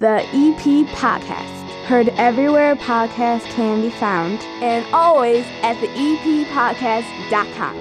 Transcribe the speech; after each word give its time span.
The 0.00 0.22
EP 0.26 0.86
Podcast. 0.94 1.72
Heard 1.86 2.10
everywhere 2.10 2.76
podcasts 2.76 3.46
can 3.46 3.80
be 3.80 3.90
found, 3.90 4.38
and 4.62 4.86
always 4.94 5.44
at 5.64 5.74
the 5.80 5.88
eppodcast.com. 5.88 7.80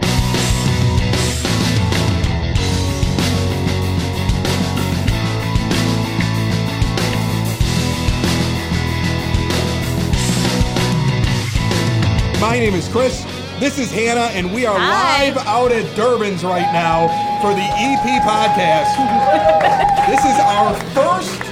My 12.42 12.58
name 12.58 12.74
is 12.74 12.88
Chris. 12.88 13.24
This 13.60 13.78
is 13.78 13.92
Hannah, 13.92 14.32
and 14.34 14.52
we 14.56 14.66
are 14.66 14.76
Hi. 14.76 15.28
live 15.30 15.38
out 15.46 15.72
at 15.72 15.96
Durbin's 15.96 16.44
right 16.44 16.74
now 16.74 17.10
for 17.44 17.54
the 17.54 17.62
EP 17.62 18.24
podcast. 18.24 18.98
this 20.08 20.26
is 20.26 20.40
our 20.40 20.74
first 20.96 21.47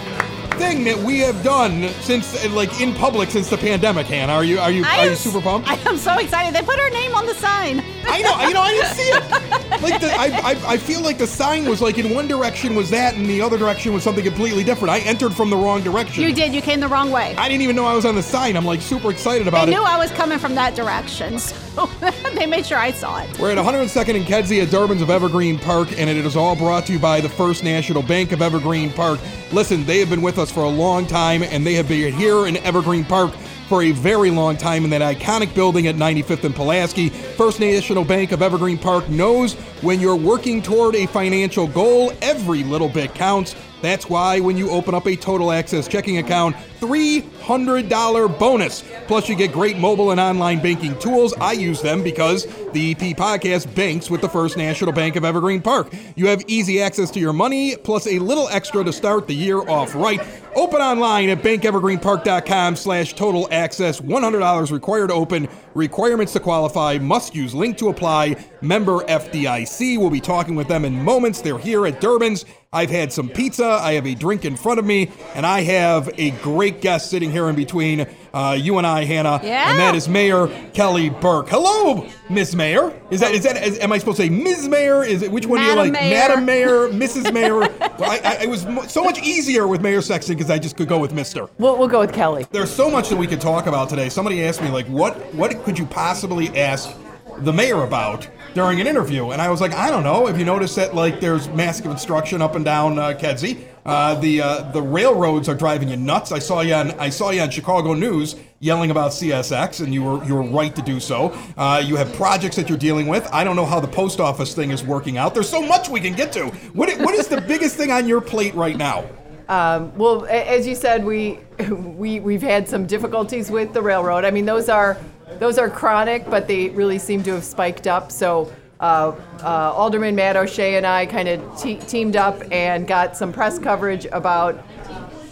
thing 0.58 0.84
that 0.86 0.98
we 0.98 1.20
have 1.20 1.44
done 1.44 1.90
since, 2.02 2.34
like, 2.52 2.82
in 2.82 2.94
public 2.94 3.30
since 3.30 3.50
the 3.50 3.58
pandemic. 3.58 4.08
Hannah, 4.08 4.34
are 4.34 4.44
you 4.44 4.60
are 4.60 4.72
you 4.72 4.84
I 4.86 5.00
are 5.00 5.04
am 5.04 5.10
you 5.12 5.16
super 5.16 5.42
pumped? 5.42 5.68
I 5.68 5.76
am 5.90 5.98
so 5.98 6.18
excited. 6.18 6.54
They 6.54 6.66
put 6.66 6.80
her 6.80 6.90
name 6.90 7.16
on 7.16 7.26
the 7.26 7.34
sign. 7.36 7.84
I 8.08 8.22
know, 8.22 8.48
you 8.48 8.54
know, 8.54 8.62
I 8.62 8.72
didn't 8.72 8.96
see 8.96 9.10
it. 9.10 9.82
Like, 9.82 10.00
the, 10.02 10.12
I, 10.12 10.28
I, 10.44 10.74
I 10.74 10.78
feel 10.78 11.02
like 11.02 11.18
the 11.18 11.28
sign 11.28 11.66
was 11.66 11.82
like 11.82 11.98
in 11.98 12.14
one 12.14 12.28
direction 12.28 12.76
was 12.76 12.90
that, 12.92 13.16
and 13.16 13.26
the 13.26 13.42
other 13.42 13.58
direction 13.58 13.94
was 13.94 14.04
something 14.04 14.24
completely 14.24 14.64
different. 14.64 14.92
I 14.92 15.00
entered 15.00 15.34
from 15.34 15.50
the 15.50 15.58
wrong 15.58 15.82
direction. 15.84 16.24
You 16.24 16.34
did. 16.34 16.54
You 16.54 16.62
came 16.62 16.80
the 16.80 16.88
wrong 16.88 17.12
way. 17.12 17.36
I 17.38 17.50
didn't 17.50 17.62
even 17.64 17.76
know 17.76 17.86
I 17.86 17.94
was 17.94 18.06
on 18.06 18.16
the 18.16 18.24
sign. 18.24 18.56
I'm 18.56 18.66
like 18.66 18.82
super 18.82 19.12
excited 19.12 19.48
about 19.48 19.66
They 19.66 19.74
it. 19.74 19.76
I 19.76 19.80
knew 19.80 19.86
I 19.86 19.98
was 19.98 20.12
coming 20.12 20.40
from 20.40 20.56
that 20.56 20.76
direction, 20.76 21.40
they 22.36 22.46
made 22.46 22.66
sure 22.66 22.78
I 22.78 22.92
saw 22.92 23.22
it. 23.22 23.40
We're 23.40 23.52
at 23.52 23.58
102nd 23.58 24.16
and 24.16 24.26
Kedzie 24.26 24.62
at 24.62 24.70
Durbin's 24.70 25.02
of 25.02 25.10
Evergreen 25.10 25.60
Park, 25.60 25.90
and 25.98 26.10
it 26.10 26.18
is 26.18 26.36
all 26.36 26.56
brought 26.56 26.86
to 26.88 26.94
you 26.94 27.00
by 27.00 27.22
the 27.22 27.30
First 27.30 27.64
National 27.64 28.02
Bank 28.02 28.32
of 28.32 28.42
Evergreen 28.42 28.92
Park. 28.92 29.20
Listen, 29.52 29.86
they 29.86 30.00
have 30.00 30.10
been 30.10 30.22
with 30.22 30.38
us 30.38 30.52
for 30.52 30.64
a 30.64 30.70
long 30.70 31.06
time, 31.06 31.44
and 31.44 31.66
they 31.66 31.74
have 31.74 31.88
been 31.88 32.14
here 32.14 32.48
in 32.48 32.58
Evergreen 32.58 33.04
Park 33.04 33.34
for 33.68 33.84
a 33.84 33.92
very 33.92 34.30
long 34.30 34.58
time 34.58 34.84
in 34.84 34.90
that 34.92 35.02
iconic 35.02 35.54
building 35.56 35.88
at 35.88 35.96
95th 35.96 36.44
and 36.44 36.56
Pulaski. 36.56 37.10
First 37.10 37.60
National 37.60 38.06
Bank 38.06 38.32
of 38.32 38.42
Evergreen 38.42 38.78
Park 38.78 39.10
knows 39.10 39.54
when 39.82 40.00
you're 40.00 40.16
working 40.16 40.62
toward 40.62 40.96
a 40.96 41.08
financial 41.08 41.68
goal, 41.68 42.14
every 42.22 42.64
little 42.64 42.90
bit 42.90 43.14
counts. 43.16 43.56
That's 43.86 44.10
why 44.10 44.40
when 44.40 44.58
you 44.58 44.72
open 44.72 44.96
up 44.96 45.06
a 45.06 45.16
total 45.16 45.52
access 45.52 45.88
checking 45.88 46.18
account, 46.18 46.56
$300 46.80 48.40
bonus. 48.40 48.84
Plus, 49.06 49.30
you 49.30 49.36
get 49.36 49.52
great 49.52 49.78
mobile 49.78 50.10
and 50.10 50.20
online 50.20 50.60
banking 50.60 50.98
tools. 50.98 51.36
I 51.40 51.52
use 51.52 51.84
them 51.84 52.02
because 52.02 52.46
the 52.72 52.92
EP 52.92 53.16
podcast 53.16 53.74
banks 53.76 54.10
with 54.10 54.22
the 54.22 54.30
First 54.30 54.58
National 54.58 54.92
Bank 54.92 55.16
of 55.16 55.24
Evergreen 55.24 55.62
Park. 55.62 55.94
You 56.16 56.26
have 56.28 56.42
easy 56.48 56.82
access 56.82 57.12
to 57.12 57.20
your 57.20 57.32
money, 57.32 57.78
plus 57.78 58.08
a 58.08 58.18
little 58.18 58.50
extra 58.50 58.84
to 58.84 58.92
start 58.92 59.28
the 59.28 59.36
year 59.36 59.60
off 59.60 59.94
right. 59.94 60.20
Open 60.56 60.82
online 60.82 61.30
at 61.30 61.44
bankevergreenpark.com 61.44 62.76
slash 62.76 63.14
total 63.14 63.48
access. 63.52 64.02
$100 64.02 64.72
required 64.72 65.10
to 65.10 65.14
open. 65.14 65.48
Requirements 65.76 66.34
to 66.34 66.40
qualify. 66.40 66.98
Must 66.98 67.36
use 67.36 67.54
link 67.54 67.78
to 67.78 67.90
apply. 67.90 68.44
Member 68.62 69.00
FDIC. 69.02 70.00
We'll 70.00 70.10
be 70.10 70.22
talking 70.22 70.56
with 70.56 70.68
them 70.68 70.86
in 70.86 71.04
moments. 71.04 71.42
They're 71.42 71.60
here 71.60 71.86
at 71.86 72.02
Durbin's. 72.02 72.46
I've 72.74 72.90
had 72.90 73.14
some 73.14 73.30
pizza. 73.30 73.66
I 73.66 73.94
have 73.94 74.06
a 74.06 74.16
drink 74.16 74.44
in 74.44 74.58
front 74.58 74.80
of 74.80 74.86
me, 74.86 75.10
and 75.34 75.46
I 75.46 75.62
have 75.62 76.10
a 76.18 76.32
great 76.32 76.82
guest 76.82 77.10
sitting 77.10 77.32
here 77.32 77.48
in 77.50 77.56
between 77.56 78.06
uh, 78.34 78.58
you 78.60 78.78
and 78.78 78.86
I, 78.86 79.06
Hannah. 79.06 79.40
Yeah. 79.42 79.70
And 79.70 79.80
that 79.80 79.96
is 79.96 80.10
Mayor 80.10 80.48
Kelly 80.74 81.10
Burke. 81.10 81.48
Hello, 81.48 82.06
Miss 82.30 82.54
Mayor. 82.54 82.94
Is 83.12 83.22
that 83.22 83.34
is 83.34 83.44
that? 83.44 83.64
Is, 83.64 83.80
am 83.80 83.94
I 83.94 83.98
supposed 83.98 84.18
to 84.18 84.24
say 84.24 84.30
Ms. 84.30 84.68
Mayor? 84.68 85.04
Is 85.04 85.22
it 85.22 85.32
which 85.32 85.46
one 85.46 85.62
do 85.62 85.66
you 85.68 85.76
like? 85.76 85.94
Mayor. 85.94 86.14
Madam 86.14 86.46
Mayor, 86.46 86.68
Mrs. 86.90 87.32
Mayor. 87.32 87.60
well, 87.60 87.72
I, 88.02 88.20
I, 88.24 88.34
it 88.44 88.50
was 88.50 88.66
mo- 88.66 88.86
so 88.88 89.04
much 89.06 89.20
easier 89.22 89.68
with 89.68 89.82
Mayor 89.82 90.02
Sexton 90.02 90.36
because 90.36 90.52
I 90.52 90.60
just 90.60 90.76
could 90.76 90.90
go 90.90 91.00
with 91.00 91.14
Mister. 91.14 91.48
We'll, 91.58 91.78
we'll 91.78 91.88
go 91.88 92.02
with 92.02 92.14
Kelly. 92.14 92.46
There's 92.52 92.72
so 92.74 92.90
much 92.90 93.08
that 93.08 93.16
we 93.18 93.28
could 93.28 93.40
talk 93.42 93.68
about 93.68 93.88
today. 93.88 94.10
Somebody 94.10 94.44
asked 94.44 94.62
me 94.62 94.70
like, 94.70 94.88
what 94.88 95.16
what 95.34 95.64
could 95.64 95.80
you 95.80 95.86
possibly 95.86 96.50
ask 96.58 96.94
the 97.40 97.52
mayor 97.54 97.84
about 97.84 98.28
during 98.56 98.82
an 98.82 98.88
interview? 98.88 99.30
And 99.30 99.42
I 99.42 99.50
was 99.50 99.62
like, 99.62 99.74
I 99.74 99.92
don't 99.92 100.04
know. 100.04 100.28
If 100.28 100.40
you 100.40 100.46
notice 100.46 100.74
that 100.76 100.96
like 100.96 101.20
there's 101.20 101.48
massive 101.50 101.86
construction 101.86 102.42
up 102.42 102.56
and 102.56 102.66
down 102.66 102.98
uh, 102.98 103.10
Kedzie, 103.14 103.68
uh, 103.86 104.16
the 104.16 104.42
uh, 104.42 104.72
the 104.72 104.82
railroads 104.82 105.48
are 105.48 105.54
driving 105.54 105.90
you 105.90 105.98
nuts. 105.98 106.32
I 106.32 106.40
saw 106.40 106.62
you 106.62 106.74
on 106.74 106.92
I 106.92 107.10
saw 107.10 107.30
you 107.30 107.42
on 107.42 107.52
Chicago 107.52 107.94
News 107.94 108.36
yelling 108.60 108.90
about 108.90 109.12
CSX, 109.12 109.84
and 109.84 109.94
you 109.94 110.02
were 110.02 110.24
you 110.24 110.34
were 110.34 110.42
right 110.42 110.76
to 110.76 110.82
do 110.82 111.00
so. 111.00 111.38
Uh, 111.56 111.84
you 111.86 111.96
have 111.98 112.12
projects 112.14 112.56
that 112.56 112.68
you're 112.68 112.80
dealing 112.80 113.06
with. 113.06 113.28
I 113.32 113.44
don't 113.44 113.56
know 113.56 113.66
how 113.66 113.80
the 113.80 113.88
post 113.88 114.20
office 114.20 114.56
thing 114.56 114.72
is 114.72 114.84
working 114.84 115.18
out. 115.18 115.36
There's 115.36 115.50
so 115.50 115.62
much 115.62 115.90
we 115.90 116.00
can 116.00 116.14
get 116.14 116.32
to. 116.34 116.48
What 116.74 116.90
what 117.02 117.14
is 117.14 117.28
the 117.28 117.42
biggest 117.42 117.76
thing 117.76 117.92
on 117.92 118.08
your 118.08 118.22
plate 118.22 118.56
right 118.56 118.78
now? 118.78 119.06
Um, 119.48 119.96
well, 119.96 120.26
as 120.26 120.66
you 120.66 120.74
said, 120.74 121.06
we 121.06 121.40
we 121.70 122.20
we've 122.22 122.42
had 122.42 122.68
some 122.68 122.88
difficulties 122.88 123.52
with 123.52 123.74
the 123.74 123.82
railroad. 123.82 124.26
I 124.26 124.32
mean, 124.32 124.46
those 124.46 124.70
are 124.70 124.98
those 125.40 125.58
are 125.58 125.70
chronic, 125.70 126.30
but 126.30 126.48
they 126.48 126.70
really 126.70 127.00
seem 127.00 127.24
to 127.24 127.34
have 127.34 127.44
spiked 127.44 127.88
up. 127.88 128.12
So. 128.12 128.52
Uh, 128.78 129.16
uh, 129.42 129.72
Alderman 129.74 130.16
Matt 130.16 130.36
O'Shea 130.36 130.76
and 130.76 130.86
I 130.86 131.06
kind 131.06 131.30
of 131.30 131.58
te- 131.58 131.78
teamed 131.78 132.18
up 132.18 132.42
and 132.52 132.86
got 132.86 133.16
some 133.16 133.32
press 133.32 133.58
coverage 133.58 134.06
about 134.12 134.62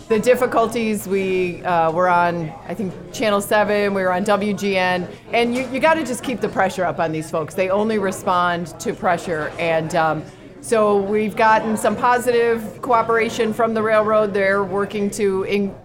the 0.08 0.20
difficulties. 0.20 1.08
We 1.08 1.64
uh, 1.64 1.92
were 1.92 2.08
on, 2.08 2.50
I 2.68 2.74
think, 2.74 2.94
Channel 3.12 3.42
7, 3.42 3.94
we 3.94 4.02
were 4.04 4.12
on 4.12 4.24
WGN, 4.24 5.08
and 5.32 5.56
you, 5.56 5.68
you 5.70 5.80
got 5.80 5.96
to 5.96 6.06
just 6.06 6.24
keep 6.24 6.40
the 6.40 6.50
pressure 6.50 6.86
up 6.86 7.00
on 7.00 7.12
these 7.12 7.32
folks. 7.32 7.54
They 7.54 7.70
only 7.70 7.98
respond 8.00 8.80
to 8.80 8.94
pressure. 8.94 9.52
And 9.58 9.96
um, 9.96 10.24
so 10.62 10.98
we've 10.98 11.36
gotten 11.36 11.76
some 11.78 11.96
positive 11.96 12.82
cooperation 12.82 13.54
from 13.54 13.74
the 13.74 13.82
railroad. 13.82 14.34
They're 14.34 14.64
working 14.64 15.10
to 15.12 15.44
in, 15.44 15.76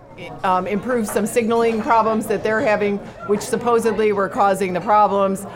um, 0.44 0.66
improve 0.66 1.06
some 1.06 1.26
signaling 1.26 1.82
problems 1.82 2.26
that 2.26 2.42
they're 2.42 2.60
having, 2.60 2.98
which 3.28 3.40
supposedly 3.42 4.12
were 4.12 4.28
causing 4.28 4.72
the 4.72 4.80
problems. 4.80 5.46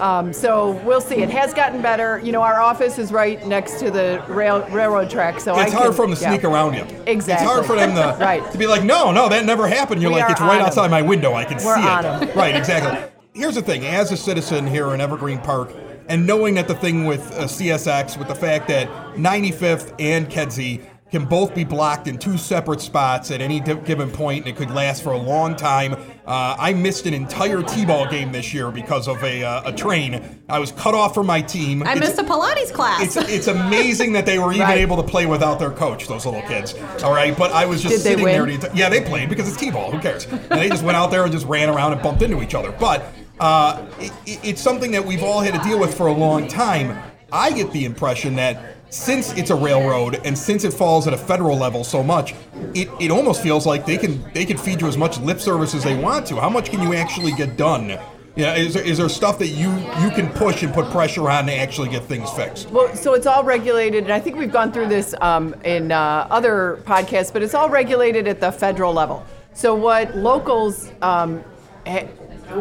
Um, 0.00 0.32
so 0.32 0.72
we'll 0.84 1.00
see. 1.00 1.16
It 1.16 1.30
has 1.30 1.52
gotten 1.52 1.82
better. 1.82 2.20
You 2.20 2.30
know, 2.30 2.42
our 2.42 2.60
office 2.60 2.98
is 2.98 3.10
right 3.10 3.44
next 3.48 3.80
to 3.80 3.90
the 3.90 4.22
rail, 4.28 4.64
railroad 4.70 5.10
track, 5.10 5.40
so 5.40 5.58
It's 5.58 5.72
I 5.72 5.74
hard 5.74 5.86
can- 5.86 5.94
for 5.94 6.06
them 6.06 6.14
to 6.14 6.22
yeah. 6.22 6.30
sneak 6.30 6.44
around 6.44 6.74
you. 6.74 6.82
Exactly. 7.06 7.44
It's 7.46 7.52
hard 7.52 7.66
for 7.66 7.74
them 7.74 7.94
to, 7.96 8.16
Right. 8.24 8.48
to 8.52 8.58
be 8.58 8.68
like, 8.68 8.84
no, 8.84 9.10
no, 9.10 9.28
that 9.28 9.44
never 9.44 9.66
happened. 9.66 10.00
You're 10.00 10.12
We 10.12 10.20
like, 10.20 10.30
it's 10.30 10.40
right 10.40 10.60
'em. 10.60 10.66
outside 10.66 10.90
my 10.92 11.02
window. 11.02 11.34
I 11.34 11.44
can 11.44 11.56
We're 11.56 11.74
see 11.76 11.88
on 11.88 12.04
it. 12.04 12.30
'em. 12.30 12.38
Right, 12.38 12.54
exactly. 12.54 12.96
Here's 13.34 13.56
the 13.56 13.62
thing 13.62 13.84
as 13.86 14.12
a 14.12 14.16
citizen 14.16 14.68
here 14.68 14.94
in 14.94 15.00
Evergreen 15.00 15.38
Park, 15.38 15.72
and 16.08 16.24
knowing 16.28 16.54
that 16.54 16.68
the 16.68 16.74
thing 16.76 17.04
with 17.04 17.32
uh, 17.36 17.48
CSX, 17.48 18.16
with 18.16 18.28
the 18.28 18.34
fact 18.36 18.68
that 18.68 18.88
95th 19.16 19.94
and 19.98 20.28
Kedzie 20.30 20.80
can 21.10 21.24
both 21.24 21.54
be 21.54 21.64
blocked 21.64 22.06
in 22.06 22.18
two 22.18 22.36
separate 22.36 22.80
spots 22.80 23.30
at 23.30 23.40
any 23.40 23.60
given 23.60 24.10
point, 24.10 24.44
and 24.44 24.54
it 24.54 24.56
could 24.56 24.70
last 24.70 25.02
for 25.02 25.12
a 25.12 25.16
long 25.18 25.56
time. 25.56 25.94
Uh, 26.26 26.54
I 26.58 26.74
missed 26.74 27.06
an 27.06 27.14
entire 27.14 27.62
T-ball 27.62 28.08
game 28.10 28.30
this 28.30 28.52
year 28.52 28.70
because 28.70 29.08
of 29.08 29.22
a, 29.24 29.42
uh, 29.42 29.70
a 29.70 29.72
train. 29.72 30.40
I 30.50 30.58
was 30.58 30.70
cut 30.72 30.94
off 30.94 31.14
from 31.14 31.26
my 31.26 31.40
team. 31.40 31.82
I 31.82 31.92
It's- 31.92 32.00
missed 32.00 32.18
a 32.18 32.24
Pilates 32.24 32.72
class. 32.72 33.00
it's 33.02 33.16
it's 33.16 33.46
amazing 33.46 34.12
that 34.12 34.26
they 34.26 34.38
were 34.38 34.52
even 34.52 34.66
Right. 34.66 34.78
able 34.78 34.96
to 34.98 35.02
play 35.02 35.24
without 35.24 35.58
their 35.58 35.70
coach, 35.70 36.06
those 36.08 36.26
little 36.26 36.42
kids. 36.42 36.74
All 37.02 37.12
right, 37.14 37.36
but 37.36 37.52
I 37.52 37.64
was 37.64 37.82
just 37.82 37.94
Did 37.96 38.00
sitting 38.02 38.24
there. 38.26 38.44
The 38.44 38.70
yeah, 38.74 38.88
they 38.90 39.00
played 39.00 39.30
because 39.30 39.48
it's 39.48 39.56
t-ball. 39.56 39.90
Who 39.92 39.98
cares? 40.00 40.26
And 40.26 40.60
they 40.60 40.68
just 40.68 40.84
went 40.84 40.96
out 40.96 41.10
there 41.10 41.22
and 41.24 41.32
just 41.32 41.46
ran 41.46 41.70
around 41.70 41.92
and 41.94 42.02
bumped 42.02 42.20
into 42.22 42.42
each 42.42 42.54
other. 42.54 42.70
But 42.72 43.06
uh, 43.40 43.86
it- 43.98 44.12
it's 44.42 44.60
something 44.60 44.90
that 44.90 45.06
we've 45.06 45.22
all 45.22 45.40
had 45.40 45.54
to 45.54 45.60
deal 45.66 45.78
with 45.78 45.94
for 45.94 46.08
a 46.08 46.12
long 46.12 46.48
time. 46.48 46.98
I 47.32 47.50
get 47.52 47.72
the 47.72 47.84
impression 47.84 48.36
that 48.36 48.77
since 48.90 49.32
it's 49.34 49.50
a 49.50 49.54
railroad 49.54 50.20
and 50.24 50.36
since 50.36 50.64
it 50.64 50.72
falls 50.72 51.06
at 51.06 51.12
a 51.12 51.18
federal 51.18 51.56
level 51.56 51.84
so 51.84 52.02
much, 52.02 52.34
it, 52.74 52.88
it 53.00 53.10
almost 53.10 53.42
feels 53.42 53.66
like 53.66 53.86
they 53.86 53.98
can 53.98 54.22
they 54.32 54.44
can 54.44 54.56
feed 54.56 54.80
you 54.80 54.88
as 54.88 54.96
much 54.96 55.18
lip 55.20 55.40
service 55.40 55.74
as 55.74 55.84
they 55.84 55.96
want 55.96 56.26
to. 56.28 56.36
How 56.36 56.48
much 56.48 56.70
can 56.70 56.82
you 56.82 56.94
actually 56.94 57.32
get 57.32 57.56
done? 57.56 57.98
Yeah, 58.36 58.54
is 58.54 58.74
there, 58.74 58.84
is 58.84 58.98
there 58.98 59.08
stuff 59.08 59.38
that 59.40 59.48
you 59.48 59.70
you 60.00 60.10
can 60.10 60.28
push 60.28 60.62
and 60.62 60.72
put 60.72 60.90
pressure 60.90 61.28
on 61.28 61.46
to 61.46 61.54
actually 61.54 61.88
get 61.88 62.04
things 62.04 62.30
fixed? 62.30 62.70
Well, 62.70 62.94
so 62.94 63.14
it's 63.14 63.26
all 63.26 63.42
regulated, 63.42 64.04
and 64.04 64.12
I 64.12 64.20
think 64.20 64.36
we've 64.36 64.52
gone 64.52 64.70
through 64.72 64.88
this 64.88 65.12
um, 65.20 65.54
in 65.64 65.90
uh, 65.90 66.28
other 66.30 66.80
podcasts, 66.84 67.32
but 67.32 67.42
it's 67.42 67.54
all 67.54 67.68
regulated 67.68 68.28
at 68.28 68.40
the 68.40 68.52
federal 68.52 68.92
level. 68.92 69.26
So 69.54 69.74
what 69.74 70.16
locals, 70.16 70.92
um, 71.02 71.42
ha- 71.84 72.06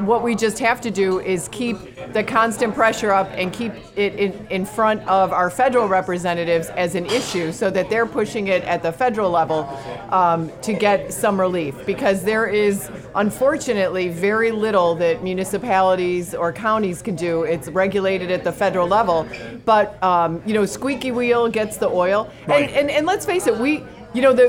what 0.06 0.24
we 0.24 0.36
just 0.36 0.60
have 0.60 0.82
to 0.82 0.92
do 0.92 1.20
is 1.20 1.48
keep 1.50 1.78
the 2.14 2.24
constant 2.24 2.74
pressure 2.76 3.12
up 3.12 3.30
and 3.32 3.54
keep 3.54 3.74
it 3.96 4.16
in, 4.16 4.48
in 4.50 4.66
front 4.66 5.02
of 5.08 5.32
our 5.32 5.50
federal 5.50 5.88
representatives 5.88 6.70
as 6.70 6.96
an 6.96 7.06
issue, 7.06 7.52
so 7.52 7.70
that 7.70 7.90
they're 7.90 8.06
pushing 8.06 8.48
it 8.48 8.64
at 8.64 8.84
the 8.84 8.92
federal 8.92 9.30
level 9.30 9.64
um, 10.12 10.52
to 10.62 10.74
get 10.74 11.14
some 11.14 11.40
relief. 11.40 11.86
Because 11.86 12.24
there 12.24 12.48
is, 12.48 12.90
unfortunately, 13.16 14.10
very 14.10 14.52
little 14.52 14.96
that 14.96 15.24
municipalities 15.24 16.36
or 16.36 16.52
counties 16.52 17.02
can 17.02 17.16
do. 17.16 17.44
It's 17.44 17.68
regulated 17.70 18.32
at 18.32 18.44
the 18.44 18.52
federal 18.52 18.88
level, 18.88 19.28
but 19.66 20.02
um, 20.04 20.42
you 20.46 20.54
know, 20.54 20.66
squeaky 20.66 21.12
wheel 21.12 21.48
gets 21.50 21.78
the 21.78 21.90
oil. 21.90 22.32
Right. 22.48 22.70
And, 22.70 22.78
and 22.78 22.92
and 22.92 23.06
let's 23.06 23.26
face 23.26 23.48
it, 23.48 23.58
we 23.58 23.84
you 24.18 24.24
know 24.24 24.34
the 24.34 24.48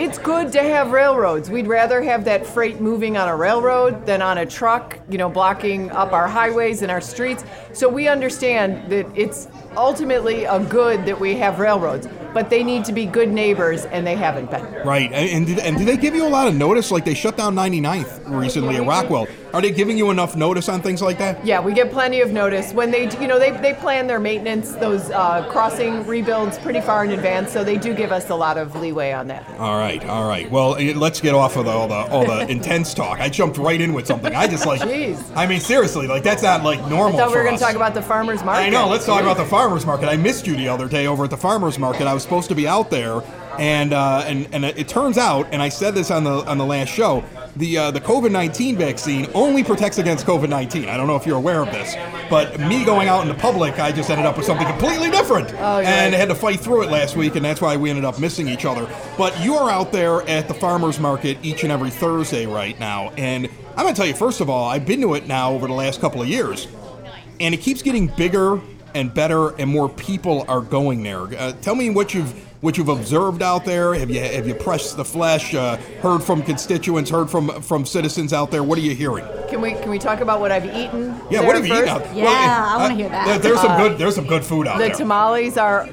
it's 0.00 0.18
good 0.18 0.52
to 0.52 0.62
have 0.62 0.92
railroads. 0.92 1.50
We'd 1.50 1.66
rather 1.66 2.00
have 2.00 2.24
that 2.26 2.46
freight 2.46 2.80
moving 2.80 3.16
on 3.16 3.28
a 3.28 3.36
railroad 3.36 4.06
than 4.06 4.22
on 4.22 4.38
a 4.38 4.46
truck, 4.46 5.00
you 5.08 5.18
know, 5.18 5.28
blocking 5.28 5.90
up 5.90 6.12
our 6.12 6.28
highways 6.28 6.80
and 6.80 6.92
our 6.92 7.00
streets. 7.00 7.44
So 7.72 7.88
we 7.88 8.06
understand 8.06 8.88
that 8.92 9.06
it's 9.16 9.48
ultimately 9.76 10.44
a 10.44 10.60
good 10.60 11.04
that 11.06 11.18
we 11.18 11.34
have 11.34 11.58
railroads. 11.58 12.06
but 12.34 12.50
they 12.50 12.62
need 12.64 12.84
to 12.84 12.92
be 12.92 13.06
good 13.06 13.30
neighbors, 13.30 13.84
and 13.86 14.06
they 14.06 14.16
haven't 14.16 14.50
been. 14.50 14.64
Right. 14.84 15.10
And 15.12 15.30
and 15.30 15.46
did, 15.46 15.58
and 15.60 15.78
did 15.78 15.88
they 15.88 15.96
give 15.96 16.14
you 16.14 16.26
a 16.26 16.28
lot 16.28 16.46
of 16.48 16.54
notice? 16.54 16.90
Like 16.90 17.04
they 17.04 17.14
shut 17.14 17.36
down 17.36 17.54
99th 17.54 18.28
recently 18.28 18.76
at 18.76 18.86
Rockwell. 18.86 19.26
Are 19.54 19.62
they 19.62 19.70
giving 19.70 19.96
you 19.96 20.10
enough 20.10 20.34
notice 20.34 20.68
on 20.68 20.82
things 20.82 21.00
like 21.00 21.16
that? 21.18 21.46
Yeah, 21.46 21.60
we 21.60 21.72
get 21.72 21.92
plenty 21.92 22.20
of 22.20 22.32
notice 22.32 22.72
when 22.72 22.90
they, 22.90 23.08
you 23.20 23.28
know, 23.28 23.38
they, 23.38 23.52
they 23.52 23.72
plan 23.72 24.08
their 24.08 24.18
maintenance, 24.18 24.72
those 24.72 25.10
uh, 25.12 25.48
crossing 25.48 26.04
rebuilds 26.08 26.58
pretty 26.58 26.80
far 26.80 27.04
in 27.04 27.12
advance, 27.12 27.52
so 27.52 27.62
they 27.62 27.78
do 27.78 27.94
give 27.94 28.10
us 28.10 28.30
a 28.30 28.34
lot 28.34 28.58
of 28.58 28.74
leeway 28.74 29.12
on 29.12 29.28
that. 29.28 29.48
All 29.60 29.78
right, 29.78 30.04
all 30.06 30.26
right. 30.26 30.50
Well, 30.50 30.74
eh, 30.74 30.92
let's 30.96 31.20
get 31.20 31.36
off 31.36 31.56
of 31.56 31.66
the, 31.66 31.70
all 31.70 31.86
the 31.86 31.94
all 31.94 32.26
the 32.26 32.46
intense 32.50 32.94
talk. 32.94 33.20
I 33.20 33.28
jumped 33.28 33.56
right 33.56 33.80
in 33.80 33.92
with 33.92 34.08
something. 34.08 34.34
I 34.34 34.48
just 34.48 34.66
like. 34.66 34.80
Jeez. 34.80 35.22
I 35.36 35.46
mean, 35.46 35.60
seriously, 35.60 36.08
like 36.08 36.24
that's 36.24 36.42
not 36.42 36.64
like 36.64 36.80
normal. 36.90 37.14
I 37.14 37.22
thought 37.22 37.30
we 37.30 37.36
were 37.36 37.44
going 37.44 37.56
to 37.56 37.62
talk 37.62 37.76
about 37.76 37.94
the 37.94 38.02
farmers 38.02 38.42
market. 38.42 38.62
I 38.62 38.70
know. 38.70 38.88
Let's 38.88 39.06
talk 39.06 39.22
about 39.22 39.36
the 39.36 39.44
farmers 39.44 39.86
market. 39.86 40.08
I 40.08 40.16
missed 40.16 40.48
you 40.48 40.56
the 40.56 40.66
other 40.66 40.88
day 40.88 41.06
over 41.06 41.22
at 41.22 41.30
the 41.30 41.36
farmers 41.36 41.78
market. 41.78 42.08
I 42.08 42.14
was 42.14 42.24
supposed 42.24 42.48
to 42.48 42.56
be 42.56 42.66
out 42.66 42.90
there, 42.90 43.22
and 43.60 43.92
uh, 43.92 44.24
and 44.26 44.48
and 44.52 44.64
it 44.64 44.88
turns 44.88 45.16
out, 45.16 45.46
and 45.52 45.62
I 45.62 45.68
said 45.68 45.94
this 45.94 46.10
on 46.10 46.24
the 46.24 46.44
on 46.44 46.58
the 46.58 46.66
last 46.66 46.88
show, 46.88 47.22
the 47.56 47.78
uh, 47.78 47.90
the 47.90 48.00
COVID 48.00 48.30
nineteen 48.32 48.76
vaccine 48.76 49.28
only 49.34 49.62
protects 49.62 49.98
against 49.98 50.26
COVID 50.26 50.48
nineteen. 50.48 50.88
I 50.88 50.96
don't 50.96 51.06
know 51.06 51.16
if 51.16 51.26
you're 51.26 51.36
aware 51.36 51.62
of 51.62 51.70
this, 51.70 51.94
but 52.28 52.58
me 52.60 52.84
going 52.84 53.08
out 53.08 53.22
in 53.22 53.28
the 53.28 53.34
public, 53.34 53.78
I 53.78 53.92
just 53.92 54.10
ended 54.10 54.26
up 54.26 54.36
with 54.36 54.46
something 54.46 54.66
completely 54.66 55.10
different, 55.10 55.52
Oh, 55.58 55.78
you're 55.78 55.88
and 55.88 56.12
right. 56.12 56.18
had 56.18 56.28
to 56.28 56.34
fight 56.34 56.60
through 56.60 56.82
it 56.82 56.90
last 56.90 57.16
week, 57.16 57.36
and 57.36 57.44
that's 57.44 57.60
why 57.60 57.76
we 57.76 57.90
ended 57.90 58.04
up 58.04 58.18
missing 58.18 58.48
each 58.48 58.64
other. 58.64 58.88
But 59.16 59.38
you 59.40 59.54
are 59.54 59.70
out 59.70 59.92
there 59.92 60.22
at 60.28 60.48
the 60.48 60.54
farmers 60.54 60.98
market 60.98 61.38
each 61.42 61.62
and 61.62 61.70
every 61.72 61.90
Thursday 61.90 62.46
right 62.46 62.78
now, 62.80 63.10
and 63.16 63.46
I'm 63.76 63.84
gonna 63.84 63.94
tell 63.94 64.06
you 64.06 64.14
first 64.14 64.40
of 64.40 64.50
all, 64.50 64.68
I've 64.68 64.86
been 64.86 65.00
to 65.02 65.14
it 65.14 65.26
now 65.28 65.52
over 65.52 65.66
the 65.66 65.72
last 65.74 66.00
couple 66.00 66.22
of 66.22 66.28
years 66.28 66.68
and 67.40 67.52
it 67.52 67.58
keeps 67.58 67.82
getting 67.82 68.06
bigger 68.06 68.60
and 68.94 69.12
better, 69.12 69.50
and 69.56 69.68
more 69.68 69.88
people 69.88 70.44
are 70.48 70.60
going 70.60 71.02
there. 71.02 71.22
Uh, 71.22 71.52
tell 71.60 71.74
me 71.74 71.90
what 71.90 72.14
you've 72.14 72.32
what 72.60 72.78
you've 72.78 72.88
observed 72.88 73.42
out 73.42 73.64
there. 73.66 73.92
Have 73.94 74.08
you 74.10 74.20
have 74.20 74.46
you 74.48 74.54
pressed 74.54 74.96
the 74.96 75.04
flesh? 75.04 75.54
Uh, 75.54 75.76
heard 76.00 76.22
from 76.22 76.42
constituents? 76.42 77.10
Heard 77.10 77.28
from 77.28 77.60
from 77.60 77.84
citizens 77.84 78.32
out 78.32 78.50
there? 78.50 78.62
What 78.62 78.78
are 78.78 78.82
you 78.82 78.94
hearing? 78.94 79.24
Can 79.48 79.60
we 79.60 79.72
can 79.72 79.90
we 79.90 79.98
talk 79.98 80.20
about 80.20 80.40
what 80.40 80.50
I've 80.52 80.64
eaten? 80.64 81.14
Yeah, 81.30 81.40
what 81.44 81.56
have 81.56 81.66
you 81.66 81.74
eaten 81.74 81.86
first? 81.88 82.06
out? 82.08 82.16
Yeah, 82.16 82.26
I 82.28 82.76
wanna 82.78 82.94
hear 82.94 83.08
that. 83.08 83.26
there- 83.26 83.38
there's 83.38 83.60
some 83.60 83.80
good 83.80 83.98
there's 83.98 84.14
some 84.14 84.26
good 84.26 84.44
food 84.44 84.66
out 84.66 84.78
The 84.78 84.84
there. 84.84 84.88
The 84.90 84.98
tamales 84.98 85.58
are 85.58 85.88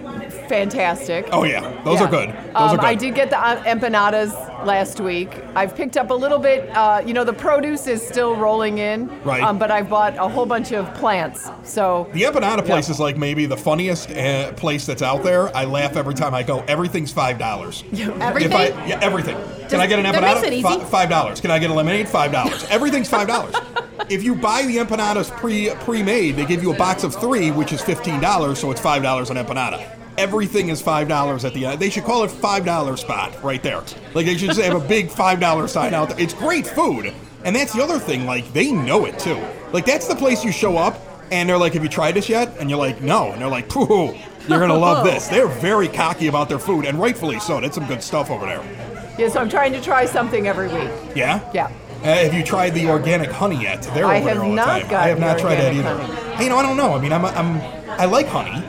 fantastic. 0.56 1.27
oh 1.31 1.44
yeah, 1.44 1.62
those 1.83 2.00
Yeah. 2.00 2.06
are 2.07 2.12
good. 2.12 2.30
Those 2.30 2.56
um, 2.56 2.69
are 2.71 2.77
good. 2.77 2.86
I 2.86 2.95
did 2.95 3.15
get 3.15 3.30
the 3.30 3.39
uh, 3.39 3.63
empanadas 3.63 4.31
last 4.65 5.00
week. 5.00 5.30
I've 5.56 5.74
picked 5.75 5.95
up 5.98 6.09
a 6.09 6.13
little 6.13 6.38
bit. 6.39 6.69
Uh, 6.75 7.01
you 7.06 7.13
know, 7.13 7.24
the 7.24 7.33
produce 7.33 7.88
is 7.88 8.06
still 8.06 8.36
rolling 8.36 8.77
in. 8.80 9.09
Right. 9.24 9.42
Um, 9.42 9.57
but 9.57 9.71
I've 9.71 9.89
bought 9.89 10.15
a 10.18 10.27
whole 10.27 10.45
bunch 10.45 10.71
of 10.74 10.94
plants. 10.95 11.50
So 11.63 12.09
The 12.13 12.24
empanada 12.24 12.65
place 12.65 12.88
Yeah. 12.88 12.94
is 12.95 13.00
like 13.00 13.18
maybe 13.18 13.45
the 13.45 13.57
funniest 13.57 14.12
uh, 14.12 14.51
place 14.53 14.86
that's 14.86 15.01
out 15.01 15.24
there. 15.24 15.56
I 15.56 15.63
laugh 15.65 15.95
every 15.95 16.13
time 16.15 16.33
I 16.36 16.44
go. 16.44 16.59
Everything's 16.68 17.12
five 17.13 17.38
dollars. 17.39 17.83
Everything? 17.94 18.51
If 18.51 18.75
I, 18.77 18.86
yeah, 18.88 19.00
everything. 19.01 19.36
Can 19.36 19.59
Just- 19.62 19.75
I 19.75 19.88
get 19.88 20.00
an 20.00 20.04
that 20.04 20.15
empanada? 20.15 20.36
makes 20.42 20.47
it 20.47 20.54
easy. 20.54 20.63
Fi- 20.63 20.86
Five 20.86 21.09
dollars. 21.09 21.39
Can 21.42 21.51
I 21.51 21.59
get 21.59 21.69
a 21.69 21.74
lemonade? 21.74 22.09
Five 22.09 22.31
dollars. 22.33 22.65
Everything's 22.69 23.09
five 23.09 23.27
dollars. 23.27 23.56
if 24.09 24.21
you 24.24 24.36
buy 24.36 24.63
the 24.63 24.77
empanadas 24.77 25.31
pre 25.31 25.69
pre 25.86 26.04
made, 26.04 26.36
they 26.36 26.45
give 26.45 26.62
you 26.62 26.74
a 26.74 26.77
box 26.77 27.04
of 27.06 27.15
three, 27.15 27.51
which 27.51 27.71
is 27.71 27.81
fifteen 27.81 28.19
dollars. 28.19 28.59
So 28.59 28.69
it's 28.71 28.81
five 28.81 29.01
dollars 29.01 29.30
an 29.30 29.38
empanada. 29.38 30.00
Everything 30.17 30.69
is 30.69 30.81
five 30.81 31.07
dollars 31.07 31.45
at 31.45 31.53
the 31.53 31.65
end. 31.65 31.79
They 31.79 31.89
should 31.89 32.03
call 32.03 32.23
it 32.23 32.31
five 32.31 32.65
dollar 32.65 32.97
spot 32.97 33.41
right 33.43 33.61
there. 33.63 33.81
Like 34.13 34.25
they 34.25 34.37
should 34.37 34.49
just 34.49 34.61
have 34.61 34.81
a 34.81 34.87
big 34.87 35.09
five 35.09 35.39
dollar 35.39 35.67
sign 35.67 35.93
out 35.93 36.09
there. 36.09 36.19
It's 36.19 36.33
great 36.33 36.67
food, 36.67 37.13
and 37.45 37.55
that's 37.55 37.73
the 37.73 37.81
other 37.81 37.97
thing. 37.99 38.25
Like 38.25 38.51
they 38.53 38.71
know 38.71 39.05
it 39.05 39.17
too. 39.19 39.39
Like 39.71 39.85
that's 39.85 40.07
the 40.07 40.15
place 40.15 40.43
you 40.43 40.51
show 40.51 40.77
up. 40.77 40.99
And 41.31 41.47
they're 41.47 41.57
like, 41.57 41.73
"Have 41.73 41.83
you 41.83 41.89
tried 41.89 42.15
this 42.15 42.27
yet?" 42.27 42.53
And 42.59 42.69
you're 42.69 42.77
like, 42.77 43.01
"No." 43.01 43.31
And 43.31 43.41
they're 43.41 43.47
like, 43.47 43.69
"Pooh, 43.69 44.13
you're 44.49 44.59
gonna 44.59 44.77
love 44.77 45.05
this." 45.11 45.27
They're 45.29 45.47
very 45.47 45.87
cocky 45.87 46.27
about 46.27 46.49
their 46.49 46.59
food, 46.59 46.85
and 46.85 46.99
rightfully 46.99 47.39
so. 47.39 47.61
That's 47.61 47.75
some 47.75 47.87
good 47.87 48.03
stuff 48.03 48.29
over 48.29 48.45
there. 48.45 48.61
yeah, 49.17 49.29
so 49.29 49.39
I'm 49.39 49.47
trying 49.49 49.71
to 49.71 49.81
try 49.81 50.05
something 50.05 50.45
every 50.47 50.67
week. 50.67 50.89
Yeah. 51.15 51.39
Yeah. 51.53 51.71
Uh, 52.01 52.05
have 52.05 52.33
you 52.33 52.43
tried 52.43 52.71
the 52.71 52.89
organic 52.89 53.29
honey 53.31 53.61
yet? 53.61 53.83
They're 53.93 54.07
I 54.07 54.17
over 54.19 54.27
have 54.27 54.37
there 54.37 54.43
all 54.43 54.49
the 54.49 54.55
not 54.55 54.81
time. 54.81 54.93
I 54.95 55.07
have 55.07 55.19
not 55.19 55.39
tried 55.39 55.55
that 55.55 55.73
either. 55.73 55.97
honey. 55.97 56.43
You 56.43 56.49
know, 56.49 56.57
I 56.57 56.63
don't 56.63 56.75
know. 56.75 56.95
I 56.95 56.99
mean, 56.99 57.13
I'm, 57.13 57.23
I'm 57.23 57.61
I 57.91 58.05
like 58.05 58.25
honey. 58.27 58.61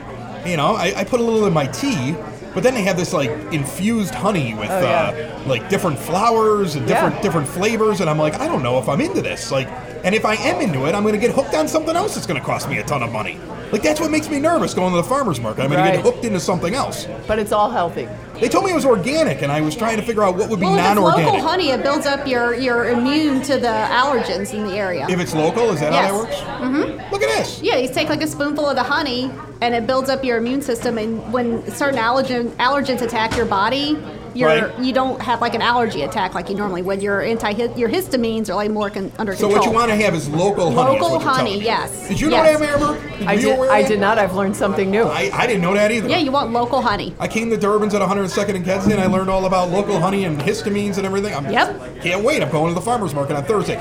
You 0.45 0.57
know, 0.57 0.75
I, 0.75 0.93
I 0.97 1.03
put 1.03 1.19
a 1.19 1.23
little 1.23 1.45
in 1.47 1.53
my 1.53 1.67
tea, 1.67 2.15
but 2.53 2.63
then 2.63 2.73
they 2.73 2.81
have 2.83 2.97
this 2.97 3.13
like 3.13 3.29
infused 3.53 4.13
honey 4.13 4.53
with 4.53 4.69
Oh, 4.69 4.81
yeah. 4.81 5.37
uh, 5.43 5.47
like 5.47 5.69
different 5.69 5.97
flowers 5.97 6.75
and 6.75 6.85
different 6.87 7.15
Yeah. 7.15 7.21
different 7.21 7.47
flavors, 7.47 8.01
and 8.01 8.09
I'm 8.09 8.17
like, 8.19 8.35
I 8.39 8.47
don't 8.47 8.61
know 8.63 8.77
if 8.79 8.89
I'm 8.89 9.01
into 9.01 9.21
this. 9.21 9.51
Like, 9.51 9.67
and 10.03 10.13
if 10.13 10.25
I 10.25 10.35
am 10.35 10.59
into 10.61 10.85
it, 10.87 10.95
I'm 10.95 11.03
going 11.03 11.13
to 11.15 11.19
get 11.19 11.31
hooked 11.31 11.53
on 11.55 11.67
something 11.67 11.95
else 11.95 12.15
that's 12.15 12.27
going 12.27 12.39
to 12.39 12.45
cost 12.45 12.69
me 12.69 12.77
a 12.79 12.83
ton 12.83 13.03
of 13.03 13.11
money. 13.11 13.39
Like 13.71 13.81
that's 13.81 13.99
what 13.99 14.11
makes 14.11 14.29
me 14.29 14.39
nervous 14.39 14.73
going 14.73 14.91
to 14.91 14.97
the 14.97 15.03
farmers 15.03 15.39
market. 15.39 15.63
I'm 15.63 15.69
going 15.71 15.83
to 15.83 15.91
get 15.91 16.01
hooked 16.03 16.25
into 16.25 16.39
something 16.39 16.75
else. 16.75 17.07
But 17.25 17.39
it's 17.39 17.51
all 17.51 17.71
healthy. 17.71 18.07
They 18.39 18.49
told 18.49 18.65
me 18.65 18.71
it 18.71 18.75
was 18.75 18.85
organic, 18.85 19.41
and 19.41 19.51
I 19.51 19.61
was 19.61 19.75
trying 19.75 19.97
to 19.97 20.03
figure 20.03 20.23
out 20.23 20.35
what 20.35 20.49
would 20.49 20.59
be 20.59 20.65
Well, 20.65 20.75
if 20.75 20.79
it's 20.79 20.95
non-organic. 20.95 21.33
local 21.33 21.47
honey, 21.47 21.69
it 21.69 21.83
builds 21.83 22.05
up 22.05 22.27
your, 22.27 22.55
your 22.55 22.89
immune 22.89 23.41
to 23.43 23.57
the 23.57 23.67
allergens 23.67 24.53
in 24.53 24.65
the 24.67 24.73
area. 24.75 25.07
If 25.07 25.19
it's 25.19 25.33
local, 25.33 25.69
is 25.69 25.79
that 25.79 25.93
how 25.93 26.01
that 26.01 26.13
works? 26.13 26.35
Mm-hmm. 26.35 27.11
Look 27.13 27.21
at 27.21 27.29
this. 27.37 27.61
Yeah, 27.61 27.77
you 27.77 27.87
take 27.93 28.09
like 28.09 28.21
a 28.23 28.27
spoonful 28.27 28.67
of 28.67 28.75
the 28.75 28.83
honey, 28.83 29.31
and 29.61 29.73
it 29.75 29.85
builds 29.85 30.09
up 30.09 30.23
your 30.23 30.37
immune 30.37 30.61
system. 30.61 30.97
And 30.97 31.31
when 31.31 31.69
certain 31.71 31.99
allergen 31.99 32.49
allergens 32.57 33.01
attack 33.01 33.37
your 33.37 33.45
body, 33.45 33.97
you're 34.33 34.49
Right. 34.49 34.79
you 34.79 34.93
don't 34.93 35.21
have 35.21 35.41
like 35.41 35.53
an 35.55 35.61
allergy 35.61 36.01
attack 36.01 36.33
like 36.33 36.49
you 36.49 36.55
normally 36.55 36.81
would. 36.81 37.01
Your 37.01 37.21
anti 37.21 37.51
your 37.75 37.89
histamines 37.89 38.49
are 38.49 38.55
like 38.55 38.71
more 38.71 38.89
con- 38.89 39.11
under 39.19 39.33
So 39.35 39.47
control. 39.47 39.59
what 39.59 39.65
you 39.65 39.71
want 39.71 39.89
to 39.91 39.95
have 39.97 40.15
is 40.15 40.27
local 40.29 40.71
honey. 40.71 40.91
Local 40.99 41.11
what 41.11 41.21
you're 41.23 41.33
telling 41.33 41.53
honey, 41.53 41.61
yes. 41.63 42.07
Did 42.07 42.19
you 42.19 42.29
know 42.29 42.43
that, 42.43 42.61
Amber? 42.61 42.99
I 43.27 43.35
did. 43.35 43.59
I 43.69 43.83
did 43.83 43.99
not. 43.99 44.17
I've 44.17 44.35
learned 44.35 44.55
something 44.55 44.89
new. 44.91 45.03
I, 45.03 45.29
I 45.33 45.47
didn't 45.47 45.61
know 45.61 45.73
that 45.73 45.91
either. 45.91 46.09
Yeah, 46.09 46.17
you 46.17 46.31
want 46.31 46.51
local 46.51 46.81
honey. 46.81 47.13
I 47.19 47.27
came 47.27 47.49
to 47.51 47.57
Durbin's 47.57 47.93
at 47.93 48.01
102nd 48.01 48.55
and 48.55 48.65
Kedzie, 48.65 48.91
and 48.91 48.99
I 49.01 49.05
learned 49.07 49.29
all 49.29 49.45
about 49.45 49.69
local 49.69 49.99
honey 49.99 50.25
and 50.25 50.39
histamines 50.39 50.97
and 50.97 51.05
everything. 51.05 51.33
I'm, 51.33 51.49
Yep. 51.51 52.01
Can't 52.01 52.23
wait. 52.23 52.41
I'm 52.41 52.49
going 52.51 52.69
to 52.69 52.75
the 52.75 52.81
farmers 52.85 53.13
market 53.13 53.35
on 53.35 53.43
Thursday. 53.45 53.79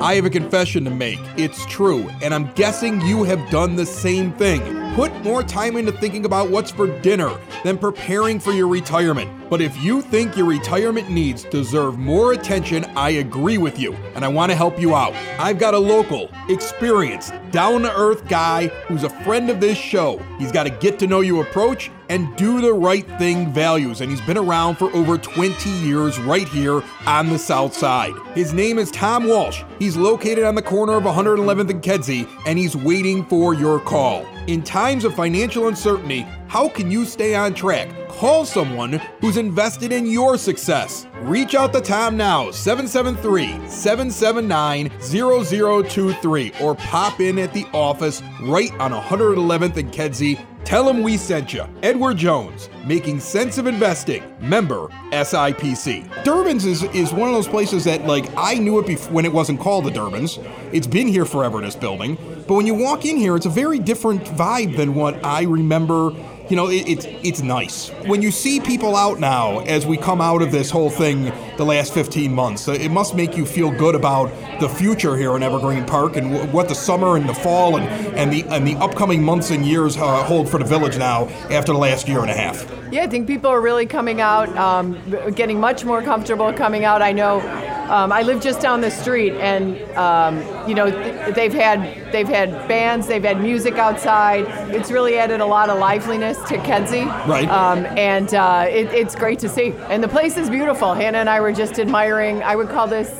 I 0.00 0.14
have 0.16 0.24
a 0.24 0.30
confession 0.30 0.84
to 0.84 0.90
make. 0.90 1.18
It's 1.36 1.64
true, 1.66 2.08
and 2.22 2.34
I'm 2.34 2.50
guessing 2.54 3.00
you 3.02 3.22
have 3.24 3.50
done 3.50 3.76
the 3.76 3.86
same 3.86 4.32
thing. 4.32 4.60
Put 4.94 5.24
more 5.24 5.42
time 5.42 5.78
into 5.78 5.90
thinking 5.90 6.26
about 6.26 6.50
what's 6.50 6.70
for 6.70 6.86
dinner 7.00 7.34
than 7.64 7.78
preparing 7.78 8.38
for 8.38 8.52
your 8.52 8.68
retirement. 8.68 9.48
But 9.48 9.62
if 9.62 9.82
you 9.82 10.02
think 10.02 10.36
your 10.36 10.44
retirement 10.44 11.08
needs 11.08 11.44
deserve 11.44 11.98
more 11.98 12.34
attention, 12.34 12.84
I 12.94 13.10
agree 13.10 13.56
with 13.56 13.78
you, 13.78 13.94
and 14.14 14.22
I 14.22 14.28
want 14.28 14.50
to 14.52 14.56
help 14.56 14.78
you 14.78 14.94
out. 14.94 15.14
I've 15.38 15.58
got 15.58 15.72
a 15.72 15.78
local, 15.78 16.28
experienced, 16.50 17.32
down 17.52 17.82
to 17.82 17.96
earth 17.96 18.28
guy 18.28 18.66
who's 18.86 19.02
a 19.02 19.08
friend 19.24 19.48
of 19.48 19.60
this 19.60 19.78
show. 19.78 20.18
He's 20.38 20.52
got 20.52 20.66
a 20.66 20.70
get 20.70 20.98
to 20.98 21.06
know 21.06 21.22
you 21.22 21.40
approach 21.40 21.90
and 22.10 22.36
do 22.36 22.60
the 22.60 22.74
right 22.74 23.06
thing 23.18 23.50
values, 23.50 24.02
and 24.02 24.10
he's 24.10 24.20
been 24.20 24.36
around 24.36 24.76
for 24.76 24.94
over 24.94 25.16
20 25.16 25.70
years 25.70 26.18
right 26.18 26.48
here 26.48 26.82
on 27.06 27.30
the 27.30 27.38
South 27.38 27.72
Side. 27.72 28.12
His 28.34 28.52
name 28.52 28.78
is 28.78 28.90
Tom 28.90 29.26
Walsh. 29.26 29.62
He's 29.78 29.96
located 29.96 30.44
on 30.44 30.54
the 30.54 30.60
corner 30.60 30.92
of 30.92 31.04
111th 31.04 31.70
and 31.70 31.82
Kedzie, 31.82 32.28
and 32.44 32.58
he's 32.58 32.76
waiting 32.76 33.24
for 33.24 33.54
your 33.54 33.80
call. 33.80 34.26
In 34.48 34.60
times 34.62 35.04
of 35.04 35.14
financial 35.14 35.68
uncertainty, 35.68 36.26
how 36.48 36.68
can 36.68 36.90
you 36.90 37.04
stay 37.04 37.36
on 37.36 37.54
track? 37.54 37.88
Call 38.08 38.44
someone 38.44 38.94
who's 39.20 39.36
invested 39.36 39.92
in 39.92 40.04
your 40.04 40.36
success. 40.36 41.06
Reach 41.20 41.54
out 41.54 41.72
to 41.74 41.80
Tom 41.80 42.16
now, 42.16 42.50
773 42.50 43.68
779 43.68 44.90
0023, 45.00 46.52
or 46.60 46.74
pop 46.74 47.20
in 47.20 47.38
at 47.38 47.52
the 47.52 47.66
office 47.72 48.20
right 48.42 48.72
on 48.80 48.90
111th 48.90 49.76
and 49.76 49.92
Kedzie. 49.92 50.44
Tell 50.72 50.88
him 50.88 51.02
we 51.02 51.18
sent 51.18 51.52
you. 51.52 51.66
Edward 51.82 52.16
Jones, 52.16 52.70
making 52.86 53.20
sense 53.20 53.58
of 53.58 53.66
investing. 53.66 54.22
Member 54.40 54.88
SIPC. 55.10 56.24
Durbin's 56.24 56.64
is, 56.64 56.82
is 56.94 57.12
one 57.12 57.28
of 57.28 57.34
those 57.34 57.46
places 57.46 57.84
that, 57.84 58.06
like, 58.06 58.24
I 58.38 58.54
knew 58.54 58.78
it 58.78 58.86
bef- 58.86 59.10
when 59.10 59.26
it 59.26 59.32
wasn't 59.34 59.60
called 59.60 59.84
the 59.84 59.90
Durbin's. 59.90 60.38
It's 60.72 60.86
been 60.86 61.08
here 61.08 61.26
forever, 61.26 61.60
this 61.60 61.76
building. 61.76 62.16
But 62.48 62.54
when 62.54 62.66
you 62.66 62.72
walk 62.72 63.04
in 63.04 63.18
here, 63.18 63.36
it's 63.36 63.44
a 63.44 63.50
very 63.50 63.78
different 63.80 64.24
vibe 64.24 64.78
than 64.78 64.94
what 64.94 65.22
I 65.22 65.42
remember 65.42 66.12
you 66.48 66.56
know, 66.56 66.68
it, 66.68 66.86
it's 66.86 67.06
it's 67.06 67.40
nice 67.40 67.88
when 68.04 68.20
you 68.20 68.30
see 68.30 68.60
people 68.60 68.94
out 68.94 69.18
now 69.18 69.60
as 69.60 69.86
we 69.86 69.96
come 69.96 70.20
out 70.20 70.42
of 70.42 70.52
this 70.52 70.70
whole 70.70 70.90
thing 70.90 71.32
the 71.56 71.64
last 71.64 71.92
15 71.94 72.32
months. 72.32 72.68
It 72.68 72.90
must 72.90 73.14
make 73.14 73.36
you 73.36 73.44
feel 73.46 73.70
good 73.70 73.94
about 73.94 74.30
the 74.60 74.68
future 74.68 75.16
here 75.16 75.36
in 75.36 75.42
Evergreen 75.42 75.84
Park 75.84 76.16
and 76.16 76.32
w- 76.32 76.52
what 76.52 76.68
the 76.68 76.74
summer 76.74 77.16
and 77.16 77.28
the 77.28 77.34
fall 77.34 77.76
and, 77.76 77.86
and 78.16 78.32
the 78.32 78.42
and 78.54 78.66
the 78.66 78.74
upcoming 78.76 79.22
months 79.22 79.50
and 79.50 79.64
years 79.64 79.96
uh, 79.96 80.22
hold 80.24 80.48
for 80.48 80.58
the 80.58 80.64
village 80.64 80.96
now 80.98 81.28
after 81.50 81.72
the 81.72 81.78
last 81.78 82.08
year 82.08 82.20
and 82.20 82.30
a 82.30 82.34
half. 82.34 82.70
Yeah, 82.92 83.04
I 83.04 83.06
think 83.06 83.26
people 83.26 83.50
are 83.50 83.60
really 83.60 83.86
coming 83.86 84.20
out, 84.20 84.54
um, 84.56 84.98
getting 85.34 85.58
much 85.58 85.82
more 85.84 86.02
comfortable 86.02 86.52
coming 86.52 86.84
out. 86.84 87.00
I 87.00 87.12
know 87.12 87.40
um, 87.88 88.12
I 88.12 88.22
live 88.22 88.42
just 88.42 88.60
down 88.60 88.80
the 88.82 88.90
street, 88.90 89.32
and 89.34 89.80
um, 89.96 90.68
you 90.68 90.74
know 90.74 90.90
th- 90.90 91.34
they've 91.34 91.52
had 91.52 92.12
they've 92.12 92.28
had 92.28 92.68
bands, 92.68 93.06
they've 93.06 93.22
had 93.22 93.40
music 93.40 93.74
outside. 93.74 94.44
It's 94.74 94.90
really 94.90 95.16
added 95.18 95.40
a 95.40 95.46
lot 95.46 95.70
of 95.70 95.78
liveliness 95.78 96.36
to 96.48 96.58
Kedzie, 96.58 97.06
Right. 97.26 97.48
Um, 97.48 97.86
and 97.96 98.32
uh, 98.34 98.66
it, 98.68 98.88
it's 98.92 99.14
great 99.14 99.38
to 99.40 99.48
see. 99.48 99.72
And 99.88 100.02
the 100.02 100.08
place 100.08 100.36
is 100.36 100.50
beautiful. 100.50 100.92
Hannah 100.94 101.18
and 101.18 101.30
I 101.30 101.38
were 101.42 101.52
just 101.52 101.78
admiring. 101.78 102.42
I 102.42 102.56
would 102.56 102.68
call 102.68 102.86
this 102.86 103.10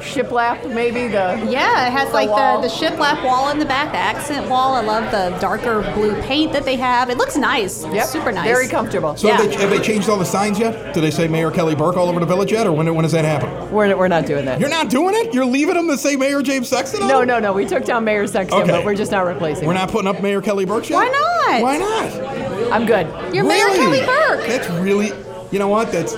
shiplap, 0.00 0.68
maybe 0.74 1.08
the. 1.08 1.46
Yeah, 1.50 1.86
it 1.86 1.92
has 1.92 2.12
like 2.12 2.28
wall. 2.28 2.60
the, 2.60 2.68
the 2.68 2.74
shiplap 2.74 3.24
wall 3.24 3.48
in 3.50 3.58
the 3.58 3.64
back, 3.64 3.92
the 3.92 3.98
accent 3.98 4.50
wall. 4.50 4.74
I 4.74 4.82
love 4.82 5.10
the 5.10 5.36
darker 5.40 5.80
blue 5.94 6.14
paint 6.22 6.52
that 6.52 6.64
they 6.64 6.76
have. 6.76 7.08
It 7.08 7.16
looks 7.16 7.36
nice. 7.36 7.84
Yep, 7.86 8.06
Super 8.06 8.30
nice. 8.32 8.44
Very 8.44 8.68
comfortable. 8.68 9.16
So 9.16 9.28
Yeah. 9.28 9.36
have, 9.38 9.48
they, 9.50 9.56
have 9.56 9.70
they 9.70 9.78
changed 9.80 10.08
all 10.10 10.18
the 10.18 10.24
signs 10.26 10.58
yet? 10.58 10.92
Do 10.94 11.00
they 11.00 11.10
say 11.10 11.26
Mayor 11.26 11.50
Kelly 11.50 11.74
Burke 11.74 11.96
all 11.96 12.08
over 12.08 12.20
the 12.20 12.26
village 12.26 12.52
yet, 12.52 12.66
or 12.66 12.72
when, 12.72 12.92
when 12.94 13.02
does 13.02 13.12
that 13.12 13.24
happen? 13.24 13.50
We're, 13.72 13.96
we're 13.96 14.08
not 14.08 14.26
doing 14.26 14.44
that. 14.44 14.60
You're 14.60 14.68
not 14.68 14.90
doing 14.90 15.14
it. 15.14 15.32
You're 15.32 15.46
leaving 15.46 15.74
them 15.74 15.88
to 15.88 15.96
say 15.96 16.16
Mayor 16.16 16.42
James 16.42 16.68
Sexton. 16.68 17.06
no, 17.08 17.24
no, 17.24 17.38
no. 17.38 17.52
We 17.54 17.64
took 17.64 17.84
down 17.84 18.04
Mayor 18.04 18.26
Sexton, 18.26 18.60
Okay. 18.62 18.70
but 18.72 18.84
we're 18.84 18.94
just 18.94 19.10
not 19.12 19.24
replacing. 19.26 19.66
We're 19.66 19.72
him. 19.72 19.78
not 19.80 19.90
putting 19.90 20.08
up 20.08 20.20
Mayor 20.22 20.42
Kelly 20.42 20.66
Burke 20.66 20.90
yet. 20.90 20.96
Why 20.96 21.08
not? 21.08 21.62
Why 21.62 21.76
not? 21.78 22.72
I'm 22.72 22.84
good. 22.86 23.06
You're 23.34 23.44
Mayor 23.44 23.68
Kelly 23.68 24.04
Burke. 24.04 24.46
That's 24.46 24.68
really, 24.80 25.12
you 25.50 25.58
know 25.58 25.68
what? 25.68 25.90
That's, 25.92 26.14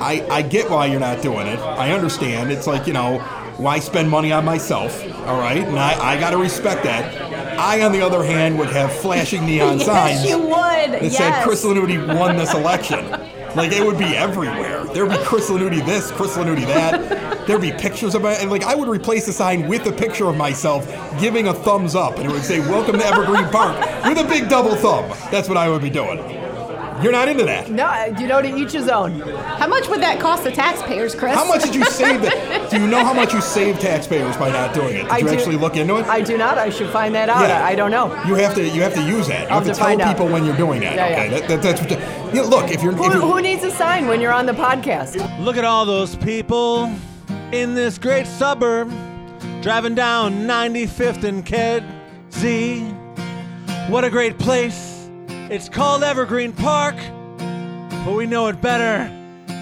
I, 0.00 0.26
I 0.30 0.42
get 0.42 0.70
why 0.70 0.86
you're 0.86 1.00
not 1.00 1.22
doing 1.22 1.46
it. 1.46 1.58
I 1.58 1.92
understand. 1.92 2.50
It's 2.50 2.66
like, 2.66 2.86
you 2.86 2.92
know, 2.92 3.18
why 3.58 3.80
spend 3.80 4.08
money 4.08 4.32
on 4.32 4.44
myself? 4.44 5.02
All 5.26 5.38
right. 5.38 5.58
And 5.58 5.78
I, 5.78 6.12
I 6.12 6.20
got 6.20 6.30
to 6.30 6.38
respect 6.38 6.84
that. 6.84 7.58
I, 7.58 7.82
on 7.82 7.92
the 7.92 8.00
other 8.00 8.22
hand, 8.22 8.58
would 8.58 8.70
have 8.70 8.92
flashing 8.92 9.44
neon 9.44 9.78
yes, 9.78 9.86
signs 9.86 10.24
you 10.24 10.38
would. 10.38 10.48
that 10.52 11.02
yes. 11.02 11.16
said 11.16 11.42
Chris 11.42 11.64
Lanuti 11.64 11.98
won 12.16 12.36
this 12.36 12.54
election. 12.54 13.10
Like 13.56 13.72
it 13.72 13.84
would 13.84 13.98
be 13.98 14.04
everywhere. 14.04 14.84
There'd 14.84 15.10
be 15.10 15.16
Chris 15.18 15.50
Lanuti 15.50 15.84
this, 15.84 16.12
Chris 16.12 16.36
Lanuti 16.36 16.66
that. 16.66 17.46
There'd 17.46 17.60
be 17.60 17.72
pictures 17.72 18.14
of 18.14 18.24
it, 18.24 18.40
and 18.40 18.50
like 18.50 18.62
I 18.62 18.74
would 18.74 18.88
replace 18.88 19.26
the 19.26 19.32
sign 19.32 19.66
with 19.66 19.86
a 19.86 19.92
picture 19.92 20.26
of 20.28 20.36
myself 20.36 20.86
giving 21.18 21.48
a 21.48 21.54
thumbs 21.54 21.94
up, 21.94 22.18
and 22.18 22.26
it 22.26 22.30
would 22.30 22.44
say 22.44 22.60
"Welcome 22.60 22.98
to 22.98 23.04
Evergreen 23.06 23.48
Park" 23.48 23.74
with 24.04 24.18
a 24.18 24.24
big 24.28 24.48
double 24.48 24.76
thumb. 24.76 25.08
That's 25.30 25.48
what 25.48 25.56
I 25.56 25.68
would 25.68 25.82
be 25.82 25.90
doing. 25.90 26.18
You're 27.02 27.12
not 27.12 27.28
into 27.28 27.44
that. 27.44 27.70
No, 27.70 28.04
you 28.18 28.26
know, 28.26 28.42
to 28.42 28.56
each 28.56 28.72
his 28.72 28.88
own. 28.88 29.20
How 29.20 29.66
much 29.66 29.88
would 29.88 30.00
that 30.02 30.18
cost 30.20 30.44
the 30.44 30.50
taxpayers, 30.50 31.14
Chris? 31.14 31.34
How 31.34 31.46
much 31.46 31.62
did 31.62 31.74
you 31.74 31.84
save? 31.84 32.22
That? 32.22 32.70
Do 32.70 32.80
you 32.80 32.86
know 32.86 33.04
how 33.04 33.14
much 33.14 33.32
you 33.32 33.40
save 33.40 33.78
taxpayers 33.78 34.36
by 34.36 34.50
not 34.50 34.74
doing 34.74 34.96
it? 34.96 35.02
Did 35.02 35.10
I 35.10 35.18
you 35.18 35.26
do- 35.26 35.32
actually 35.32 35.56
look 35.56 35.76
into 35.76 35.96
it? 35.96 36.06
I 36.06 36.20
do 36.20 36.36
not. 36.36 36.58
I 36.58 36.70
should 36.70 36.90
find 36.90 37.14
that 37.14 37.28
out. 37.28 37.40
Yeah. 37.48 37.64
I, 37.64 37.70
I 37.70 37.74
don't 37.74 37.90
know. 37.90 38.12
You 38.24 38.34
have 38.34 38.54
to. 38.56 38.68
You 38.68 38.82
have 38.82 38.94
to 38.94 39.02
use 39.02 39.28
that. 39.28 39.42
You 39.42 39.48
I'll 39.48 39.58
have 39.60 39.64
to 39.64 39.72
to 39.72 39.78
tell 39.78 39.86
find 39.86 40.00
out. 40.00 40.08
people 40.16 40.28
when 40.28 40.44
you're 40.44 40.56
doing 40.56 40.80
that. 40.80 40.94
Yeah, 40.96 41.06
okay. 41.06 41.30
yeah. 41.30 41.40
That, 41.40 41.48
that, 41.48 41.62
that's 41.62 41.80
what. 41.80 41.90
You, 41.90 41.98
you 42.28 42.42
know, 42.42 42.48
look, 42.48 42.70
if 42.70 42.82
you're, 42.82 42.92
if 42.92 42.98
Who, 42.98 43.04
you're 43.04 43.20
who 43.20 43.40
needs 43.40 43.62
a 43.64 43.70
sign 43.70 44.06
when 44.06 44.20
you're 44.20 44.32
on 44.32 44.46
the 44.46 44.52
podcast? 44.52 45.16
Look 45.44 45.56
at 45.56 45.64
all 45.64 45.86
those 45.86 46.16
people 46.16 46.92
in 47.52 47.74
this 47.74 47.96
great 47.98 48.26
suburb 48.26 48.90
driving 49.62 49.94
down 49.94 50.32
95th 50.46 51.24
and 51.24 51.44
Kedzie. 51.46 52.82
What 53.88 54.04
a 54.04 54.10
great 54.10 54.38
place. 54.38 54.87
It's 55.50 55.70
called 55.70 56.02
Evergreen 56.02 56.52
Park, 56.52 56.94
but 58.04 58.14
we 58.14 58.26
know 58.26 58.48
it 58.48 58.60
better 58.60 59.10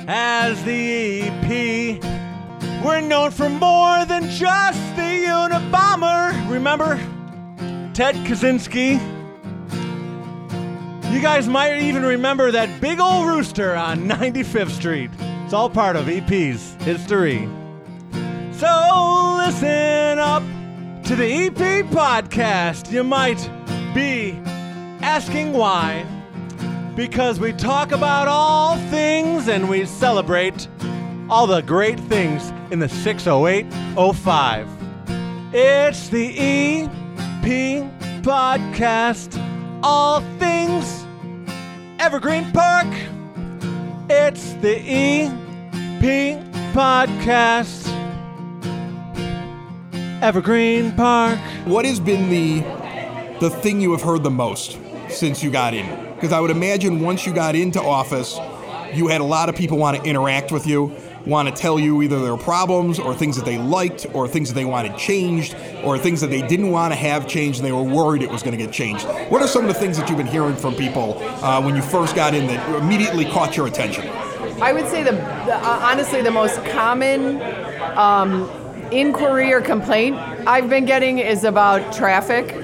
as 0.09 0.64
the 0.64 1.23
EP. 1.23 2.02
We're 2.85 3.02
known 3.02 3.31
for 3.31 3.49
more 3.49 4.05
than 4.05 4.28
just 4.28 4.81
the 4.97 5.26
Unabomber. 5.28 6.50
Remember 6.50 6.97
Ted 7.95 8.16
Kaczynski? 8.26 8.95
You 11.12 11.23
guys 11.23 11.47
might 11.47 11.78
even 11.78 12.02
remember 12.05 12.50
that 12.50 12.81
big 12.81 12.99
old 12.99 13.28
rooster 13.28 13.76
on 13.76 14.09
95th 14.09 14.71
Street. 14.71 15.11
It's 15.45 15.52
all 15.52 15.71
part 15.71 15.95
of 15.95 16.09
EP's 16.09 16.75
history. 16.83 17.49
So 18.50 19.37
listen 19.38 20.19
up 20.19 20.43
to 21.05 21.14
the 21.14 21.47
EP 21.47 21.87
podcast. 21.87 22.90
You 22.90 23.05
might 23.05 23.38
be 23.95 24.37
asking 25.07 25.53
why. 25.53 26.05
Because 26.97 27.39
we 27.39 27.53
talk 27.53 27.93
about 27.93 28.27
all 28.27 28.77
things 28.91 29.49
and 29.49 29.69
we 29.69 29.87
celebrate 29.87 30.67
all 31.31 31.47
the 31.47 31.61
great 31.61 32.01
things 32.01 32.53
in 32.73 32.81
the 32.81 32.89
60805. 32.89 34.69
It's 35.55 36.09
the 36.09 36.27
EP 36.37 37.85
podcast. 38.23 39.41
All 39.85 40.21
things 40.41 41.07
Evergreen 42.01 42.51
Park. 42.51 42.89
It's 44.11 44.55
the 44.55 44.77
EP 44.77 46.43
podcast. 46.75 47.87
Evergreen 50.21 50.91
Park. 50.93 51.39
What 51.65 51.85
has 51.85 52.01
been 52.01 52.29
the 52.29 52.61
the 53.39 53.51
thing 53.51 53.83
you 53.83 53.93
have 53.93 54.01
heard 54.01 54.23
the 54.23 54.31
most 54.31 54.79
since 55.17 55.43
you 55.43 55.51
got 55.51 55.75
in? 55.75 56.15
Because 56.15 56.33
I 56.33 56.41
would 56.41 56.51
imagine 56.51 57.01
once 57.01 57.27
you 57.27 57.33
got 57.33 57.55
into 57.55 57.81
office, 57.81 58.39
you 58.95 59.09
had 59.09 59.21
a 59.21 59.25
lot 59.25 59.49
of 59.49 59.57
people 59.57 59.79
want 59.79 59.97
to 59.97 60.09
interact 60.09 60.53
with 60.53 60.67
you, 60.67 60.95
want 61.27 61.49
to 61.49 61.55
tell 61.55 61.79
you 61.79 62.03
either 62.03 62.21
their 62.21 62.37
problems 62.37 62.99
or 62.99 63.15
things 63.15 63.37
that 63.37 63.45
they 63.45 63.59
liked 63.59 64.07
or 64.13 64.29
things 64.29 64.49
that 64.49 64.55
they 64.55 64.65
wanted 64.65 64.97
changed 64.97 65.57
or 65.83 65.99
things 65.99 66.21
that 66.21 66.29
they 66.29 66.41
didn't 66.47 66.71
want 66.71 66.93
to 66.93 66.97
have 66.97 67.27
changed 67.27 67.59
and 67.59 67.67
they 67.67 67.73
were 67.73 67.83
worried 67.83 68.23
it 68.23 68.31
was 68.31 68.43
going 68.43 68.57
to 68.57 68.63
get 68.63 68.73
changed. 68.73 69.05
What 69.29 69.43
are 69.43 69.49
some 69.49 69.63
of 69.63 69.69
the 69.69 69.75
things 69.75 69.99
that 69.99 70.09
you've 70.09 70.19
been 70.19 70.27
hearing 70.27 70.55
from 70.55 70.75
people 70.75 71.19
uh, 71.43 71.61
when 71.61 71.75
you 71.75 71.83
first 71.83 72.15
got 72.15 72.35
in 72.35 72.47
that 72.47 72.83
immediately 72.83 73.25
caught 73.25 73.57
your 73.57 73.67
attention? 73.67 74.09
I 74.63 74.73
would 74.73 74.87
say 74.89 75.03
the, 75.03 75.13
the 75.13 75.57
uh, 75.57 75.81
honestly 75.83 76.23
the 76.23 76.31
most 76.31 76.65
common 76.67 77.43
um, 77.99 78.49
inquiry 78.91 79.53
or 79.53 79.61
complaint 79.61 80.17
I've 80.47 80.71
been 80.71 80.85
getting 80.85 81.19
is 81.19 81.45
about 81.45 81.93
traffic, 81.93 82.55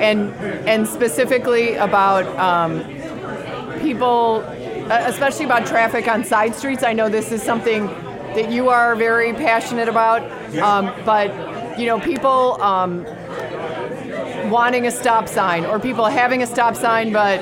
and 0.00 0.32
and 0.68 0.86
specifically 0.86 1.74
about 1.74 2.26
um, 2.38 2.82
people, 3.80 4.44
uh, 4.90 5.04
especially 5.06 5.44
about 5.44 5.66
traffic 5.66 6.08
on 6.08 6.24
side 6.24 6.54
streets. 6.54 6.82
I 6.82 6.92
know 6.92 7.08
this 7.08 7.32
is 7.32 7.42
something 7.42 7.86
that 8.34 8.50
you 8.50 8.68
are 8.68 8.96
very 8.96 9.32
passionate 9.32 9.88
about, 9.88 10.22
um, 10.58 10.92
but 11.04 11.78
you 11.78 11.86
know 11.86 12.00
people. 12.00 12.60
Um, 12.62 13.06
wanting 14.50 14.86
a 14.86 14.90
stop 14.90 15.26
sign 15.26 15.64
or 15.64 15.80
people 15.80 16.04
having 16.04 16.42
a 16.42 16.46
stop 16.46 16.76
sign 16.76 17.12
but 17.12 17.40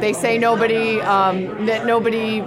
they 0.00 0.12
say 0.12 0.36
nobody 0.36 1.00
um, 1.00 1.66
that 1.66 1.86
nobody 1.86 2.40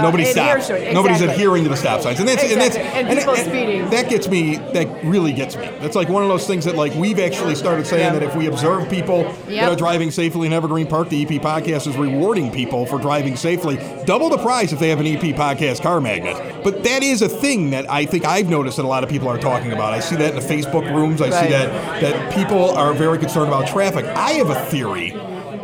Nobody 0.00 0.24
adheres 0.24 0.64
stops. 0.64 0.68
to 0.68 0.88
it. 0.90 0.94
Nobody's 0.94 1.20
adhering 1.20 1.64
to 1.64 1.68
the 1.70 1.76
stop 1.76 2.00
signs, 2.00 2.18
and 2.20 2.28
that's 2.28 2.42
and 2.42 2.60
that's 2.60 2.76
Exactly. 2.76 3.00
And 3.10 3.18
people 3.18 3.36
speeding. 3.36 3.90
That 3.90 4.08
gets 4.08 4.28
me. 4.28 4.56
That 4.72 5.04
really 5.04 5.32
gets 5.32 5.56
me. 5.56 5.66
That's 5.80 5.94
like 5.96 6.08
one 6.08 6.22
of 6.22 6.28
those 6.28 6.46
things 6.46 6.64
that 6.64 6.74
like 6.76 6.94
we've 6.94 7.18
actually 7.18 7.54
started 7.54 7.86
saying 7.86 8.02
Yeah. 8.14 8.18
that 8.18 8.22
if 8.22 8.34
we 8.36 8.46
observe 8.46 8.88
people 8.88 9.24
that 9.48 9.64
are 9.72 9.76
driving 9.76 10.10
safely 10.10 10.46
in 10.46 10.52
Evergreen 10.52 10.86
Park, 10.86 11.08
the 11.08 11.22
EP 11.22 11.40
podcast 11.42 11.86
is 11.86 11.96
rewarding 11.96 12.50
people 12.50 12.86
for 12.86 12.98
driving 12.98 13.36
safely. 13.36 13.78
Double 14.06 14.28
the 14.28 14.38
price 14.38 14.72
if 14.72 14.78
they 14.78 14.88
have 14.88 15.00
an 15.00 15.06
EP 15.06 15.20
podcast 15.34 15.82
car 15.82 16.00
magnet. 16.00 16.62
But 16.64 16.82
that 16.84 17.02
is 17.02 17.22
a 17.22 17.28
thing 17.28 17.70
that 17.70 17.90
I 17.90 18.04
think 18.06 18.24
I've 18.24 18.48
noticed 18.48 18.76
that 18.76 18.84
a 18.84 18.88
lot 18.88 19.02
of 19.04 19.10
people 19.10 19.28
are 19.28 19.38
talking 19.38 19.72
about. 19.72 19.92
I 19.92 20.00
see 20.00 20.16
that 20.16 20.34
in 20.34 20.36
the 20.36 20.46
Facebook 20.54 20.92
rooms. 20.94 21.20
I 21.20 21.30
see 21.30 21.50
that 21.50 22.00
that 22.00 22.34
people 22.34 22.70
are 22.70 22.92
very 22.94 23.18
concerned 23.18 23.48
about 23.48 23.66
traffic. 23.66 24.04
I 24.06 24.32
have 24.32 24.50
a 24.50 24.64
theory, 24.66 25.12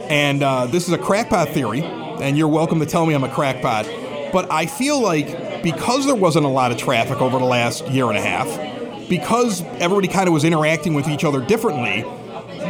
and 0.09 0.43
uh, 0.43 0.67
this 0.67 0.87
is 0.89 0.93
a 0.93 0.99
crackpot 0.99 1.49
theory, 1.51 1.81
and 2.21 2.37
you're 2.37 2.49
welcome 2.49 2.81
to 2.81 2.87
tell 2.87 3.07
me 3.07 3.15
I'm 3.15 3.25
a 3.25 3.29
crackpot. 3.29 3.87
But 4.33 4.51
I 4.51 4.67
feel 4.67 5.01
like 5.01 5.63
because 5.63 6.07
there 6.07 6.15
wasn't 6.15 6.45
a 6.45 6.49
lot 6.49 6.73
of 6.73 6.79
traffic 6.79 7.21
over 7.21 7.39
the 7.39 7.45
last 7.45 7.89
year 7.89 8.09
and 8.09 8.17
a 8.17 8.21
half, 8.21 9.09
because 9.09 9.63
everybody 9.81 10.09
kind 10.09 10.29
of 10.29 10.35
was 10.35 10.45
interacting 10.45 10.95
with 10.95 11.09
each 11.09 11.25
other 11.25 11.41
differently, 11.41 12.05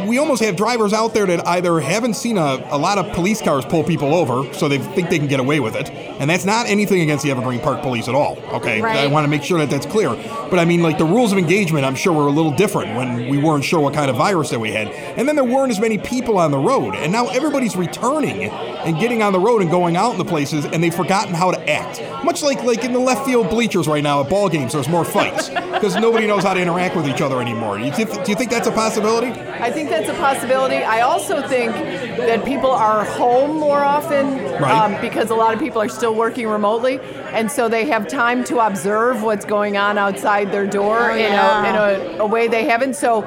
we 0.07 0.17
almost 0.17 0.43
have 0.43 0.55
drivers 0.55 0.93
out 0.93 1.13
there 1.13 1.25
that 1.25 1.45
either 1.47 1.79
haven't 1.79 2.15
seen 2.15 2.37
a, 2.37 2.65
a 2.69 2.77
lot 2.77 2.97
of 2.97 3.13
police 3.13 3.41
cars 3.41 3.65
pull 3.65 3.83
people 3.83 4.13
over, 4.13 4.51
so 4.53 4.67
they 4.67 4.77
think 4.77 5.09
they 5.09 5.17
can 5.19 5.27
get 5.27 5.39
away 5.39 5.59
with 5.59 5.75
it. 5.75 5.89
And 5.89 6.29
that's 6.29 6.45
not 6.45 6.67
anything 6.67 7.01
against 7.01 7.23
the 7.23 7.31
Evergreen 7.31 7.59
Park 7.59 7.81
Police 7.81 8.07
at 8.07 8.15
all, 8.15 8.37
okay? 8.53 8.81
Right. 8.81 8.97
I 8.97 9.07
want 9.07 9.25
to 9.25 9.29
make 9.29 9.43
sure 9.43 9.59
that 9.59 9.69
that's 9.69 9.85
clear. 9.85 10.09
But 10.49 10.59
I 10.59 10.65
mean, 10.65 10.81
like, 10.81 10.97
the 10.97 11.05
rules 11.05 11.31
of 11.31 11.37
engagement, 11.37 11.85
I'm 11.85 11.95
sure, 11.95 12.13
were 12.13 12.27
a 12.27 12.31
little 12.31 12.51
different 12.51 12.95
when 12.95 13.29
we 13.29 13.37
weren't 13.37 13.63
sure 13.63 13.79
what 13.79 13.93
kind 13.93 14.09
of 14.09 14.17
virus 14.17 14.49
that 14.49 14.59
we 14.59 14.71
had. 14.71 14.87
And 14.89 15.27
then 15.27 15.35
there 15.35 15.45
weren't 15.45 15.71
as 15.71 15.79
many 15.79 15.97
people 15.97 16.37
on 16.37 16.51
the 16.51 16.57
road. 16.57 16.95
And 16.95 17.11
now 17.11 17.27
everybody's 17.27 17.75
returning 17.75 18.45
and 18.49 18.99
getting 18.99 19.21
on 19.21 19.33
the 19.33 19.39
road 19.39 19.61
and 19.61 19.69
going 19.69 19.95
out 19.95 20.11
in 20.11 20.17
the 20.17 20.25
places, 20.25 20.65
and 20.65 20.83
they've 20.83 20.93
forgotten 20.95 21.33
how 21.33 21.51
to 21.51 21.69
act. 21.69 22.01
Much 22.23 22.41
like, 22.41 22.63
like 22.63 22.83
in 22.83 22.93
the 22.93 22.99
left 22.99 23.25
field 23.25 23.49
bleachers 23.49 23.87
right 23.87 24.03
now 24.03 24.21
at 24.21 24.29
ball 24.29 24.49
games, 24.49 24.73
there's 24.73 24.89
more 24.89 25.05
fights 25.05 25.49
because 25.49 25.95
nobody 25.95 26.27
knows 26.27 26.43
how 26.43 26.53
to 26.53 26.61
interact 26.61 26.95
with 26.95 27.07
each 27.07 27.21
other 27.21 27.39
anymore. 27.41 27.77
Do 27.77 27.85
you, 27.85 27.91
thi- 27.91 28.05
do 28.23 28.31
you 28.31 28.35
think 28.35 28.51
that's 28.51 28.67
a 28.67 28.71
possibility? 28.71 29.27
I 29.59 29.71
think 29.71 29.88
that's 29.89 30.09
a 30.09 30.13
possibility. 30.13 30.77
I 30.77 31.01
also 31.01 31.45
think 31.47 31.73
that 31.73 32.45
people 32.45 32.71
are 32.71 33.03
home 33.05 33.57
more 33.57 33.83
often 33.83 34.39
um, 34.63 34.99
because 35.01 35.29
a 35.29 35.35
lot 35.35 35.53
of 35.53 35.59
people 35.59 35.81
are 35.81 35.89
still 35.89 36.15
working 36.15 36.47
remotely, 36.47 36.99
and 37.31 37.51
so 37.51 37.67
they 37.69 37.85
have 37.85 38.07
time 38.07 38.43
to 38.45 38.59
observe 38.59 39.23
what's 39.23 39.45
going 39.45 39.77
on 39.77 39.97
outside 39.97 40.51
their 40.51 40.67
door 40.67 41.11
Oh, 41.11 41.15
in, 41.15 41.19
yeah. 41.31 41.65
a, 41.65 41.69
in 42.09 42.19
a, 42.19 42.23
a 42.23 42.25
way 42.25 42.47
they 42.47 42.65
haven't. 42.65 42.95
So 42.95 43.21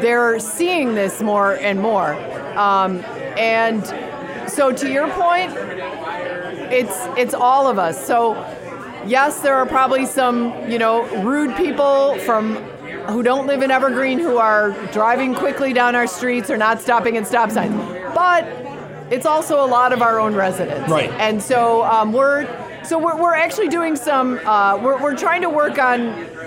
they're 0.00 0.38
seeing 0.38 0.94
this 0.94 1.20
more 1.22 1.54
and 1.54 1.80
more. 1.80 2.14
Um, 2.58 3.04
and 3.36 3.84
so, 4.50 4.72
to 4.72 4.90
your 4.90 5.08
point, 5.10 5.52
it's 6.72 6.96
it's 7.16 7.34
all 7.34 7.68
of 7.68 7.78
us. 7.78 8.04
So 8.06 8.34
yes, 9.06 9.40
there 9.40 9.54
are 9.54 9.66
probably 9.66 10.06
some, 10.06 10.52
you 10.70 10.78
know, 10.78 11.06
rude 11.22 11.56
people 11.56 12.18
from 12.20 12.56
who 13.08 13.22
don't 13.22 13.46
live 13.46 13.62
in 13.62 13.70
Evergreen 13.70 14.18
who 14.18 14.36
are 14.38 14.72
driving 14.92 15.34
quickly 15.34 15.72
down 15.72 15.94
our 15.94 16.06
streets 16.06 16.50
or 16.50 16.56
not 16.56 16.80
stopping 16.80 17.16
at 17.16 17.26
stop 17.26 17.50
signs. 17.50 17.74
But 18.14 18.44
it's 19.10 19.26
also 19.26 19.64
a 19.64 19.66
lot 19.66 19.92
of 19.92 20.02
our 20.02 20.20
own 20.20 20.34
residents. 20.34 20.90
Right. 20.90 21.10
And 21.12 21.42
so 21.42 21.84
um, 21.84 22.12
we're 22.12 22.46
So 22.84 22.98
we're, 22.98 23.20
we're 23.20 23.34
actually 23.34 23.68
doing 23.68 23.96
some. 23.96 24.38
Uh, 24.46 24.78
we're, 24.82 24.98
we're 25.02 25.16
trying 25.16 25.42
to 25.42 25.50
work 25.50 25.78
on 25.78 26.00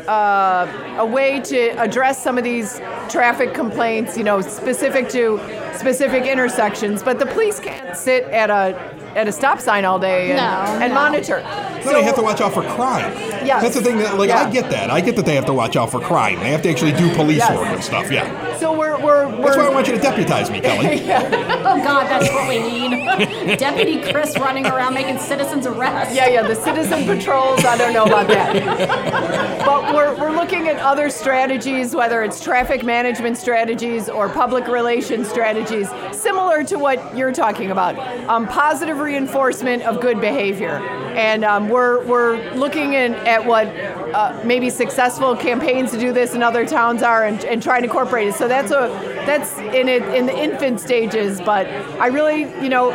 uh, 0.07 0.97
a 0.97 1.05
way 1.05 1.39
to 1.41 1.69
address 1.79 2.23
some 2.23 2.37
of 2.37 2.43
these 2.43 2.79
traffic 3.09 3.53
complaints. 3.53 4.17
You 4.17 4.23
know, 4.23 4.41
specific 4.41 5.09
to 5.09 5.39
specific 5.77 6.23
intersections. 6.25 7.03
But 7.03 7.19
the 7.19 7.27
police 7.27 7.59
can't 7.59 7.95
sit 7.95 8.23
at 8.25 8.49
a 8.49 8.73
at 9.15 9.27
a 9.27 9.31
stop 9.31 9.59
sign 9.59 9.85
all 9.85 9.99
day 9.99 10.31
and, 10.31 10.37
No, 10.37 10.83
and 10.83 10.93
no. 10.93 10.99
monitor. 10.99 11.41
No, 11.85 11.93
they 11.93 12.03
have 12.03 12.15
to 12.15 12.21
watch 12.21 12.41
out 12.41 12.53
for 12.53 12.61
crime. 12.63 13.11
Yes. 13.45 13.63
That's 13.63 13.75
the 13.75 13.81
thing 13.81 13.97
that, 13.97 14.17
like, 14.17 14.29
Yeah. 14.29 14.45
I 14.47 14.51
get 14.51 14.69
that. 14.69 14.91
I 14.91 15.01
get 15.01 15.15
that 15.15 15.25
they 15.25 15.35
have 15.35 15.45
to 15.47 15.53
watch 15.53 15.75
out 15.75 15.89
for 15.89 15.99
crime. 15.99 16.39
They 16.39 16.49
have 16.51 16.61
to 16.63 16.69
actually 16.69 16.91
do 16.93 17.13
police 17.15 17.37
Yes. 17.39 17.57
work 17.57 17.67
and 17.67 17.83
stuff. 17.83 18.11
Yeah. 18.11 18.55
So 18.57 18.71
we're 18.77 18.91
we're, 19.01 19.27
we're 19.27 19.45
That's 19.45 19.57
why 19.57 19.65
I 19.65 19.69
want 19.69 19.87
you 19.87 19.95
to 19.95 19.99
deputize 19.99 20.51
me, 20.51 20.61
Kelly. 20.61 21.01
Oh 21.71 21.77
God, 21.83 22.07
that's 22.09 22.29
what 22.33 22.49
we 22.49 22.59
need. 22.59 23.57
Deputy 23.57 24.01
Chris 24.11 24.37
running 24.37 24.65
around 24.65 24.93
making 24.93 25.19
citizens 25.19 25.65
arrests. 25.65 26.13
Yeah, 26.15 26.27
yeah, 26.27 26.41
the 26.41 26.55
citizen 26.55 27.05
patrols, 27.05 27.63
I 27.63 27.77
don't 27.77 27.93
know 27.93 28.03
about 28.05 28.27
that. 28.27 29.65
but 29.65 29.93
we're, 29.93 30.13
we're 30.19 30.35
looking 30.35 30.67
at 30.67 30.77
other 30.79 31.09
strategies, 31.09 31.95
whether 31.95 32.23
it's 32.23 32.43
traffic 32.43 32.83
management 32.83 33.37
strategies 33.37 34.09
or 34.09 34.27
public 34.27 34.67
relations 34.67 35.29
strategies, 35.29 35.87
similar 36.11 36.63
to 36.65 36.77
what 36.77 37.15
you're 37.15 37.31
talking 37.31 37.71
about. 37.71 37.97
Um, 38.27 38.47
positive 38.47 38.99
reinforcement 39.01 39.83
of 39.83 39.99
good 39.99 40.21
behavior. 40.21 40.77
And 41.11 41.43
um, 41.43 41.69
we're, 41.69 42.05
we're 42.05 42.53
looking 42.53 42.93
in, 42.93 43.13
at 43.13 43.45
what 43.45 43.67
uh, 43.67 44.41
maybe 44.45 44.69
successful 44.69 45.35
campaigns 45.35 45.91
to 45.91 45.99
do 45.99 46.13
this 46.13 46.35
in 46.35 46.43
other 46.43 46.65
towns 46.65 47.03
are 47.03 47.25
and, 47.25 47.43
and 47.45 47.61
trying 47.61 47.81
to 47.81 47.87
incorporate 47.87 48.27
it. 48.27 48.35
So 48.35 48.47
that's 48.47 48.71
a 48.71 49.11
that's 49.25 49.57
in 49.57 49.87
it 49.87 50.03
in 50.15 50.25
the 50.25 50.37
infant 50.37 50.79
stages, 50.79 51.39
but 51.39 51.67
I 51.99 52.07
really, 52.07 52.41
you 52.63 52.69
know, 52.69 52.91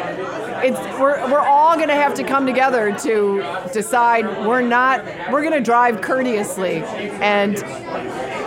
it's 0.63 0.79
we're, 0.99 1.31
we're 1.31 1.41
all 1.41 1.77
going 1.77 1.89
to 1.89 1.95
have 1.95 2.15
to 2.15 2.25
come 2.25 2.47
together 2.47 2.97
to 2.99 3.69
decide 3.73 4.25
we're 4.47 4.63
not 4.63 5.05
we're 5.31 5.43
going 5.43 5.53
to 5.53 5.61
drive 5.61 6.01
courteously 6.01 6.83
and 7.23 7.57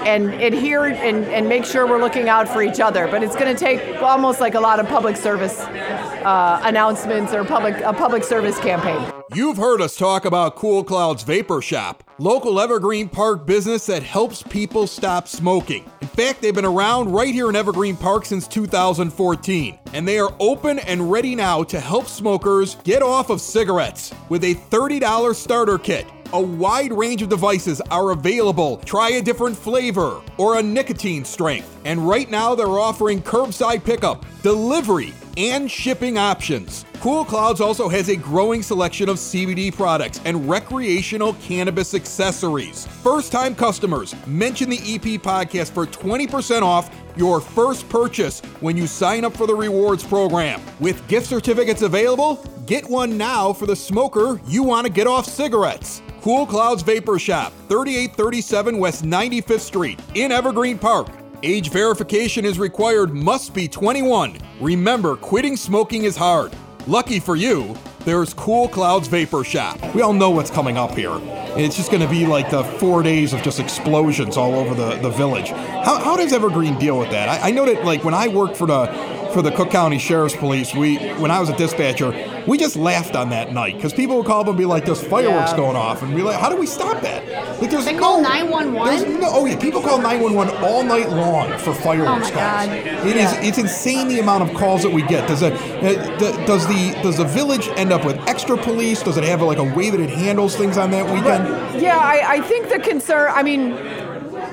and 0.06 0.34
adhere 0.42 0.86
and, 0.86 1.26
and 1.26 1.48
make 1.48 1.66
sure 1.66 1.88
we're 1.88 2.00
looking 2.00 2.30
out 2.30 2.48
for 2.48 2.62
each 2.62 2.80
other 2.80 3.08
but 3.08 3.24
it's 3.24 3.36
going 3.36 3.54
to 3.54 3.60
take 3.60 4.02
almost 4.02 4.40
like 4.40 4.56
a 4.56 4.60
lot 4.60 4.80
of 4.80 4.88
public 4.88 5.16
service 5.16 5.60
uh, 5.60 6.62
announcements 6.64 7.34
or 7.34 7.44
public 7.44 7.76
a 7.82 7.94
public 7.94 8.24
service 8.24 8.60
campaign 8.60 9.12
You've 9.32 9.58
heard 9.58 9.80
us 9.80 9.96
talk 9.96 10.26
about 10.26 10.56
Cool 10.56 10.84
Clouds 10.84 11.22
Vapor 11.22 11.62
Shop, 11.62 12.04
local 12.18 12.60
Evergreen 12.60 13.08
Park 13.08 13.46
business 13.46 13.86
that 13.86 14.02
helps 14.02 14.42
people 14.42 14.88
stop 14.88 15.28
smoking. 15.28 15.86
In 16.02 16.08
fact, 16.08 16.42
they've 16.42 16.56
been 16.56 16.66
around 16.66 17.12
right 17.12 17.32
here 17.32 17.48
in 17.48 17.56
Evergreen 17.56 17.96
Park 17.96 18.26
since 18.26 18.48
2014, 18.48 19.78
and 19.94 20.08
they 20.08 20.18
are 20.18 20.34
open 20.40 20.80
and 20.80 21.12
ready 21.12 21.36
now 21.36 21.62
to 21.62 21.80
help 21.80 22.08
smokers 22.08 22.74
get 22.84 23.04
off 23.04 23.30
of 23.30 23.40
cigarettes 23.40 24.12
with 24.30 24.44
a 24.44 24.56
$30 24.56 25.36
starter 25.36 25.78
kit. 25.78 26.08
A 26.32 26.40
wide 26.40 26.94
range 26.94 27.24
of 27.24 27.30
devices 27.30 27.82
are 27.90 28.12
available. 28.12 28.78
Try 28.86 29.14
a 29.14 29.22
different 29.22 29.58
flavor 29.58 30.22
or 30.38 30.60
a 30.60 30.62
nicotine 30.62 31.26
strength. 31.26 31.76
And 31.86 32.08
right 32.08 32.30
now 32.30 32.54
they're 32.54 32.68
offering 32.68 33.20
curbside 33.20 33.84
pickup, 33.84 34.24
delivery, 34.44 35.12
and 35.38 35.72
shipping 35.72 36.20
options. 36.20 36.86
Cool 37.00 37.26
Clouds 37.26 37.62
also 37.62 37.90
has 37.90 38.10
a 38.10 38.16
growing 38.16 38.62
selection 38.62 39.10
of 39.10 39.18
CBD 39.18 39.76
products 39.76 40.22
and 40.24 40.48
recreational 40.48 41.34
cannabis 41.42 41.96
accessories. 41.96 42.86
First 42.86 43.32
time 43.32 43.56
customers, 43.56 44.14
mention 44.28 44.70
the 44.70 44.78
EP 44.78 45.20
podcast 45.20 45.72
for 45.72 45.88
20% 45.88 46.62
off 46.62 46.96
your 47.16 47.42
first 47.42 47.90
purchase 47.90 48.42
when 48.60 48.78
you 48.78 48.86
sign 48.86 49.26
up 49.26 49.36
for 49.36 49.48
the 49.48 49.56
rewards 49.56 50.04
program. 50.04 50.62
With 50.80 51.08
gift 51.08 51.26
certificates 51.26 51.82
available, 51.82 52.36
get 52.68 52.88
one 52.88 53.18
now 53.18 53.52
for 53.52 53.66
the 53.66 53.76
smoker 53.76 54.40
you 54.46 54.62
want 54.62 54.86
to 54.86 54.94
get 54.94 55.08
off 55.08 55.26
cigarettes. 55.26 56.04
Cool 56.22 56.46
Clouds 56.46 56.84
Vapor 56.84 57.18
Shop, 57.18 57.54
3837 57.70 58.78
West 58.78 59.06
95th 59.06 59.62
Street 59.62 60.02
in 60.16 60.34
Evergreen 60.34 60.78
Park. 60.78 61.08
Age 61.44 61.70
verification 61.70 62.44
is 62.44 62.60
required, 62.60 63.14
must 63.14 63.54
be 63.54 63.70
21. 63.70 64.38
Remember, 64.60 65.16
quitting 65.16 65.56
smoking 65.56 66.04
is 66.04 66.18
hard. 66.18 66.52
Lucky 66.88 67.22
for 67.22 67.38
you, 67.38 67.74
there's 68.04 68.34
Cool 68.34 68.68
Clouds 68.68 69.08
Vapor 69.08 69.46
Shop. 69.46 69.80
We 69.96 70.02
all 70.02 70.12
know 70.12 70.30
what's 70.30 70.52
coming 70.52 70.78
up 70.78 70.92
here. 70.92 71.18
It's 71.56 71.78
just 71.78 71.90
going 71.90 72.04
to 72.04 72.10
be 72.10 72.26
like 72.26 72.50
the 72.50 72.66
four 72.66 73.02
days 73.02 73.32
of 73.32 73.42
just 73.42 73.62
explosions 73.62 74.36
all 74.36 74.56
over 74.56 74.76
the, 74.76 74.98
the 74.98 75.12
village. 75.12 75.50
How, 75.50 76.04
how 76.04 76.18
does 76.18 76.34
Evergreen 76.34 76.78
deal 76.78 77.00
with 77.00 77.12
that? 77.12 77.30
I, 77.30 77.48
I 77.48 77.52
know 77.52 77.66
that 77.66 77.86
like 77.86 78.04
when 78.04 78.14
I 78.14 78.28
worked 78.28 78.58
for 78.58 78.68
the 78.68 78.88
for 79.34 79.42
the 79.42 79.52
Cook 79.52 79.70
County 79.72 79.98
Sheriff's 80.00 80.36
Police, 80.36 80.74
we 80.74 80.98
when 81.14 81.32
I 81.32 81.40
was 81.40 81.50
a 81.50 81.56
dispatcher, 81.58 82.14
we 82.48 82.58
just 82.58 82.76
laughed 82.76 83.16
on 83.16 83.30
that 83.30 83.54
night 83.54 83.76
because 83.76 83.94
people 83.94 84.18
would 84.18 84.26
call 84.26 84.42
up 84.42 84.48
and 84.48 84.58
be 84.58 84.66
like, 84.66 84.86
"There's 84.86 85.02
fireworks 85.02 85.52
Yeah. 85.52 85.58
going 85.58 85.76
off," 85.76 86.02
and 86.02 86.14
we 86.14 86.22
like, 86.22 86.40
"How 86.40 86.50
do 86.50 86.56
we 86.58 86.66
stop 86.66 87.02
that?" 87.02 87.24
Like, 87.62 87.70
there's 87.72 87.86
They 87.86 87.94
no, 87.94 88.00
call 88.00 88.22
911? 88.22 89.20
no- 89.20 89.30
oh 89.32 89.46
yeah, 89.46 89.56
people 89.58 89.82
call 89.82 90.00
911 90.00 90.56
all 90.64 90.84
night 90.84 91.10
long 91.10 91.52
for 91.60 91.74
fireworks 91.74 92.30
Oh 92.30 92.34
calls. 92.34 92.68
God. 92.68 92.70
It 92.70 93.18
is 93.18 93.34
it's 93.42 93.58
insane 93.58 94.08
the 94.08 94.20
amount 94.20 94.44
of 94.50 94.54
calls 94.56 94.82
that 94.84 94.92
we 94.92 95.02
get. 95.04 95.28
Does 95.28 95.42
it 95.42 95.54
uh, 95.54 96.18
does 96.46 96.66
the 96.68 96.96
does 97.04 97.18
the 97.18 97.26
village 97.26 97.70
end 97.76 97.92
up 97.92 98.06
with 98.06 98.18
extra 98.28 98.58
police? 98.58 99.02
Does 99.04 99.18
it 99.18 99.24
have 99.24 99.42
like 99.42 99.58
a 99.58 99.64
way 99.64 99.90
that 99.90 100.00
it 100.00 100.10
handles 100.10 100.56
things 100.56 100.78
on 100.78 100.92
that 100.92 101.06
weekend? 101.06 101.82
Yeah, 101.82 101.98
I, 101.98 102.24
I 102.36 102.42
think 102.42 102.70
the 102.70 102.80
concern, 102.80 103.32
I 103.34 103.44
mean, 103.44 103.78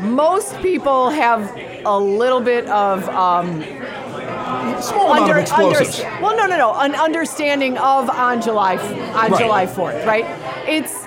most 0.01 0.57
people 0.61 1.11
have 1.11 1.51
a 1.85 1.99
little 1.99 2.41
bit 2.41 2.67
of 2.69 3.09
um, 3.11 3.63
Small 4.83 5.13
amount 5.13 5.31
of 5.31 5.37
explosives. 5.39 6.01
under- 6.01 6.23
well, 6.23 6.37
no, 6.37 6.47
no, 6.47 6.57
no, 6.57 6.75
an 6.75 6.95
understanding 6.95 7.79
of 7.79 8.09
on 8.11 8.41
July 8.43 8.77
on 8.77 9.31
Right. 9.33 9.41
July 9.41 9.67
Fourth, 9.67 10.05
right? 10.07 10.25
It's 10.69 11.07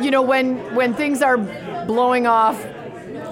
you 0.00 0.10
know 0.10 0.22
when 0.22 0.56
when 0.74 0.94
things 0.94 1.22
are 1.22 1.36
blowing 1.38 2.26
off 2.26 2.64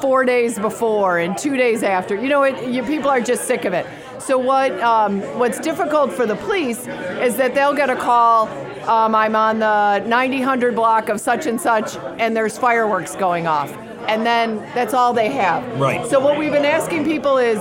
four 0.00 0.24
days 0.24 0.58
before 0.58 1.18
and 1.18 1.38
two 1.38 1.56
days 1.56 1.82
after, 1.82 2.14
you 2.14 2.28
know, 2.28 2.42
it, 2.42 2.68
you, 2.68 2.82
people 2.82 3.08
are 3.08 3.20
just 3.20 3.44
sick 3.46 3.64
of 3.64 3.72
it. 3.72 3.86
So 4.18 4.36
what 4.36 4.72
um, 4.82 5.20
what's 5.38 5.58
difficult 5.60 6.12
for 6.12 6.26
the 6.26 6.36
police 6.36 6.86
is 7.20 7.36
that 7.36 7.54
they'll 7.54 7.74
get 7.74 7.90
a 7.90 7.96
call. 7.96 8.48
Um, 8.88 9.14
I'm 9.14 9.34
on 9.34 9.58
the 9.58 10.00
9000 10.06 10.74
block 10.74 11.08
of 11.08 11.20
such 11.20 11.46
and 11.46 11.60
such, 11.60 11.96
and 12.18 12.36
there's 12.36 12.56
fireworks 12.58 13.16
going 13.16 13.46
off, 13.46 13.72
and 14.06 14.24
then 14.24 14.58
that's 14.74 14.94
all 14.94 15.12
they 15.12 15.28
have. 15.30 15.62
Right. 15.80 16.06
So 16.06 16.20
what 16.20 16.38
we've 16.38 16.52
been 16.52 16.64
asking 16.64 17.04
people 17.04 17.38
is 17.38 17.58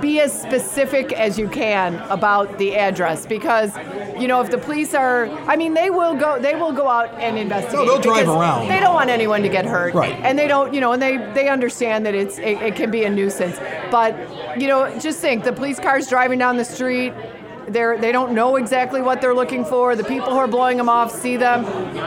be 0.00 0.20
as 0.20 0.32
specific 0.32 1.12
as 1.12 1.38
you 1.38 1.48
can 1.48 1.96
about 2.10 2.58
the 2.58 2.76
address 2.76 3.26
because 3.26 3.74
you 4.20 4.26
know 4.28 4.40
if 4.40 4.50
the 4.50 4.58
police 4.58 4.94
are 4.94 5.26
i 5.48 5.56
mean 5.56 5.74
they 5.74 5.90
will 5.90 6.14
go 6.14 6.38
they 6.40 6.54
will 6.54 6.72
go 6.72 6.88
out 6.88 7.12
and 7.20 7.38
investigate 7.38 7.74
No, 7.74 7.84
they'll 7.86 8.00
drive 8.00 8.28
around. 8.28 8.68
they 8.68 8.80
don't 8.80 8.94
want 8.94 9.10
anyone 9.10 9.42
to 9.42 9.48
get 9.48 9.64
hurt 9.64 9.94
Right. 9.94 10.14
and 10.22 10.38
they 10.38 10.46
don't 10.48 10.72
you 10.72 10.80
know 10.80 10.92
and 10.92 11.02
they 11.02 11.16
they 11.34 11.48
understand 11.48 12.06
that 12.06 12.14
it's 12.14 12.38
it, 12.38 12.60
it 12.62 12.74
can 12.76 12.90
be 12.90 13.04
a 13.04 13.10
nuisance 13.10 13.58
but 13.90 14.14
you 14.60 14.66
know 14.68 14.98
just 14.98 15.20
think 15.20 15.44
the 15.44 15.52
police 15.52 15.78
cars 15.78 16.08
driving 16.08 16.38
down 16.38 16.56
the 16.56 16.64
street 16.64 17.12
they're, 17.68 17.98
they 17.98 18.12
don't 18.12 18.32
know 18.34 18.56
exactly 18.56 19.00
what 19.02 19.20
they're 19.20 19.34
looking 19.34 19.64
for. 19.64 19.94
The 19.96 20.04
people 20.04 20.30
who 20.30 20.36
are 20.36 20.48
blowing 20.48 20.76
them 20.76 20.88
off 20.88 21.10
see 21.12 21.36
them. 21.36 21.64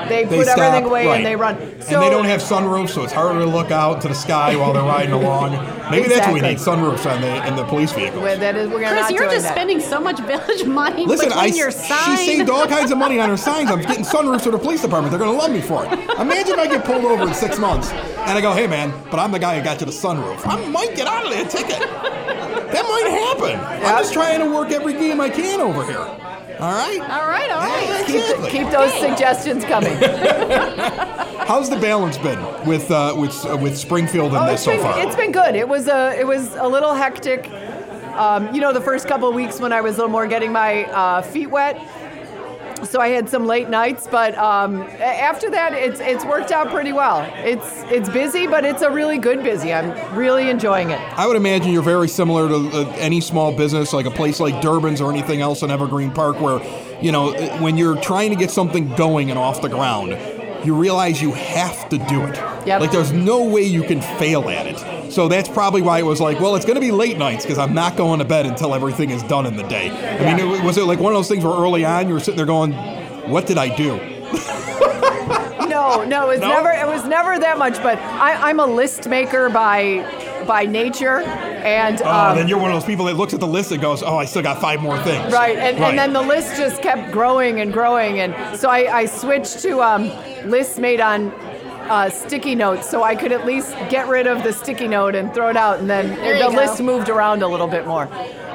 They, 0.10 0.26
They 0.26 0.38
put 0.38 0.48
stop, 0.48 0.58
everything 0.60 0.86
away 0.89 1.08
right. 1.08 1.15
and 1.18 1.26
they 1.26 1.36
run. 1.36 1.58
So 1.82 1.96
and 1.96 2.04
they 2.04 2.10
don't 2.10 2.26
have 2.26 2.41
sunroofs, 2.41 2.89
so 2.89 3.04
it's 3.04 3.13
harder 3.13 3.39
to 3.39 3.46
look 3.46 3.72
out 3.72 4.02
to 4.02 4.08
the 4.08 4.13
sky 4.15 4.56
while 4.56 4.74
they're 4.74 4.82
riding 4.84 5.12
along. 5.22 5.52
Maybe 5.91 6.08
that's 6.08 6.26
what 6.28 6.34
we 6.34 6.41
need 6.41 6.58
sunroofs 6.58 7.06
on 7.10 7.22
the 7.22 7.48
in 7.48 7.56
the 7.56 7.63
police 7.65 7.91
vehicles. 7.91 8.22
Well, 8.24 8.38
that 8.39 8.56
is, 8.56 8.70
we're 8.70 8.80
Chris, 8.80 8.91
not 8.91 9.12
you're 9.12 9.24
doing 9.24 9.32
just 9.36 9.46
that. 9.46 9.54
spending 9.54 9.80
so 9.80 10.00
much 10.00 10.20
village 10.22 10.63
money 10.65 11.06
Listen, 11.06 11.30
between 11.30 11.54
I, 11.54 11.56
your 11.56 11.72
she 11.72 11.78
sign. 11.78 12.18
saved 12.18 12.50
all 12.50 12.65
kinds 12.68 12.91
of 12.91 12.98
money 12.98 13.20
on 13.20 13.30
her 13.30 13.38
signs. 13.50 13.70
I'm 13.70 13.82
getting 13.82 14.04
sunroofs 14.04 14.41
for 14.41 14.52
the 14.52 14.58
police 14.58 14.82
department. 14.82 15.12
They're 15.12 15.20
going 15.20 15.32
to 15.32 15.38
love 15.38 15.52
me 15.52 15.62
for 15.62 15.86
it. 15.86 15.91
Imagine 16.20 16.54
if 16.54 16.60
I 16.60 16.68
get 16.68 16.86
pulled 16.86 17.06
over 17.06 17.28
in 17.28 17.34
six 17.34 17.60
months 17.60 17.91
and 17.91 18.38
I 18.38 18.41
go, 18.41 18.54
hey, 18.54 18.65
man, 18.68 18.91
but 19.12 19.20
I'm 19.20 19.32
the 19.32 19.39
guy 19.39 19.58
who 19.58 19.63
got 19.63 19.80
you 19.80 19.86
the 19.86 19.91
sunroof. 19.91 20.41
I 20.48 20.68
might 20.70 20.96
get 20.96 21.08
out 21.08 21.26
of 21.26 21.32
there 21.32 21.46
ticket. 21.46 21.82
That 22.76 22.84
might 22.90 23.10
happen. 23.10 23.86
I'm 23.86 24.04
just 24.04 24.14
trying 24.14 24.40
to 24.40 24.54
work 24.54 24.70
every 24.72 24.94
game 24.94 25.22
I 25.22 25.30
can 25.30 25.62
over 25.62 25.86
here. 25.86 25.98
All 25.98 26.72
right? 26.74 27.00
all 27.02 27.28
right, 27.28 27.50
all 27.52 27.60
right. 27.60 27.84
Yeah, 27.88 28.06
keep, 28.06 28.16
exactly. 28.16 28.50
keep 28.52 28.70
those 28.70 28.94
suggestions 29.00 29.64
coming. 29.66 29.96
How's 31.48 31.70
the 31.70 31.78
balance 31.78 32.18
been 32.18 32.40
with 32.66 32.92
uh, 32.92 33.14
with 33.18 33.46
uh, 33.46 33.56
with 33.58 33.78
Springfield 33.78 34.34
and 34.34 34.38
Oh, 34.44 34.46
this 34.48 34.56
it's 34.56 34.64
so 34.64 34.72
been, 34.72 34.82
far? 34.82 35.00
It's 35.06 35.16
been 35.16 35.32
good. 35.32 35.56
It 35.56 35.68
was 35.68 35.88
a 35.88 36.20
it 36.20 36.28
was 36.28 36.54
a 36.56 36.68
little 36.68 36.94
hectic. 36.94 37.50
Um, 38.16 38.54
you 38.54 38.62
know, 38.62 38.72
the 38.74 38.82
first 38.82 39.08
couple 39.08 39.32
weeks 39.34 39.60
when 39.60 39.72
I 39.74 39.82
was 39.82 39.96
a 39.96 39.98
little 39.98 40.12
more 40.12 40.28
getting 40.28 40.52
my 40.52 40.86
uh, 40.86 41.22
feet 41.22 41.48
wet, 41.50 41.76
so 42.84 43.00
I 43.00 43.10
had 43.10 43.30
some 43.30 43.46
late 43.46 43.70
nights. 43.70 44.08
But 44.10 44.38
um, 44.38 44.82
after 44.82 45.50
that, 45.50 45.74
it's 45.74 46.00
it's 46.00 46.26
worked 46.26 46.52
out 46.52 46.70
pretty 46.70 46.94
well. 46.94 47.22
It's 47.38 47.84
it's 47.86 48.10
busy, 48.10 48.48
but 48.48 48.66
it's 48.66 48.82
a 48.82 48.90
really 48.92 49.18
good 49.18 49.44
busy. 49.44 49.74
I'm 49.74 50.16
really 50.16 50.50
enjoying 50.50 50.92
it. 50.92 51.00
I 51.18 51.28
would 51.28 51.38
imagine 51.38 51.72
you're 51.72 51.82
very 51.82 52.08
similar 52.08 52.48
to 52.48 52.56
uh, 52.56 52.96
any 52.98 53.22
small 53.22 53.56
business, 53.56 53.94
like 53.94 54.06
a 54.06 54.12
place 54.12 54.40
like 54.40 54.62
Durbin's 54.62 55.02
or 55.02 55.12
anything 55.12 55.42
else 55.42 55.62
in 55.62 55.72
Evergreen 55.72 56.12
Park, 56.12 56.40
where, 56.40 56.62
you 57.02 57.12
know, 57.12 57.34
when 57.60 57.78
you're 57.78 58.00
trying 58.02 58.30
to 58.32 58.36
get 58.36 58.52
something 58.52 58.94
going 58.96 59.30
and 59.30 59.40
off 59.40 59.62
the 59.62 59.70
ground, 59.70 60.14
you 60.65 60.75
realize 60.75 61.21
you 61.21 61.34
have 61.34 61.88
to 61.89 61.97
do 61.97 62.23
it. 62.23 62.36
Yep. 62.65 62.82
Like, 62.82 62.91
there's 62.91 63.12
no 63.12 63.43
way 63.45 63.62
you 63.63 63.84
can 63.84 64.01
fail 64.01 64.49
at 64.49 64.65
it. 64.67 65.12
So 65.12 65.28
that's 65.28 65.47
probably 65.47 65.82
why 65.82 65.99
it 65.99 66.06
was 66.06 66.19
like, 66.19 66.39
well, 66.39 66.56
it's 66.56 66.65
going 66.65 66.75
to 66.75 66.82
be 66.82 66.91
late 66.91 67.17
nights 67.17 67.45
because 67.45 67.58
I'm 67.58 67.73
not 67.73 67.95
going 67.95 68.19
to 68.19 68.25
bed 68.25 68.45
until 68.45 68.73
everything 68.73 69.12
is 69.12 69.23
done 69.23 69.45
in 69.45 69.56
the 69.56 69.63
day. 69.63 69.89
I 69.89 70.36
mean, 70.36 70.39
it, 70.56 70.63
was 70.63 70.78
it 70.78 70.84
like 70.86 70.99
one 70.99 71.13
of 71.13 71.17
those 71.17 71.28
things 71.30 71.43
where 71.45 71.54
early 71.54 71.86
on 71.86 72.08
you 72.08 72.13
were 72.15 72.19
sitting 72.19 72.38
there 72.38 72.45
going, 72.45 72.73
what 73.30 73.45
did 73.45 73.58
I 73.58 73.73
do? 73.75 73.99
No, 75.67 76.04
no, 76.06 76.30
it's 76.30 76.41
No? 76.41 76.49
never. 76.49 76.69
It 76.71 76.88
was 76.88 77.06
never 77.06 77.38
that 77.39 77.58
much. 77.58 77.82
But 77.84 77.97
I, 77.99 78.49
I'm 78.49 78.60
a 78.60 78.65
list 78.65 79.10
maker 79.10 79.49
by 79.49 80.43
by 80.47 80.65
nature, 80.65 81.19
and 81.65 81.99
Oh, 82.04 82.10
um, 82.30 82.38
then 82.38 82.47
you're 82.47 82.60
one 82.60 82.69
of 82.71 82.75
those 82.75 82.86
people 82.86 83.06
that 83.06 83.15
looks 83.15 83.34
at 83.34 83.39
the 83.39 83.47
list 83.47 83.71
and 83.71 83.82
goes, 83.82 84.04
"Oh, 84.04 84.17
I 84.17 84.25
still 84.25 84.43
got 84.43 84.62
five 84.62 84.82
more 84.82 84.97
things." 85.04 85.34
Right, 85.34 85.58
and, 85.58 85.78
and 85.78 85.97
then 85.97 86.13
the 86.13 86.21
list 86.21 86.56
just 86.58 86.82
kept 86.82 87.12
growing 87.12 87.60
and 87.60 87.73
growing, 87.73 88.19
and 88.19 88.58
so 88.60 88.69
I, 88.69 88.99
I 88.99 89.06
switched 89.08 89.60
to 89.63 89.82
um, 89.82 90.04
lists 90.49 90.78
made 90.78 91.01
on 91.01 91.32
uh, 91.89 92.10
sticky 92.10 92.54
notes, 92.56 92.89
so 92.89 93.01
I 93.04 93.15
could 93.15 93.32
at 93.32 93.45
least 93.45 93.71
get 93.89 94.08
rid 94.08 94.28
of 94.28 94.43
the 94.43 94.54
sticky 94.54 94.88
note 94.88 95.15
and 95.15 95.34
throw 95.34 95.49
it 95.49 95.58
out, 95.58 95.80
and 95.80 95.89
then 95.89 96.10
the 96.39 96.49
go. 96.49 96.56
list 96.56 96.82
moved 96.82 97.10
around 97.10 97.41
a 97.41 97.47
little 97.47 97.67
bit 97.67 97.88
more. 97.88 98.08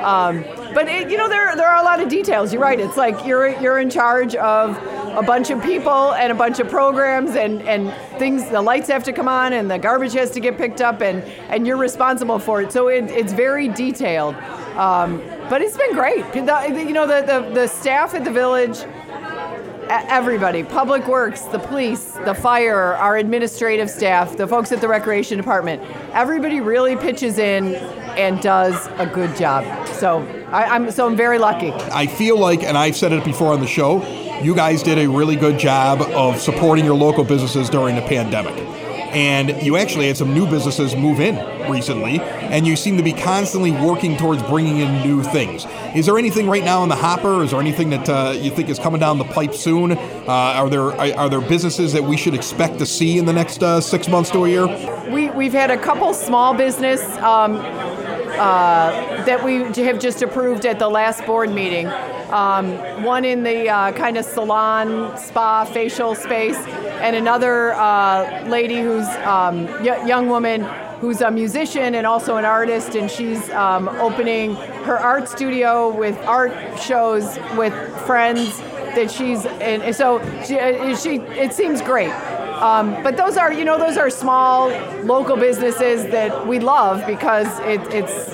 Um, 0.02 0.44
but 0.74 0.88
it, 0.88 1.10
you 1.10 1.16
know, 1.16 1.28
there 1.28 1.54
there 1.56 1.68
are 1.68 1.80
a 1.80 1.84
lot 1.84 2.00
of 2.00 2.08
details. 2.08 2.52
You're 2.52 2.62
right. 2.62 2.78
It's 2.78 2.96
like 2.96 3.26
you're 3.26 3.48
you're 3.60 3.78
in 3.78 3.90
charge 3.90 4.34
of 4.36 4.76
a 5.16 5.22
bunch 5.22 5.50
of 5.50 5.62
people 5.62 6.12
and 6.14 6.30
a 6.30 6.34
bunch 6.34 6.60
of 6.60 6.68
programs 6.68 7.30
and, 7.36 7.62
and 7.62 7.92
things. 8.18 8.48
The 8.48 8.62
lights 8.62 8.88
have 8.88 9.04
to 9.04 9.12
come 9.12 9.28
on 9.28 9.52
and 9.52 9.70
the 9.70 9.78
garbage 9.78 10.12
has 10.14 10.30
to 10.32 10.40
get 10.40 10.56
picked 10.56 10.80
up, 10.80 11.00
and 11.00 11.22
and 11.50 11.66
you're 11.66 11.76
responsible 11.76 12.38
for 12.38 12.62
it. 12.62 12.72
So 12.72 12.88
it, 12.88 13.04
it's 13.10 13.32
very 13.32 13.68
detailed. 13.68 14.34
Um, 14.76 15.18
but 15.50 15.60
it's 15.62 15.76
been 15.76 15.94
great. 15.94 16.24
The- 16.32 16.84
you 16.86 16.92
know, 16.92 17.06
the, 17.06 17.22
the, 17.26 17.54
the 17.54 17.66
staff 17.66 18.14
at 18.14 18.24
the 18.24 18.30
village, 18.30 18.78
everybody, 19.88 20.62
public 20.62 21.06
works, 21.08 21.42
the 21.42 21.58
police, 21.58 22.12
the 22.24 22.34
fire, 22.34 22.94
our 22.94 23.16
administrative 23.16 23.90
staff, 23.90 24.36
the 24.36 24.46
folks 24.46 24.70
at 24.72 24.80
the 24.80 24.88
recreation 24.88 25.36
department, 25.36 25.82
everybody 26.12 26.60
really 26.60 26.96
pitches 26.96 27.38
in 27.38 27.74
and 28.16 28.40
does 28.40 28.86
a 28.98 29.06
good 29.06 29.36
job. 29.36 29.64
So 30.00 30.20
I, 30.48 30.64
I'm 30.64 30.90
so 30.90 31.06
I'm 31.06 31.14
very 31.14 31.38
lucky. 31.38 31.72
I 31.72 32.06
feel 32.06 32.38
like, 32.38 32.62
and 32.62 32.78
I've 32.78 32.96
said 32.96 33.12
it 33.12 33.22
before 33.22 33.52
on 33.52 33.60
the 33.60 33.66
show, 33.66 34.02
you 34.40 34.54
guys 34.54 34.82
did 34.82 34.98
a 34.98 35.06
really 35.06 35.36
good 35.36 35.58
job 35.58 36.00
of 36.00 36.40
supporting 36.40 36.86
your 36.86 36.94
local 36.94 37.22
businesses 37.22 37.68
during 37.68 37.96
the 37.96 38.02
pandemic. 38.02 38.54
And 39.12 39.60
you 39.62 39.76
actually 39.76 40.06
had 40.06 40.16
some 40.16 40.32
new 40.32 40.48
businesses 40.48 40.94
move 40.94 41.20
in 41.20 41.36
recently, 41.68 42.20
and 42.20 42.64
you 42.66 42.76
seem 42.76 42.96
to 42.96 43.02
be 43.02 43.12
constantly 43.12 43.72
working 43.72 44.16
towards 44.16 44.40
bringing 44.44 44.78
in 44.78 45.02
new 45.02 45.22
things. 45.22 45.66
Is 45.96 46.06
there 46.06 46.16
anything 46.16 46.48
right 46.48 46.64
now 46.64 46.84
in 46.84 46.88
the 46.88 46.96
hopper? 46.96 47.42
Is 47.42 47.50
there 47.50 47.60
anything 47.60 47.90
that 47.90 48.08
uh, 48.08 48.30
you 48.40 48.52
think 48.52 48.68
is 48.68 48.78
coming 48.78 49.00
down 49.00 49.18
the 49.18 49.24
pipe 49.24 49.52
soon? 49.52 49.92
Uh, 49.92 50.24
are 50.28 50.70
there 50.70 50.92
are, 50.92 51.12
are 51.18 51.28
there 51.28 51.40
businesses 51.40 51.92
that 51.92 52.04
we 52.04 52.16
should 52.16 52.34
expect 52.34 52.78
to 52.78 52.86
see 52.86 53.18
in 53.18 53.26
the 53.26 53.32
next 53.32 53.62
uh, 53.62 53.80
six 53.80 54.08
months 54.08 54.30
to 54.30 54.44
a 54.44 54.48
year? 54.48 54.66
We, 55.10 55.28
we've 55.30 55.52
had 55.52 55.72
a 55.72 55.76
couple 55.76 56.14
small 56.14 56.54
business 56.54 57.02
um, 57.18 57.56
uh, 58.40 59.24
that 59.24 59.44
we 59.44 59.64
have 59.84 59.98
just 59.98 60.22
approved 60.22 60.64
at 60.64 60.78
the 60.78 60.88
last 60.88 61.26
board 61.26 61.50
meeting. 61.50 61.86
Um, 62.30 63.02
one 63.02 63.24
in 63.24 63.42
the 63.42 63.68
uh, 63.68 63.92
kind 63.92 64.16
of 64.16 64.24
salon, 64.24 65.16
spa, 65.18 65.64
facial 65.64 66.14
space, 66.14 66.56
and 66.56 67.16
another 67.16 67.72
uh, 67.72 68.46
lady 68.48 68.80
who's 68.80 69.06
um, 69.26 69.66
y- 69.84 70.06
young 70.06 70.28
woman 70.28 70.62
who's 71.00 71.20
a 71.22 71.30
musician 71.30 71.94
and 71.94 72.06
also 72.06 72.36
an 72.36 72.44
artist, 72.44 72.94
and 72.94 73.10
she's 73.10 73.50
um, 73.50 73.88
opening 73.88 74.54
her 74.84 74.98
art 74.98 75.28
studio 75.28 75.94
with 75.94 76.16
art 76.26 76.52
shows 76.78 77.38
with 77.56 77.74
friends 78.06 78.58
that 78.94 79.10
she's 79.10 79.46
and 79.46 79.94
so 79.94 80.18
she, 80.44 80.58
uh, 80.58 80.96
she 80.96 81.16
it 81.38 81.52
seems 81.52 81.80
great. 81.82 82.12
Um, 82.60 83.02
but 83.02 83.16
those 83.16 83.36
are, 83.36 83.52
you 83.52 83.64
know, 83.64 83.78
those 83.78 83.96
are 83.96 84.10
small 84.10 84.68
local 85.04 85.36
businesses 85.36 86.04
that 86.10 86.46
we 86.46 86.60
love 86.60 87.06
because 87.06 87.46
it, 87.60 87.80
it's, 87.92 88.30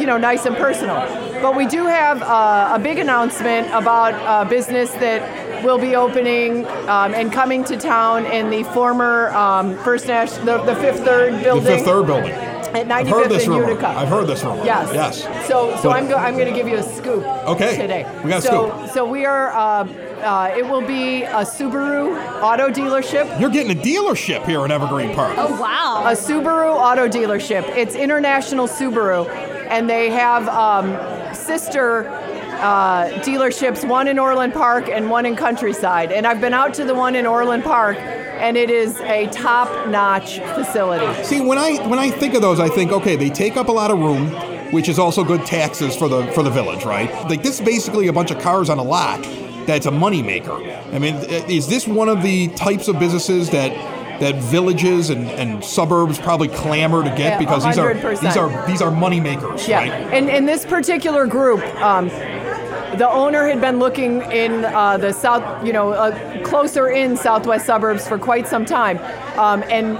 you 0.00 0.06
know, 0.06 0.16
nice 0.16 0.46
and 0.46 0.56
personal. 0.56 0.96
But 1.42 1.54
we 1.54 1.66
do 1.66 1.84
have 1.86 2.22
uh, 2.22 2.70
a 2.72 2.78
big 2.78 2.98
announcement 2.98 3.68
about 3.68 4.14
a 4.14 4.48
business 4.48 4.90
that 4.92 5.62
will 5.62 5.78
be 5.78 5.94
opening 5.94 6.64
um, 6.88 7.12
and 7.14 7.30
coming 7.32 7.64
to 7.64 7.76
town 7.76 8.24
in 8.26 8.48
the 8.50 8.62
former 8.64 9.30
um, 9.30 9.76
First 9.78 10.06
National, 10.06 10.44
the, 10.64 10.74
the 10.74 10.80
Fifth 10.80 11.04
Third 11.04 11.42
building. 11.42 11.64
The. 11.64 11.70
Fifth 11.70 11.84
Third 11.84 12.06
building. 12.06 12.32
At 12.32 12.86
95th 12.86 12.90
I've 12.90 13.08
heard 13.08 13.26
95th 13.26 13.28
this 13.28 13.46
rumor. 13.46 13.68
Utica. 13.68 13.88
I've 13.88 14.08
heard 14.08 14.26
this 14.26 14.44
rumor. 14.44 14.64
Yes. 14.64 14.90
Yes. 14.92 15.48
So, 15.48 15.76
so 15.76 15.90
I'm, 15.90 16.08
go- 16.08 16.16
I'm 16.16 16.34
going 16.34 16.48
to 16.48 16.54
give 16.54 16.68
you 16.68 16.76
a 16.76 16.82
scoop. 16.82 17.24
Okay. 17.24 17.76
Today. 17.76 18.20
We 18.24 18.30
got 18.30 18.38
a 18.38 18.42
so, 18.42 18.70
scoop. 18.70 18.90
So 18.90 19.06
we 19.06 19.24
are. 19.26 19.52
Uh, 19.52 20.05
uh, 20.22 20.54
it 20.56 20.64
will 20.64 20.86
be 20.86 21.22
a 21.22 21.44
Subaru 21.44 22.40
auto 22.42 22.68
dealership. 22.68 23.40
You're 23.40 23.50
getting 23.50 23.76
a 23.76 23.80
dealership 23.80 24.44
here 24.46 24.64
in 24.64 24.70
Evergreen 24.70 25.14
Park. 25.14 25.34
Oh 25.36 25.60
wow. 25.60 26.02
A 26.06 26.12
Subaru 26.12 26.74
auto 26.74 27.08
dealership. 27.08 27.64
It's 27.76 27.94
International 27.94 28.66
Subaru, 28.66 29.28
and 29.68 29.88
they 29.88 30.10
have 30.10 30.48
um, 30.48 31.34
sister 31.34 32.08
uh, 32.56 33.08
dealerships, 33.20 33.86
one 33.86 34.08
in 34.08 34.18
Orland 34.18 34.54
Park 34.54 34.88
and 34.88 35.10
one 35.10 35.26
in 35.26 35.36
Countryside. 35.36 36.10
And 36.10 36.26
I've 36.26 36.40
been 36.40 36.54
out 36.54 36.74
to 36.74 36.84
the 36.84 36.94
one 36.94 37.14
in 37.14 37.26
Orland 37.26 37.64
Park, 37.64 37.98
and 37.98 38.56
it 38.56 38.70
is 38.70 38.98
a 39.00 39.26
top-notch 39.28 40.40
facility. 40.40 41.24
See, 41.24 41.40
when 41.40 41.58
I 41.58 41.86
when 41.88 41.98
I 41.98 42.10
think 42.10 42.34
of 42.34 42.42
those, 42.42 42.60
I 42.60 42.68
think, 42.68 42.92
okay, 42.92 43.16
they 43.16 43.30
take 43.30 43.56
up 43.56 43.68
a 43.68 43.72
lot 43.72 43.90
of 43.90 43.98
room, 43.98 44.30
which 44.72 44.88
is 44.88 44.98
also 44.98 45.22
good 45.24 45.44
taxes 45.44 45.94
for 45.94 46.08
the 46.08 46.26
for 46.32 46.42
the 46.42 46.50
village, 46.50 46.84
right? 46.84 47.10
Like 47.28 47.42
this 47.42 47.60
is 47.60 47.64
basically 47.64 48.08
a 48.08 48.12
bunch 48.12 48.30
of 48.30 48.40
cars 48.40 48.70
on 48.70 48.78
a 48.78 48.82
lot. 48.82 49.26
That's 49.66 49.86
a 49.86 49.90
moneymaker. 49.90 50.94
I 50.94 50.98
mean, 50.98 51.16
is 51.50 51.68
this 51.68 51.86
one 51.86 52.08
of 52.08 52.22
the 52.22 52.48
types 52.48 52.88
of 52.88 52.98
businesses 52.98 53.50
that 53.50 53.72
that 54.20 54.36
villages 54.36 55.10
and, 55.10 55.28
and 55.28 55.62
suburbs 55.62 56.18
probably 56.18 56.48
clamor 56.48 57.02
to 57.02 57.10
get 57.10 57.18
Yeah, 57.18 57.38
because 57.38 57.64
these 57.64 57.76
are 57.76 57.92
100%. 57.92 58.20
these 58.22 58.36
are 58.36 58.66
these 58.66 58.80
are 58.80 58.90
moneymakers, 58.90 59.68
Yeah, 59.68 59.80
right? 59.80 59.90
and 60.14 60.30
in 60.30 60.46
this 60.46 60.64
particular 60.64 61.26
group, 61.26 61.60
um, 61.82 62.08
the 62.96 63.06
owner 63.10 63.46
had 63.46 63.60
been 63.60 63.78
looking 63.78 64.22
in 64.32 64.64
uh, 64.64 64.96
the 64.96 65.12
south, 65.12 65.66
you 65.66 65.72
know, 65.74 65.90
uh, 65.92 66.42
closer 66.44 66.88
in 66.88 67.14
southwest 67.16 67.66
suburbs 67.66 68.08
for 68.08 68.16
quite 68.16 68.46
some 68.48 68.64
time, 68.64 68.96
um, 69.38 69.62
and 69.68 69.98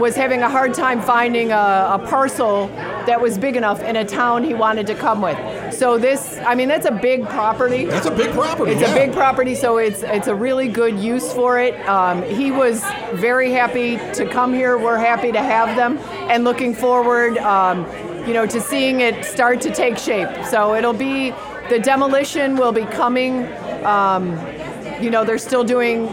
was 0.00 0.14
having 0.14 0.42
a 0.42 0.48
hard 0.48 0.72
time 0.72 1.00
finding 1.00 1.50
a, 1.50 1.56
a 1.56 2.06
parcel 2.08 2.68
that 3.08 3.20
was 3.20 3.38
big 3.38 3.56
enough 3.56 3.82
in 3.82 3.96
a 3.96 4.04
town 4.04 4.44
he 4.44 4.52
wanted 4.52 4.86
to 4.86 4.94
come 4.94 5.22
with. 5.22 5.38
So 5.74 5.98
this, 5.98 6.38
I 6.46 6.54
mean, 6.54 6.68
that's 6.68 6.86
a 6.86 6.92
big 6.92 7.26
property. 7.26 7.86
That's 7.86 8.06
a 8.06 8.10
big 8.10 8.32
property. 8.32 8.72
It's 8.72 8.82
yeah. 8.82 8.94
a 8.94 9.06
big 9.06 9.12
property, 9.14 9.54
so 9.54 9.78
it's 9.78 10.02
it's 10.02 10.28
a 10.28 10.34
really 10.34 10.68
good 10.68 10.98
use 10.98 11.32
for 11.32 11.58
it. 11.58 11.74
Um, 11.88 12.22
he 12.22 12.50
was 12.50 12.82
very 13.14 13.50
happy 13.50 13.96
to 14.14 14.28
come 14.30 14.52
here. 14.52 14.76
We're 14.76 14.98
happy 14.98 15.32
to 15.32 15.42
have 15.42 15.74
them, 15.74 15.98
and 16.30 16.44
looking 16.44 16.74
forward, 16.74 17.38
um, 17.38 17.86
you 18.26 18.34
know, 18.34 18.46
to 18.46 18.60
seeing 18.60 19.00
it 19.00 19.24
start 19.24 19.60
to 19.62 19.74
take 19.74 19.96
shape. 19.96 20.44
So 20.44 20.74
it'll 20.74 20.92
be 20.92 21.32
the 21.70 21.78
demolition 21.78 22.56
will 22.56 22.72
be 22.72 22.84
coming. 22.84 23.46
Um, 23.84 24.38
you 25.02 25.10
know, 25.10 25.24
they're 25.24 25.38
still 25.38 25.64
doing 25.64 26.06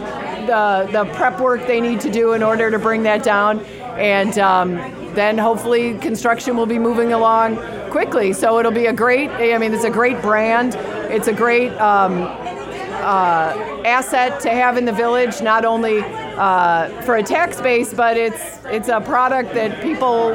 the 0.46 0.88
the 0.92 1.04
prep 1.14 1.40
work 1.40 1.66
they 1.66 1.80
need 1.80 2.00
to 2.00 2.10
do 2.10 2.32
in 2.32 2.42
order 2.42 2.70
to 2.70 2.78
bring 2.78 3.02
that 3.02 3.22
down, 3.22 3.60
and 3.98 4.38
um, 4.38 4.78
then 5.16 5.38
hopefully 5.38 5.98
construction 5.98 6.56
will 6.56 6.66
be 6.66 6.78
moving 6.78 7.12
along 7.12 7.56
quickly. 7.90 8.32
So 8.32 8.60
it'll 8.60 8.70
be 8.70 8.86
a 8.86 8.92
great. 8.92 9.30
I 9.30 9.58
mean, 9.58 9.74
it's 9.74 9.84
a 9.84 9.90
great 9.90 10.22
brand. 10.22 10.76
It's 11.10 11.26
a 11.26 11.32
great 11.32 11.72
um, 11.80 12.22
uh, 12.22 13.82
asset 13.84 14.40
to 14.40 14.50
have 14.50 14.76
in 14.76 14.84
the 14.84 14.92
village, 14.92 15.40
not 15.40 15.64
only 15.64 16.00
uh, 16.00 17.02
for 17.02 17.16
a 17.16 17.22
tax 17.22 17.60
base, 17.60 17.94
but 17.94 18.16
it's 18.16 18.60
it's 18.66 18.88
a 18.88 19.00
product 19.00 19.54
that 19.54 19.82
people 19.82 20.34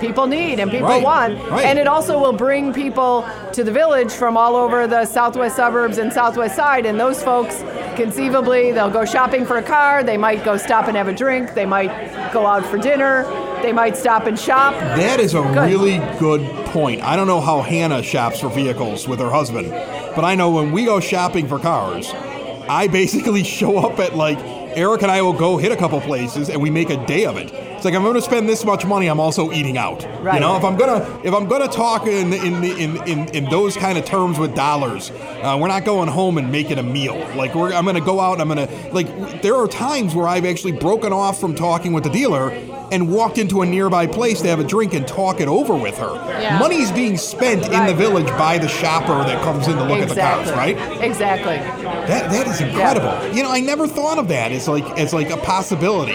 people 0.00 0.26
need 0.26 0.60
and 0.60 0.70
people 0.70 0.86
Right, 0.88 1.02
want, 1.02 1.38
right. 1.50 1.64
and 1.64 1.78
it 1.78 1.86
also 1.86 2.18
will 2.20 2.32
bring 2.32 2.72
people 2.72 3.26
to 3.52 3.64
the 3.64 3.72
village 3.72 4.12
from 4.12 4.36
all 4.36 4.56
over 4.56 4.86
the 4.86 5.04
southwest 5.04 5.56
suburbs 5.56 5.98
and 5.98 6.12
southwest 6.12 6.56
side, 6.56 6.86
and 6.86 6.98
those 6.98 7.22
folks 7.22 7.62
conceivably 7.96 8.72
they'll 8.72 8.90
go 8.90 9.04
shopping 9.04 9.44
for 9.44 9.56
a 9.58 9.62
car, 9.62 10.02
they 10.04 10.16
might 10.16 10.44
go 10.44 10.56
stop 10.56 10.88
and 10.88 10.96
have 10.96 11.08
a 11.08 11.12
drink, 11.14 11.54
they 11.54 11.66
might 11.66 12.32
go 12.32 12.46
out 12.46 12.64
for 12.66 12.78
dinner, 12.78 13.24
they 13.62 13.72
might 13.72 13.96
stop 13.96 14.26
and 14.26 14.38
shop. 14.38 14.72
That 14.74 15.18
is 15.20 15.34
a 15.34 15.42
Good. 15.42 15.56
really 15.70 15.98
good 16.18 16.42
point. 16.66 17.02
I 17.02 17.16
don't 17.16 17.26
know 17.26 17.40
how 17.40 17.60
Hannah 17.60 18.02
shops 18.02 18.40
for 18.40 18.48
vehicles 18.48 19.08
with 19.08 19.18
her 19.18 19.30
husband, 19.30 19.70
but 19.70 20.24
I 20.24 20.34
know 20.36 20.50
when 20.50 20.70
we 20.72 20.84
go 20.84 21.00
shopping 21.00 21.48
for 21.48 21.58
cars, 21.58 22.10
I 22.68 22.86
basically 22.86 23.42
show 23.58 23.78
up 23.78 23.98
at 23.98 24.14
like 24.14 24.38
Eric 24.76 25.02
and 25.02 25.10
I 25.10 25.22
will 25.22 25.32
go 25.32 25.56
hit 25.56 25.72
a 25.72 25.76
couple 25.76 26.00
places 26.00 26.50
and 26.50 26.62
we 26.62 26.70
make 26.70 26.90
a 26.90 27.04
day 27.06 27.24
of 27.26 27.36
it. 27.36 27.50
It's 27.78 27.84
like 27.84 27.94
I'm 27.94 28.02
going 28.02 28.16
to 28.16 28.20
spend 28.20 28.48
this 28.48 28.64
much 28.64 28.84
money. 28.84 29.06
I'm 29.06 29.20
also 29.20 29.52
eating 29.52 29.78
out. 29.78 30.02
You 30.34 30.40
know, 30.40 30.56
if 30.56 30.64
I'm 30.64 30.76
gonna 30.76 31.20
if 31.22 31.32
I'm 31.32 31.46
gonna 31.46 31.68
talk 31.68 32.08
in 32.08 32.32
in 32.32 32.64
in 32.64 32.96
in, 33.06 33.28
in 33.28 33.44
those 33.44 33.76
kind 33.76 33.96
of 33.96 34.04
terms 34.04 34.36
with 34.36 34.52
dollars, 34.56 35.12
uh, 35.12 35.56
we're 35.60 35.68
not 35.68 35.84
going 35.84 36.08
home 36.08 36.38
and 36.38 36.50
making 36.50 36.78
a 36.78 36.82
meal. 36.82 37.16
Like 37.36 37.54
we're, 37.54 37.72
I'm 37.72 37.84
going 37.84 37.94
to 37.94 38.00
go 38.00 38.18
out. 38.18 38.40
and 38.40 38.42
I'm 38.42 38.48
going 38.48 38.66
to 38.66 38.92
like. 38.92 39.42
There 39.42 39.54
are 39.54 39.68
times 39.68 40.12
where 40.12 40.26
I've 40.26 40.44
actually 40.44 40.72
broken 40.72 41.12
off 41.12 41.40
from 41.40 41.54
talking 41.54 41.92
with 41.92 42.02
the 42.02 42.10
dealer 42.10 42.50
and 42.90 43.08
walked 43.12 43.38
into 43.38 43.62
a 43.62 43.66
nearby 43.66 44.06
place 44.06 44.40
to 44.42 44.48
have 44.48 44.60
a 44.60 44.64
drink 44.64 44.94
and 44.94 45.06
talk 45.06 45.40
it 45.40 45.48
over 45.48 45.74
with 45.74 45.98
her. 45.98 46.14
Yeah. 46.40 46.58
Money's 46.58 46.90
being 46.92 47.16
spent 47.16 47.64
in 47.66 47.86
the 47.86 47.94
village 47.94 48.26
by 48.28 48.58
the 48.58 48.68
shopper 48.68 49.24
that 49.24 49.42
comes 49.42 49.68
in 49.68 49.76
to 49.76 49.84
look 49.84 50.00
exactly. 50.00 50.22
at 50.22 50.44
the 50.46 50.52
cars, 50.52 50.56
right? 50.56 51.02
Exactly. 51.02 51.56
That 52.08 52.30
that 52.30 52.46
is 52.46 52.60
incredible. 52.60 53.34
You 53.34 53.42
know, 53.42 53.50
I 53.50 53.60
never 53.60 53.86
thought 53.86 54.18
of 54.18 54.28
that 54.28 54.52
as 54.52 54.68
like 54.68 54.98
as 54.98 55.12
like 55.12 55.30
a 55.30 55.36
possibility. 55.36 56.14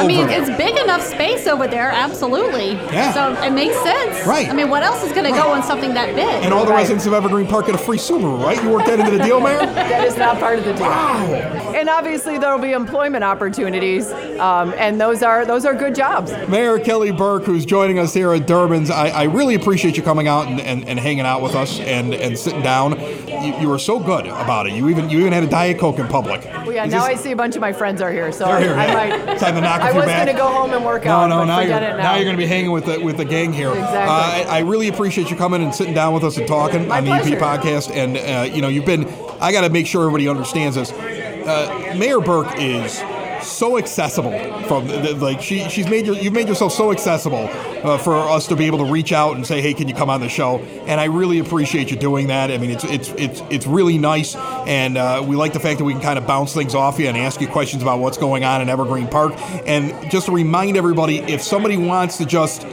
I 0.00 0.06
mean, 0.06 0.28
there. 0.28 0.40
it's 0.40 0.56
big 0.56 0.78
enough 0.78 1.02
space 1.02 1.46
over 1.46 1.66
there, 1.68 1.90
absolutely. 1.90 2.72
Yeah. 2.72 3.12
So 3.12 3.42
it 3.42 3.50
makes 3.50 3.76
sense. 3.82 4.26
Right. 4.26 4.48
I 4.48 4.54
mean, 4.54 4.70
what 4.70 4.82
else 4.82 5.04
is 5.04 5.12
going 5.12 5.26
to 5.26 5.38
go 5.38 5.50
on 5.50 5.62
something 5.62 5.92
that 5.92 6.14
big? 6.14 6.26
and 6.44 6.54
all 6.54 6.64
the 6.64 6.70
Right. 6.70 6.78
residents 6.78 7.04
of 7.04 7.12
Evergreen 7.12 7.46
Park 7.46 7.66
get 7.66 7.74
a 7.74 7.78
free 7.78 7.98
Subaru, 7.98 8.42
right? 8.42 8.62
You 8.62 8.70
worked 8.70 8.86
that 8.86 8.98
into 8.98 9.10
the 9.10 9.22
deal, 9.22 9.40
Mayor? 9.40 9.58
That 9.90 10.06
is 10.06 10.16
not 10.16 10.38
part 10.38 10.58
of 10.58 10.64
the 10.64 10.72
deal. 10.72 10.84
Wow. 10.84 11.72
And 11.74 11.88
obviously 11.90 12.38
there 12.38 12.52
will 12.52 12.62
be 12.62 12.72
employment 12.72 13.24
opportunities, 13.24 14.10
um, 14.38 14.72
and 14.78 15.00
those 15.00 15.22
are 15.22 15.44
those 15.44 15.64
are 15.66 15.74
good 15.74 15.94
jobs. 15.94 16.09
Mayor 16.48 16.78
Kelly 16.78 17.12
Burke, 17.12 17.44
who's 17.44 17.64
joining 17.64 17.98
us 17.98 18.12
here 18.12 18.32
at 18.32 18.46
Durbin's, 18.46 18.90
I, 18.90 19.08
I 19.08 19.22
really 19.24 19.54
appreciate 19.54 19.96
you 19.96 20.02
coming 20.02 20.26
out 20.28 20.46
and, 20.48 20.60
and, 20.60 20.84
and 20.88 20.98
hanging 20.98 21.24
out 21.24 21.40
with 21.42 21.54
us 21.54 21.78
and, 21.80 22.12
and 22.14 22.36
sitting 22.38 22.62
down. 22.62 22.98
You, 23.28 23.56
you 23.60 23.68
were 23.68 23.78
so 23.78 23.98
good 24.00 24.26
about 24.26 24.66
it. 24.66 24.72
You 24.74 24.88
even 24.88 25.08
you 25.08 25.20
even 25.20 25.32
had 25.32 25.42
a 25.44 25.46
Diet 25.48 25.78
Coke 25.78 25.98
in 25.98 26.08
public. 26.08 26.44
Well, 26.44 26.72
yeah, 26.72 26.84
Is 26.84 26.92
now 26.92 27.04
I 27.04 27.14
see 27.14 27.30
a 27.30 27.36
bunch 27.36 27.54
of 27.54 27.60
my 27.60 27.72
friends 27.72 28.02
are 28.02 28.12
here, 28.12 28.32
so 28.32 28.44
They're 28.44 28.56
I, 28.56 28.60
here, 28.60 28.74
I 28.74 28.86
yeah. 28.86 29.24
might. 29.24 29.38
Time 29.38 29.54
to 29.54 29.60
knock 29.60 29.80
I 29.80 29.92
was 29.92 30.04
going 30.04 30.26
to 30.26 30.32
go 30.32 30.48
home 30.48 30.72
and 30.72 30.84
work 30.84 31.04
No, 31.04 31.10
out. 31.12 31.26
no, 31.28 31.36
but 31.38 31.44
now 31.46 31.60
you're 31.60 31.76
it 31.76 31.80
now. 31.80 31.96
now 31.96 32.14
you're 32.16 32.24
going 32.24 32.36
to 32.36 32.42
be 32.42 32.46
hanging 32.46 32.70
with 32.72 32.86
the 32.86 32.98
with 33.00 33.16
the 33.16 33.24
gang 33.24 33.52
here. 33.52 33.70
Exactly. 33.70 33.98
Uh, 33.98 34.52
I, 34.52 34.58
I 34.58 34.58
really 34.60 34.88
appreciate 34.88 35.30
you 35.30 35.36
coming 35.36 35.62
and 35.62 35.74
sitting 35.74 35.94
down 35.94 36.12
with 36.12 36.24
us 36.24 36.36
and 36.36 36.46
talking 36.46 36.88
My 36.88 36.98
on 36.98 37.04
the 37.04 37.10
pleasure. 37.10 37.36
EP 37.36 37.40
podcast. 37.40 37.90
And 37.94 38.16
uh, 38.16 38.52
you 38.54 38.60
know, 38.62 38.68
you've 38.68 38.84
been. 38.86 39.06
I 39.40 39.52
got 39.52 39.62
to 39.62 39.70
make 39.70 39.86
sure 39.86 40.02
everybody 40.02 40.28
understands 40.28 40.76
this. 40.76 40.92
Uh, 40.92 41.94
Mayor 41.98 42.20
Burke 42.20 42.52
is 42.58 43.00
so 43.42 43.78
accessible 43.78 44.32
from 44.64 44.86
like 45.20 45.40
she 45.40 45.68
she's 45.68 45.88
made 45.88 46.06
your 46.06 46.16
you've 46.16 46.32
made 46.32 46.48
yourself 46.48 46.72
so 46.72 46.92
accessible 46.92 47.48
uh, 47.84 47.98
for 47.98 48.16
us 48.16 48.46
to 48.48 48.56
be 48.56 48.66
able 48.66 48.78
to 48.78 48.84
reach 48.84 49.12
out 49.12 49.36
and 49.36 49.46
say 49.46 49.60
hey 49.60 49.74
can 49.74 49.88
you 49.88 49.94
come 49.94 50.10
on 50.10 50.20
the 50.20 50.28
show? 50.28 50.58
And 50.86 51.00
I 51.00 51.04
really 51.04 51.38
appreciate 51.38 51.90
you 51.90 51.96
doing 51.96 52.28
that. 52.28 52.50
I 52.50 52.58
mean 52.58 52.70
it's 52.70 52.84
it's 52.84 53.08
it's 53.10 53.42
it's 53.50 53.66
really 53.66 53.98
nice. 53.98 54.36
And 54.36 54.96
uh, 54.96 55.24
we 55.26 55.36
like 55.36 55.52
the 55.52 55.60
fact 55.60 55.78
that 55.78 55.84
we 55.84 55.92
can 55.92 56.02
kind 56.02 56.18
of 56.18 56.26
bounce 56.26 56.54
things 56.54 56.74
off 56.74 56.98
you 56.98 57.08
and 57.08 57.16
ask 57.16 57.40
you 57.40 57.48
questions 57.48 57.82
about 57.82 58.00
what's 58.00 58.18
going 58.18 58.44
on 58.44 58.60
in 58.60 58.68
Evergreen 58.68 59.08
Park. 59.08 59.34
And 59.66 60.10
just 60.10 60.26
to 60.26 60.32
remind 60.32 60.76
everybody 60.76 61.18
if 61.18 61.42
somebody 61.42 61.76
wants 61.76 62.18
to 62.18 62.26
just 62.26 62.64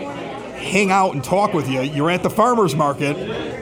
hang 0.67 0.91
out 0.91 1.13
and 1.13 1.23
talk 1.23 1.53
with 1.53 1.69
you 1.69 1.81
you're 1.81 2.09
at 2.11 2.23
the 2.23 2.29
farmers 2.29 2.75
market 2.75 3.15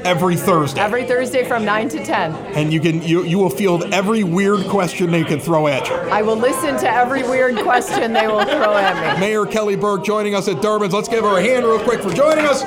every 0.06 0.36
Thursday 0.36 0.82
Every 0.82 1.06
Thursday 1.06 1.44
from 1.44 1.63
nine 1.65 1.89
to 1.89 2.04
ten, 2.04 2.34
and 2.56 2.74
you 2.74 2.80
can 2.80 3.02
you 3.02 3.24
you 3.24 3.38
will 3.38 3.50
field 3.50 3.94
every 3.94 4.24
weird 4.24 4.65
question 4.68 5.12
they 5.12 5.24
can 5.24 5.39
throw 5.39 5.68
at 5.68 5.88
you 5.88 5.96
I 5.96 6.22
will 6.22 6.36
listen 6.36 6.78
to 6.78 6.89
every 6.91 7.24
weird 7.24 7.58
question 7.58 8.13
they 8.13 8.28
will 8.28 8.46
throw 8.46 8.76
at 8.78 9.15
me. 9.15 9.20
Mayor 9.20 9.46
Kelly 9.46 9.76
Burke 9.76 10.04
joining 10.04 10.36
us 10.36 10.48
at 10.48 10.62
Durbin's. 10.62 10.94
Let's 10.94 11.08
give 11.10 11.24
her 11.24 11.38
a 11.38 11.41
hand 11.41 11.65
real 11.65 11.80
quick 11.80 12.02
for 12.02 12.12
joining 12.12 12.46
us. 12.46 12.63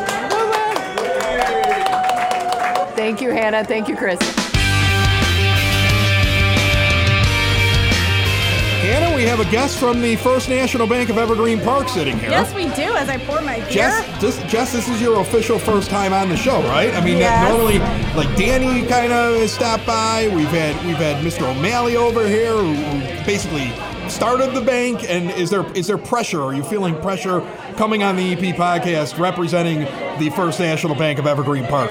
Thank 2.94 3.20
you, 3.20 3.30
Hannah. 3.30 3.64
Thank 3.64 3.88
you, 3.88 3.96
Chris. 3.96 4.47
Hannah, 8.78 9.14
we 9.16 9.24
have 9.24 9.40
a 9.40 9.50
guest 9.50 9.76
from 9.78 10.00
the 10.00 10.14
First 10.16 10.48
National 10.48 10.86
Bank 10.86 11.10
of 11.10 11.18
Evergreen 11.18 11.60
Park 11.60 11.88
sitting 11.88 12.16
here. 12.18 12.30
yes, 12.30 12.54
we 12.54 12.64
do. 12.76 12.94
As 12.94 13.08
I 13.08 13.18
pour 13.18 13.40
my 13.42 13.58
beer. 13.58 13.68
Jess, 13.70 14.20
this, 14.20 14.38
Jess, 14.50 14.72
this 14.72 14.88
is 14.88 15.00
your 15.02 15.20
official 15.20 15.58
first 15.58 15.90
time 15.90 16.12
on 16.12 16.28
the 16.28 16.36
show, 16.36 16.60
right? 16.62 16.94
I 16.94 17.04
mean, 17.04 17.18
Yes. 17.18 17.48
normally, 17.50 17.78
like 18.14 18.34
Danny 18.36 18.86
kind 18.86 19.12
of 19.12 19.50
stopped 19.50 19.84
by. 19.84 20.28
We've 20.32 20.46
had 20.48 20.76
we've 20.86 20.96
had 20.96 21.24
Mr. 21.24 21.42
O'Malley 21.48 21.96
over 21.96 22.26
here, 22.26 22.52
who, 22.56 22.74
who 22.74 23.24
basically 23.26 23.72
started 24.08 24.54
the 24.54 24.60
bank. 24.60 25.04
And 25.10 25.30
is 25.32 25.50
there 25.50 25.66
is 25.74 25.88
there 25.88 25.98
pressure? 25.98 26.42
Are 26.44 26.54
you 26.54 26.62
feeling 26.62 26.94
pressure 27.00 27.40
coming 27.76 28.04
on 28.04 28.14
the 28.14 28.32
EP 28.32 28.54
podcast, 28.54 29.18
representing 29.18 29.80
the 30.20 30.30
First 30.36 30.60
National 30.60 30.94
Bank 30.94 31.18
of 31.18 31.26
Evergreen 31.26 31.66
Park? 31.66 31.90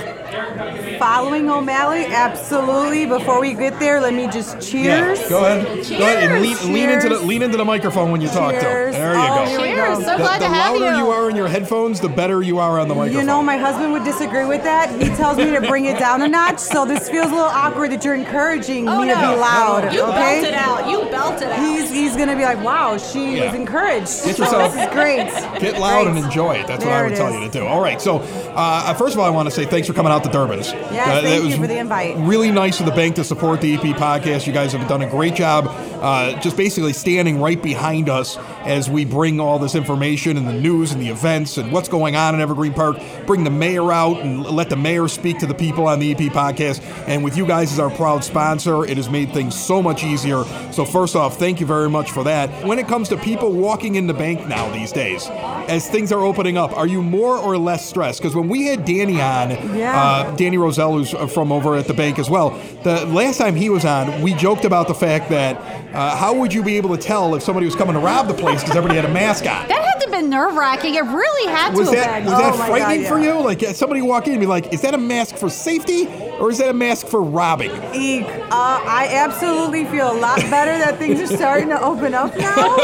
Following 1.00 1.50
O'Malley, 1.50 2.06
absolutely. 2.06 3.06
Before 3.06 3.40
we 3.40 3.54
get 3.54 3.80
there, 3.80 4.00
let 4.02 4.14
me 4.14 4.28
just 4.28 4.60
cheers. 4.62 5.20
Yeah, 5.22 5.30
go 5.30 5.46
ahead. 5.46 5.88
Go 5.90 5.96
ahead 5.98 6.32
and 6.32 6.42
lean, 6.42 6.74
lean 6.74 6.90
into 6.90 7.10
the 7.10 7.16
Cheers. 7.16 7.26
lean 7.28 7.42
into 7.44 7.58
the 7.58 7.66
microphone 7.66 8.12
when 8.12 8.22
you 8.22 8.28
talk 8.28 8.52
to 8.54 8.58
him. 8.60 8.92
There 8.92 9.14
you 9.14 9.20
Oh, 9.20 9.46
go. 9.46 9.58
Cheers. 9.64 9.98
go. 10.00 10.04
So 10.04 10.12
The, 10.12 10.18
glad 10.18 10.42
the 10.42 10.46
to 10.46 10.52
have 10.54 10.74
louder 10.76 10.92
you. 10.98 11.06
you 11.06 11.12
are 11.12 11.30
in 11.30 11.36
your 11.36 11.48
headphones, 11.48 12.00
the 12.00 12.10
better 12.10 12.42
you 12.42 12.60
are 12.60 12.80
on 12.80 12.88
the 12.88 12.96
microphone. 12.96 13.22
You 13.22 13.26
know, 13.28 13.42
my 13.44 13.58
husband 13.58 13.92
would 13.94 14.04
disagree 14.04 14.46
with 14.46 14.64
that. 14.64 14.90
He 15.02 15.10
tells 15.16 15.38
me 15.38 15.52
to 15.52 15.62
bring 15.62 15.86
it 15.86 16.00
down 16.00 16.22
a 16.22 16.28
notch, 16.28 16.60
so 16.60 16.86
this 16.86 17.10
feels 17.10 17.28
a 17.28 17.36
little 17.36 17.44
awkward 17.46 17.92
that 17.92 18.04
you're 18.04 18.16
encouraging 18.16 18.88
Oh, 18.90 19.02
me 19.02 19.10
to 19.10 19.16
be 19.16 19.22
loud. 19.22 19.94
You 19.94 20.02
okay? 20.04 20.42
belted 20.42 20.54
out. 20.54 20.90
You 20.90 21.10
belted 21.12 21.50
out. 21.50 21.60
He's 21.60 21.90
he's 21.92 22.16
gonna 22.16 22.36
be 22.36 22.44
like, 22.44 22.62
wow, 22.64 22.98
she 22.98 23.38
Yeah. 23.38 23.46
was 23.48 23.56
encouraged. 23.56 24.08
Get 24.26 24.36
So 24.36 24.44
yourself- 24.44 24.74
this 24.74 24.88
is 24.88 24.94
great. 24.94 25.28
Get 25.60 25.80
loud 25.80 26.04
Great. 26.06 26.16
and 26.16 26.26
enjoy 26.26 26.56
it. 26.56 26.68
That's 26.68 26.84
what 26.84 26.94
I 26.94 27.04
would 27.04 27.16
tell 27.16 27.28
is. 27.30 27.36
you 27.36 27.42
to 27.42 27.50
do. 27.50 27.66
All 27.68 27.82
right. 27.82 28.02
So, 28.02 28.18
uh, 28.56 28.94
first 28.96 29.14
of 29.16 29.20
all, 29.20 29.26
I 29.26 29.30
want 29.30 29.48
to 29.48 29.52
say 29.56 29.66
thanks 29.66 29.88
for 29.88 29.94
coming 29.94 30.12
out 30.12 30.24
to 30.24 30.30
Durbin's. 30.30 30.74
Yes, 30.92 31.08
Uh, 31.08 31.22
thank 31.22 31.44
you 31.52 31.58
for 31.58 31.68
the 31.68 31.78
invite. 31.78 32.16
Really 32.18 32.52
nice 32.52 32.80
of 32.80 32.86
the 32.86 32.92
bank 32.92 33.16
to 33.16 33.24
support 33.24 33.62
the 33.62 33.74
EP 33.76 33.82
podcast. 33.96 34.48
You 34.48 34.54
guys 34.54 34.74
have 34.74 34.88
done 34.88 35.02
a 35.02 35.10
great 35.10 35.36
job, 35.36 35.66
uh, 36.02 36.40
just 36.42 36.58
basically 36.58 36.94
standing 36.94 37.42
right 37.42 37.62
behind 37.62 38.10
us 38.10 38.38
as 38.66 38.90
we 38.90 39.06
bring 39.06 39.40
all 39.40 39.60
this 39.60 39.76
information 39.76 40.38
and 40.38 40.48
the 40.48 40.54
news 40.54 40.92
and 40.92 41.02
the 41.02 41.10
events 41.10 41.58
and 41.58 41.72
what's 41.72 41.90
going 41.90 42.16
on 42.16 42.36
in 42.36 42.42
Evergreen 42.42 42.74
Park. 42.74 42.98
Bring 43.26 43.44
the 43.44 43.50
mayor 43.50 43.92
out 43.92 44.20
and 44.22 44.46
let 44.46 44.70
the 44.70 44.76
mayor 44.76 45.08
speak 45.08 45.40
to 45.40 45.46
the 45.46 45.54
people 45.54 45.88
on 45.88 46.00
the 46.00 46.12
EP 46.12 46.18
podcast. 46.34 46.82
And 47.08 47.24
with 47.24 47.38
you 47.38 47.46
guys 47.46 47.72
as 47.72 47.80
our 47.80 47.90
proud 47.90 48.24
sponsor, 48.24 48.86
it 48.86 48.98
has 48.98 49.10
made 49.10 49.32
things 49.34 49.56
so 49.60 49.82
much 49.82 50.04
easier. 50.04 50.44
So, 50.72 50.86
first 50.86 51.16
off, 51.16 51.38
thank 51.38 51.60
you 51.60 51.66
very 51.66 51.90
much 51.90 52.12
for 52.12 52.24
that. 52.26 52.66
When 52.66 52.80
it 52.80 52.88
comes 52.88 53.10
to 53.10 53.18
people 53.18 53.52
walking 53.52 53.96
in 53.96 54.08
the 54.08 54.14
bank 54.14 54.48
now 54.48 54.72
these 54.72 54.92
days, 54.92 55.28
as 55.68 55.90
things 55.90 56.12
are 56.12 56.24
opening 56.24 56.58
up, 56.58 56.76
are 56.78 56.88
you 56.88 57.02
more 57.02 57.38
or 57.38 57.58
less 57.58 57.88
stressed? 57.88 58.22
Because 58.22 58.36
when 58.36 58.48
we 58.48 58.66
had 58.68 58.86
Danny 58.86 59.20
on, 59.22 59.52
Yeah. 59.76 60.02
uh, 60.02 60.36
Danny 60.36 60.58
Roselle, 60.58 60.94
who's 60.94 61.12
from 61.34 61.52
over 61.52 61.76
at 61.76 61.88
the 61.88 61.94
bank 61.94 62.20
as 62.20 62.30
well, 62.30 62.52
the 62.84 63.06
last 63.08 63.38
time 63.38 63.56
he 63.56 63.70
was 63.70 63.86
on, 63.86 64.22
we 64.22 64.34
joked 64.34 64.66
about 64.66 64.88
the 64.88 64.94
fact 64.96 65.30
that 65.30 65.56
uh, 65.98 66.16
how 66.16 66.34
would 66.34 66.54
you 66.54 66.62
be 66.62 66.78
able 66.78 66.96
to 66.96 67.02
tell 67.02 67.34
if 67.34 67.42
somebody 67.42 67.66
was 67.66 67.76
coming 67.76 67.96
to 67.96 68.00
rob 68.00 68.28
the 68.28 68.34
place 68.34 68.62
because 68.62 68.78
everybody 68.78 68.96
had 69.00 69.10
a 69.10 69.14
mask 69.14 69.46
on? 69.48 69.68
that 69.68 69.87
been 70.30 70.38
nerve 70.38 70.56
wracking. 70.56 70.96
It 70.96 71.02
really 71.04 71.52
had 71.52 71.72
to 71.72 71.78
Was 71.78 71.88
have 71.90 71.98
that 71.98 72.24
been. 72.24 72.26
was 72.32 72.38
that 72.40 72.54
Oh 72.54 72.58
frightening 72.68 73.02
God, 73.04 73.10
for 73.10 73.20
yeah. 73.20 73.38
you? 73.38 73.44
Like 73.44 73.64
uh, 73.64 73.74
somebody 73.74 74.02
walk 74.02 74.28
in 74.28 74.34
and 74.34 74.40
be 74.40 74.46
like, 74.46 74.74
"Is 74.74 74.82
that 74.82 74.94
a 74.94 74.98
mask 74.98 75.36
for 75.36 75.50
safety 75.50 76.08
or 76.40 76.50
is 76.52 76.58
that 76.60 76.70
a 76.70 76.74
mask 76.74 77.08
for 77.08 77.22
robbing?" 77.22 77.72
Eek. 77.94 78.26
Uh, 78.26 78.50
I 78.52 79.10
absolutely 79.12 79.86
feel 79.86 80.12
a 80.12 80.18
lot 80.20 80.38
better 80.50 80.78
that 80.78 80.98
things 80.98 81.20
are 81.20 81.36
starting 81.36 81.70
to 81.70 81.82
open 81.82 82.14
up 82.14 82.36
now. 82.38 82.54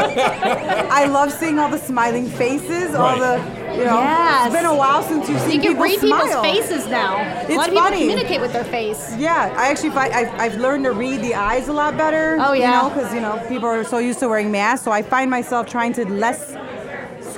I 0.89 1.05
love 1.05 1.31
seeing 1.31 1.59
all 1.59 1.69
the 1.69 1.77
smiling 1.77 2.27
faces, 2.29 2.93
all 2.95 3.17
Right. 3.17 3.19
the, 3.19 3.77
you 3.77 3.85
know, 3.85 3.99
Yes. 3.99 4.47
it's 4.47 4.55
been 4.55 4.65
a 4.65 4.75
while 4.75 5.01
since 5.03 5.27
you've 5.29 5.39
seen 5.41 5.55
You 5.55 5.61
can 5.61 5.71
people 5.71 5.83
read 5.83 5.99
smile. 5.99 6.25
people's 6.43 6.45
faces 6.67 6.87
now. 6.87 7.17
It's 7.41 7.49
a 7.49 7.53
It's 7.53 7.57
lot 7.57 7.67
of 7.69 7.73
people 7.73 7.89
communicate 7.91 8.41
with 8.41 8.53
their 8.53 8.63
face. 8.65 9.15
Yeah, 9.17 9.53
I 9.57 9.69
actually 9.69 9.89
find 9.91 10.13
I've, 10.13 10.33
I've 10.39 10.55
learned 10.59 10.83
to 10.85 10.91
read 10.91 11.21
the 11.21 11.33
eyes 11.35 11.67
a 11.69 11.73
lot 11.73 11.97
better. 11.97 12.37
Oh, 12.39 12.53
yeah. 12.53 12.83
You 12.83 12.89
know, 12.89 12.93
because 12.95 13.13
you 13.13 13.21
know 13.21 13.43
people 13.47 13.67
are 13.69 13.83
so 13.83 13.97
used 13.99 14.19
to 14.19 14.27
wearing 14.27 14.51
masks, 14.51 14.83
so 14.85 14.91
I 14.91 15.01
find 15.01 15.29
myself 15.31 15.67
trying 15.67 15.93
to 15.93 16.05
less 16.07 16.55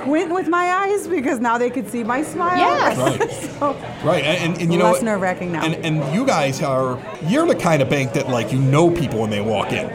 squint 0.06 0.32
with 0.32 0.48
my 0.48 0.72
eyes 0.72 1.06
because 1.08 1.40
now 1.40 1.58
they 1.58 1.68
could 1.70 1.88
see 1.90 2.04
my 2.04 2.22
smile. 2.22 2.56
Yes. 2.56 2.96
Right. 2.96 3.30
so, 3.58 3.72
Right, 4.06 4.24
and, 4.24 4.52
and, 4.52 4.62
and 4.62 4.72
you 4.72 4.78
know, 4.78 4.92
Less 4.92 5.02
nerve-wracking 5.02 5.52
now. 5.52 5.64
And, 5.64 5.74
and 5.84 6.14
you 6.14 6.24
guys 6.26 6.62
are, 6.62 6.98
you're 7.26 7.46
the 7.46 7.54
kind 7.54 7.82
of 7.82 7.88
bank 7.90 8.12
that 8.12 8.28
like 8.28 8.52
you 8.52 8.58
know 8.60 8.90
people 8.90 9.20
when 9.20 9.30
they 9.30 9.40
walk 9.40 9.72
in. 9.72 9.86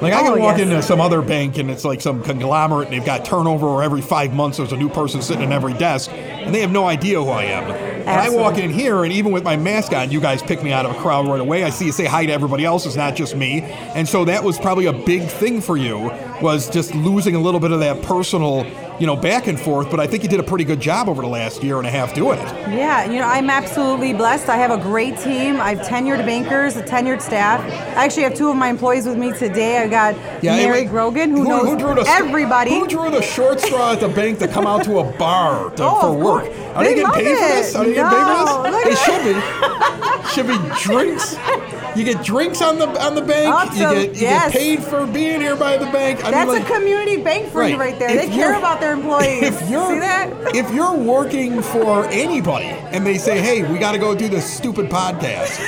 Like 0.00 0.12
I 0.12 0.22
can 0.22 0.34
Oh, 0.34 0.36
walk 0.38 0.58
yes. 0.58 0.68
into 0.68 0.80
some 0.82 1.00
other 1.00 1.20
bank 1.22 1.58
and 1.58 1.68
it's 1.70 1.84
like 1.84 2.00
some 2.00 2.22
conglomerate 2.22 2.86
and 2.88 2.96
they've 2.96 3.04
got 3.04 3.24
turnover 3.24 3.66
or 3.66 3.82
every 3.82 4.00
five 4.00 4.32
months 4.32 4.58
there's 4.58 4.70
a 4.72 4.76
new 4.76 4.88
person 4.88 5.20
sitting 5.20 5.42
in 5.42 5.52
every 5.52 5.72
desk 5.74 6.10
and 6.12 6.54
they 6.54 6.60
have 6.60 6.70
no 6.70 6.86
idea 6.86 7.20
who 7.20 7.28
I 7.30 7.44
am. 7.44 7.64
And 7.68 8.08
I 8.08 8.28
walk 8.30 8.58
in 8.58 8.70
here 8.70 9.02
and 9.02 9.12
even 9.12 9.32
with 9.32 9.42
my 9.42 9.56
mask 9.56 9.92
on, 9.92 10.10
you 10.12 10.20
guys 10.20 10.40
pick 10.40 10.62
me 10.62 10.72
out 10.72 10.86
of 10.86 10.94
a 10.96 10.98
crowd 11.00 11.26
right 11.26 11.40
away. 11.40 11.64
I 11.64 11.70
see 11.70 11.86
you 11.86 11.92
say 11.92 12.04
hi 12.04 12.24
to 12.26 12.32
everybody 12.32 12.64
else, 12.64 12.86
it's 12.86 12.94
not 12.96 13.16
just 13.16 13.34
me. 13.34 13.62
And 13.62 14.08
so 14.08 14.24
that 14.26 14.44
was 14.44 14.56
probably 14.58 14.86
a 14.86 14.92
big 14.92 15.22
thing 15.28 15.60
for 15.60 15.76
you 15.76 16.10
was 16.42 16.68
just 16.70 16.94
losing 16.94 17.34
a 17.34 17.38
little 17.40 17.60
bit 17.60 17.72
of 17.72 17.80
that 17.80 18.02
personal, 18.02 18.64
you 19.00 19.06
know, 19.06 19.16
back 19.16 19.46
and 19.46 19.58
forth. 19.58 19.90
But 19.90 20.00
I 20.00 20.06
think 20.06 20.22
he 20.22 20.28
did 20.28 20.40
a 20.40 20.42
pretty 20.42 20.64
good 20.64 20.80
job 20.80 21.08
over 21.08 21.22
the 21.22 21.28
last 21.28 21.62
year 21.62 21.78
and 21.78 21.86
a 21.86 21.90
half 21.90 22.14
doing 22.14 22.38
it. 22.38 22.44
yeah, 22.70 23.04
you 23.10 23.18
know, 23.18 23.26
I'm 23.26 23.50
absolutely 23.50 24.12
blessed. 24.12 24.48
I 24.48 24.56
have 24.56 24.70
a 24.70 24.78
great 24.78 25.18
team. 25.18 25.60
I 25.60 25.74
have 25.74 25.86
tenured 25.86 26.24
bankers, 26.24 26.76
a 26.76 26.82
tenured 26.82 27.20
staff. 27.20 27.60
I 27.96 28.04
actually 28.04 28.22
have 28.24 28.34
two 28.34 28.48
of 28.50 28.56
my 28.56 28.68
employees 28.68 29.06
with 29.06 29.16
me 29.18 29.32
today. 29.32 29.78
I 29.78 29.88
got 29.88 30.14
Mary 30.42 30.82
it- 30.82 30.88
Grogan, 30.88 31.30
who, 31.30 31.44
knows 31.44 31.78
drew 31.80 31.94
the, 31.94 32.04
everybody. 32.06 32.70
Who 32.70 32.86
drew 32.86 33.10
the 33.10 33.22
short 33.22 33.60
straw 33.60 33.92
at 33.92 34.00
the 34.00 34.08
bank 34.08 34.38
to 34.40 34.48
come 34.48 34.66
out 34.66 34.84
to 34.84 34.98
a 35.00 35.04
bar 35.18 35.70
to, 35.70 35.82
Oh, 35.88 36.00
for 36.00 36.12
work? 36.24 36.44
Are 36.76 36.84
they, 36.84 36.94
They 36.94 37.00
getting 37.02 37.12
paid 37.12 37.24
for 37.24 37.48
this? 37.48 37.74
Are 37.74 37.84
they 37.84 37.94
getting 37.94 38.10
paid 38.10 38.48
for 38.48 38.70
this? 38.70 38.84
They 38.84 38.94
should 39.04 39.24
be. 39.24 40.28
should 40.28 40.46
be 40.46 40.80
drinks. 40.82 41.36
You 41.96 42.04
get 42.04 42.22
drinks 42.22 42.60
on 42.62 42.78
the 42.78 42.86
on 43.04 43.14
the 43.14 43.22
bank. 43.22 43.72
You 43.74 43.78
get 43.78 44.14
you 44.14 44.20
Yes. 44.22 44.52
get 44.52 44.60
paid 44.60 44.82
for 44.84 45.06
being 45.06 45.40
here 45.40 45.56
by 45.56 45.76
the 45.76 45.86
bank. 45.86 46.24
I 46.24 46.30
That's 46.30 46.50
mean, 46.50 46.60
like, 46.60 46.70
a 46.70 46.74
community 46.74 47.16
bank 47.18 47.50
for 47.50 47.64
you 47.64 47.76
Right. 47.76 47.92
right 47.92 47.98
there. 47.98 48.10
If 48.10 48.22
they 48.22 48.28
care 48.34 48.54
about 48.54 48.80
their 48.80 48.92
employees. 48.92 49.42
If 49.42 49.68
you're 49.70 49.88
See 49.94 49.98
that? 50.00 50.30
if 50.54 50.72
you're 50.72 50.92
working 50.94 51.62
for 51.62 52.06
anybody 52.10 52.66
and 52.92 53.06
they 53.06 53.18
say, 53.18 53.40
"Hey, 53.40 53.62
we 53.62 53.78
got 53.78 53.92
to 53.92 53.98
go 53.98 54.14
do 54.14 54.28
this 54.28 54.44
stupid 54.44 54.88
podcast," 54.90 55.58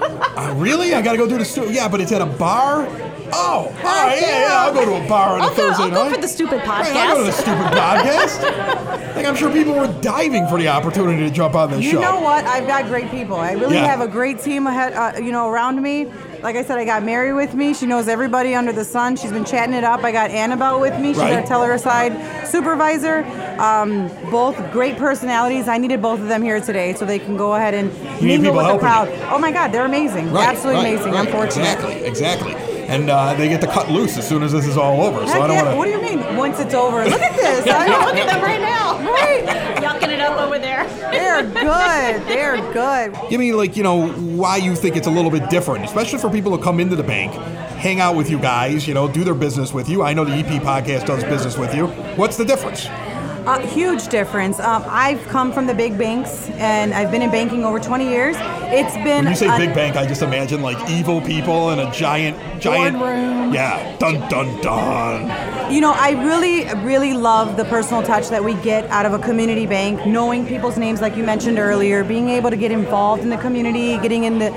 Uh, 0.40 0.54
really? 0.56 0.94
I 0.94 1.02
got 1.02 1.12
to 1.12 1.18
go 1.18 1.28
do 1.28 1.36
the 1.36 1.44
stu- 1.44 1.70
Yeah, 1.72 1.86
but 1.88 2.00
it's 2.00 2.12
at 2.12 2.22
a 2.22 2.26
bar. 2.26 2.86
Oh, 3.32 3.66
all 3.66 3.66
right, 3.72 4.18
yeah, 4.20 4.40
yeah. 4.48 4.56
I'll 4.64 4.72
go 4.72 4.84
to 4.86 5.04
a 5.04 5.08
bar 5.08 5.34
on 5.34 5.40
a 5.40 5.42
I'll 5.42 5.48
go, 5.50 5.54
Thursday 5.56 5.82
I'll 5.84 5.90
go 5.90 6.04
night. 6.04 6.14
for 6.14 6.20
the 6.22 6.28
stupid 6.28 6.58
Right, 6.66 6.96
I'll 6.96 7.16
go 7.16 7.20
to 7.20 7.24
the 7.26 7.32
stupid 7.32 7.66
podcast. 7.76 9.16
like 9.16 9.26
I'm 9.26 9.36
sure 9.36 9.52
people 9.52 9.74
were 9.74 9.92
diving 10.00 10.46
for 10.46 10.56
the 10.58 10.68
opportunity 10.68 11.28
to 11.28 11.30
jump 11.34 11.54
on 11.54 11.70
this 11.72 11.80
You 11.84 11.90
show. 11.92 11.98
You 11.98 12.04
know 12.04 12.20
what? 12.20 12.44
I've 12.46 12.66
got 12.66 12.86
great 12.86 13.10
people. 13.10 13.36
I 13.36 13.52
really 13.52 13.74
Yeah. 13.74 13.86
have 13.86 14.00
a 14.00 14.08
great 14.08 14.40
team 14.40 14.66
ahead, 14.66 14.94
uh, 14.94 15.18
you 15.20 15.30
know, 15.32 15.48
around 15.48 15.82
me. 15.82 16.10
Like 16.42 16.56
I 16.56 16.62
said, 16.64 16.78
I 16.78 16.84
got 16.84 17.02
Mary 17.02 17.32
with 17.34 17.54
me. 17.54 17.74
She 17.74 17.86
knows 17.86 18.08
everybody 18.08 18.54
under 18.54 18.72
the 18.72 18.84
sun. 18.84 19.16
She's 19.16 19.30
been 19.32 19.44
chatting 19.44 19.74
it 19.74 19.84
up. 19.84 20.02
I 20.04 20.10
got 20.12 20.30
Annabelle 20.30 20.80
with 20.80 20.98
me. 20.98 21.08
She's 21.08 21.18
Right. 21.18 21.34
our 21.34 21.42
teller 21.42 21.76
side 21.78 22.46
supervisor. 22.46 23.24
Um, 23.58 24.08
both 24.30 24.56
great 24.72 24.96
personalities. 24.96 25.68
I 25.68 25.76
needed 25.76 26.00
both 26.00 26.18
of 26.20 26.28
them 26.28 26.42
here 26.42 26.60
today 26.60 26.94
so 26.94 27.04
they 27.04 27.18
can 27.18 27.36
go 27.36 27.54
ahead 27.54 27.74
and 27.74 27.92
need 28.22 28.40
mingle 28.40 28.54
with 28.56 28.66
the 28.66 28.78
crowd. 28.78 29.08
you. 29.08 29.14
Oh 29.30 29.38
my 29.38 29.52
God, 29.52 29.70
they're 29.72 29.84
amazing. 29.84 30.32
Right, 30.32 30.48
Absolutely 30.48 30.82
right, 30.84 30.92
amazing. 30.94 31.12
right. 31.12 31.26
I'm 31.26 31.32
fortunate. 31.32 31.72
Exactly, 31.74 32.04
exactly. 32.04 32.54
And 32.90 33.08
uh, 33.08 33.34
they 33.34 33.48
get 33.48 33.60
to 33.60 33.68
cut 33.68 33.88
loose 33.88 34.18
as 34.18 34.28
soon 34.28 34.42
as 34.42 34.50
this 34.50 34.66
is 34.66 34.76
all 34.76 35.00
over. 35.02 35.24
So 35.24 35.40
I 35.40 35.46
don't 35.46 35.56
yeah. 35.56 35.64
want 35.64 35.78
What 35.78 35.84
do 35.84 35.90
you 35.92 36.02
mean? 36.02 36.36
Once 36.36 36.58
it's 36.58 36.74
over, 36.74 37.04
look 37.04 37.20
at 37.20 37.36
this. 37.36 37.64
I 37.72 37.86
Look 37.86 38.14
know. 38.16 38.20
at 38.20 38.26
them 38.26 38.42
right 38.42 38.60
now. 38.60 38.98
Right. 38.98 39.76
Yucking 39.76 40.08
it 40.08 40.20
up 40.20 40.40
over 40.40 40.58
there. 40.58 40.88
They're 41.12 41.42
good. 41.44 42.26
They're 42.28 42.56
good. 42.72 43.16
Give 43.30 43.38
me 43.38 43.52
like 43.52 43.76
you 43.76 43.84
know 43.84 44.08
why 44.10 44.56
you 44.56 44.74
think 44.74 44.96
it's 44.96 45.06
a 45.06 45.10
little 45.10 45.30
bit 45.30 45.48
different, 45.50 45.84
especially 45.84 46.18
for 46.18 46.30
people 46.30 46.50
who 46.56 46.60
come 46.62 46.80
into 46.80 46.96
the 46.96 47.04
bank, 47.04 47.32
hang 47.78 48.00
out 48.00 48.16
with 48.16 48.28
you 48.28 48.40
guys, 48.40 48.88
you 48.88 48.94
know, 48.94 49.06
do 49.06 49.22
their 49.22 49.34
business 49.34 49.72
with 49.72 49.88
you. 49.88 50.02
I 50.02 50.12
know 50.12 50.24
the 50.24 50.32
EP 50.34 50.60
podcast 50.60 51.06
does 51.06 51.22
business 51.22 51.56
with 51.56 51.72
you. 51.74 51.86
What's 52.16 52.36
the 52.36 52.44
difference? 52.44 52.88
Uh, 53.46 53.58
huge 53.68 54.08
difference. 54.08 54.60
Um, 54.60 54.84
I've 54.86 55.20
come 55.28 55.50
from 55.52 55.66
the 55.66 55.74
big 55.74 55.96
banks, 55.96 56.48
and 56.50 56.92
I've 56.92 57.10
been 57.10 57.22
in 57.22 57.30
banking 57.30 57.64
over 57.64 57.80
20 57.80 58.06
years. 58.08 58.36
It's 58.38 58.94
been 58.96 59.24
When 59.24 59.28
you 59.28 59.34
say 59.34 59.48
a- 59.48 59.56
big 59.56 59.74
bank, 59.74 59.96
I 59.96 60.06
just 60.06 60.20
imagine 60.22 60.60
like 60.60 60.78
evil 60.90 61.20
people 61.22 61.70
in 61.70 61.78
a 61.78 61.90
giant, 61.90 62.36
giant. 62.60 62.98
Boardroom. 62.98 63.52
Yeah, 63.54 63.96
dun 63.98 64.20
dun 64.28 64.60
dun. 64.60 65.72
You 65.72 65.80
know, 65.80 65.92
I 65.96 66.10
really, 66.22 66.64
really 66.84 67.14
love 67.14 67.56
the 67.56 67.64
personal 67.64 68.02
touch 68.02 68.28
that 68.28 68.44
we 68.44 68.54
get 68.54 68.84
out 68.90 69.06
of 69.06 69.14
a 69.14 69.18
community 69.18 69.66
bank, 69.66 70.06
knowing 70.06 70.46
people's 70.46 70.76
names, 70.76 71.00
like 71.00 71.16
you 71.16 71.24
mentioned 71.24 71.58
earlier, 71.58 72.04
being 72.04 72.28
able 72.28 72.50
to 72.50 72.56
get 72.56 72.70
involved 72.70 73.22
in 73.22 73.30
the 73.30 73.38
community, 73.38 73.96
getting 73.98 74.24
in 74.24 74.38
the 74.38 74.50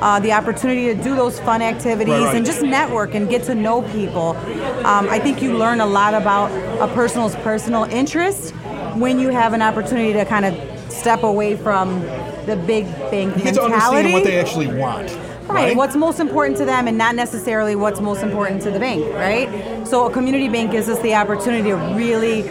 uh, 0.00 0.20
the 0.20 0.32
opportunity 0.32 0.86
to 0.86 0.94
do 0.94 1.14
those 1.16 1.38
fun 1.40 1.60
activities 1.62 2.14
Right, 2.14 2.24
right. 2.26 2.36
and 2.36 2.46
just 2.46 2.62
network 2.62 3.14
and 3.14 3.28
get 3.28 3.42
to 3.44 3.54
know 3.54 3.82
people. 3.82 4.36
Um, 4.86 5.08
I 5.08 5.18
think 5.18 5.42
you 5.42 5.56
learn 5.58 5.80
a 5.80 5.86
lot 5.86 6.14
about 6.14 6.50
a 6.80 6.92
person's 6.94 7.34
personal 7.36 7.84
interest 7.84 8.54
when 8.96 9.18
you 9.18 9.28
have 9.30 9.52
an 9.54 9.62
opportunity 9.62 10.12
to 10.12 10.24
kind 10.24 10.44
of 10.44 10.92
step 10.92 11.22
away 11.22 11.56
from 11.56 12.00
the 12.46 12.56
big 12.66 12.86
bank 13.10 13.36
You 13.36 13.42
get 13.44 13.54
to 13.54 13.62
mentality. 13.68 13.72
understand 13.98 14.12
what 14.12 14.24
they 14.24 14.38
actually 14.40 14.66
want. 14.68 15.10
Right. 15.48 15.76
What's 15.76 15.96
most 15.96 16.20
important 16.20 16.58
to 16.58 16.64
them 16.64 16.86
and 16.88 16.96
not 16.98 17.14
necessarily 17.14 17.74
what's 17.74 18.00
most 18.00 18.22
important 18.22 18.62
to 18.62 18.70
the 18.70 18.78
bank, 18.78 19.04
right? 19.14 19.86
So 19.86 20.06
a 20.06 20.10
community 20.12 20.48
bank 20.48 20.70
gives 20.72 20.88
us 20.88 20.98
the 21.00 21.14
opportunity 21.14 21.70
to 21.70 21.76
really 21.76 22.42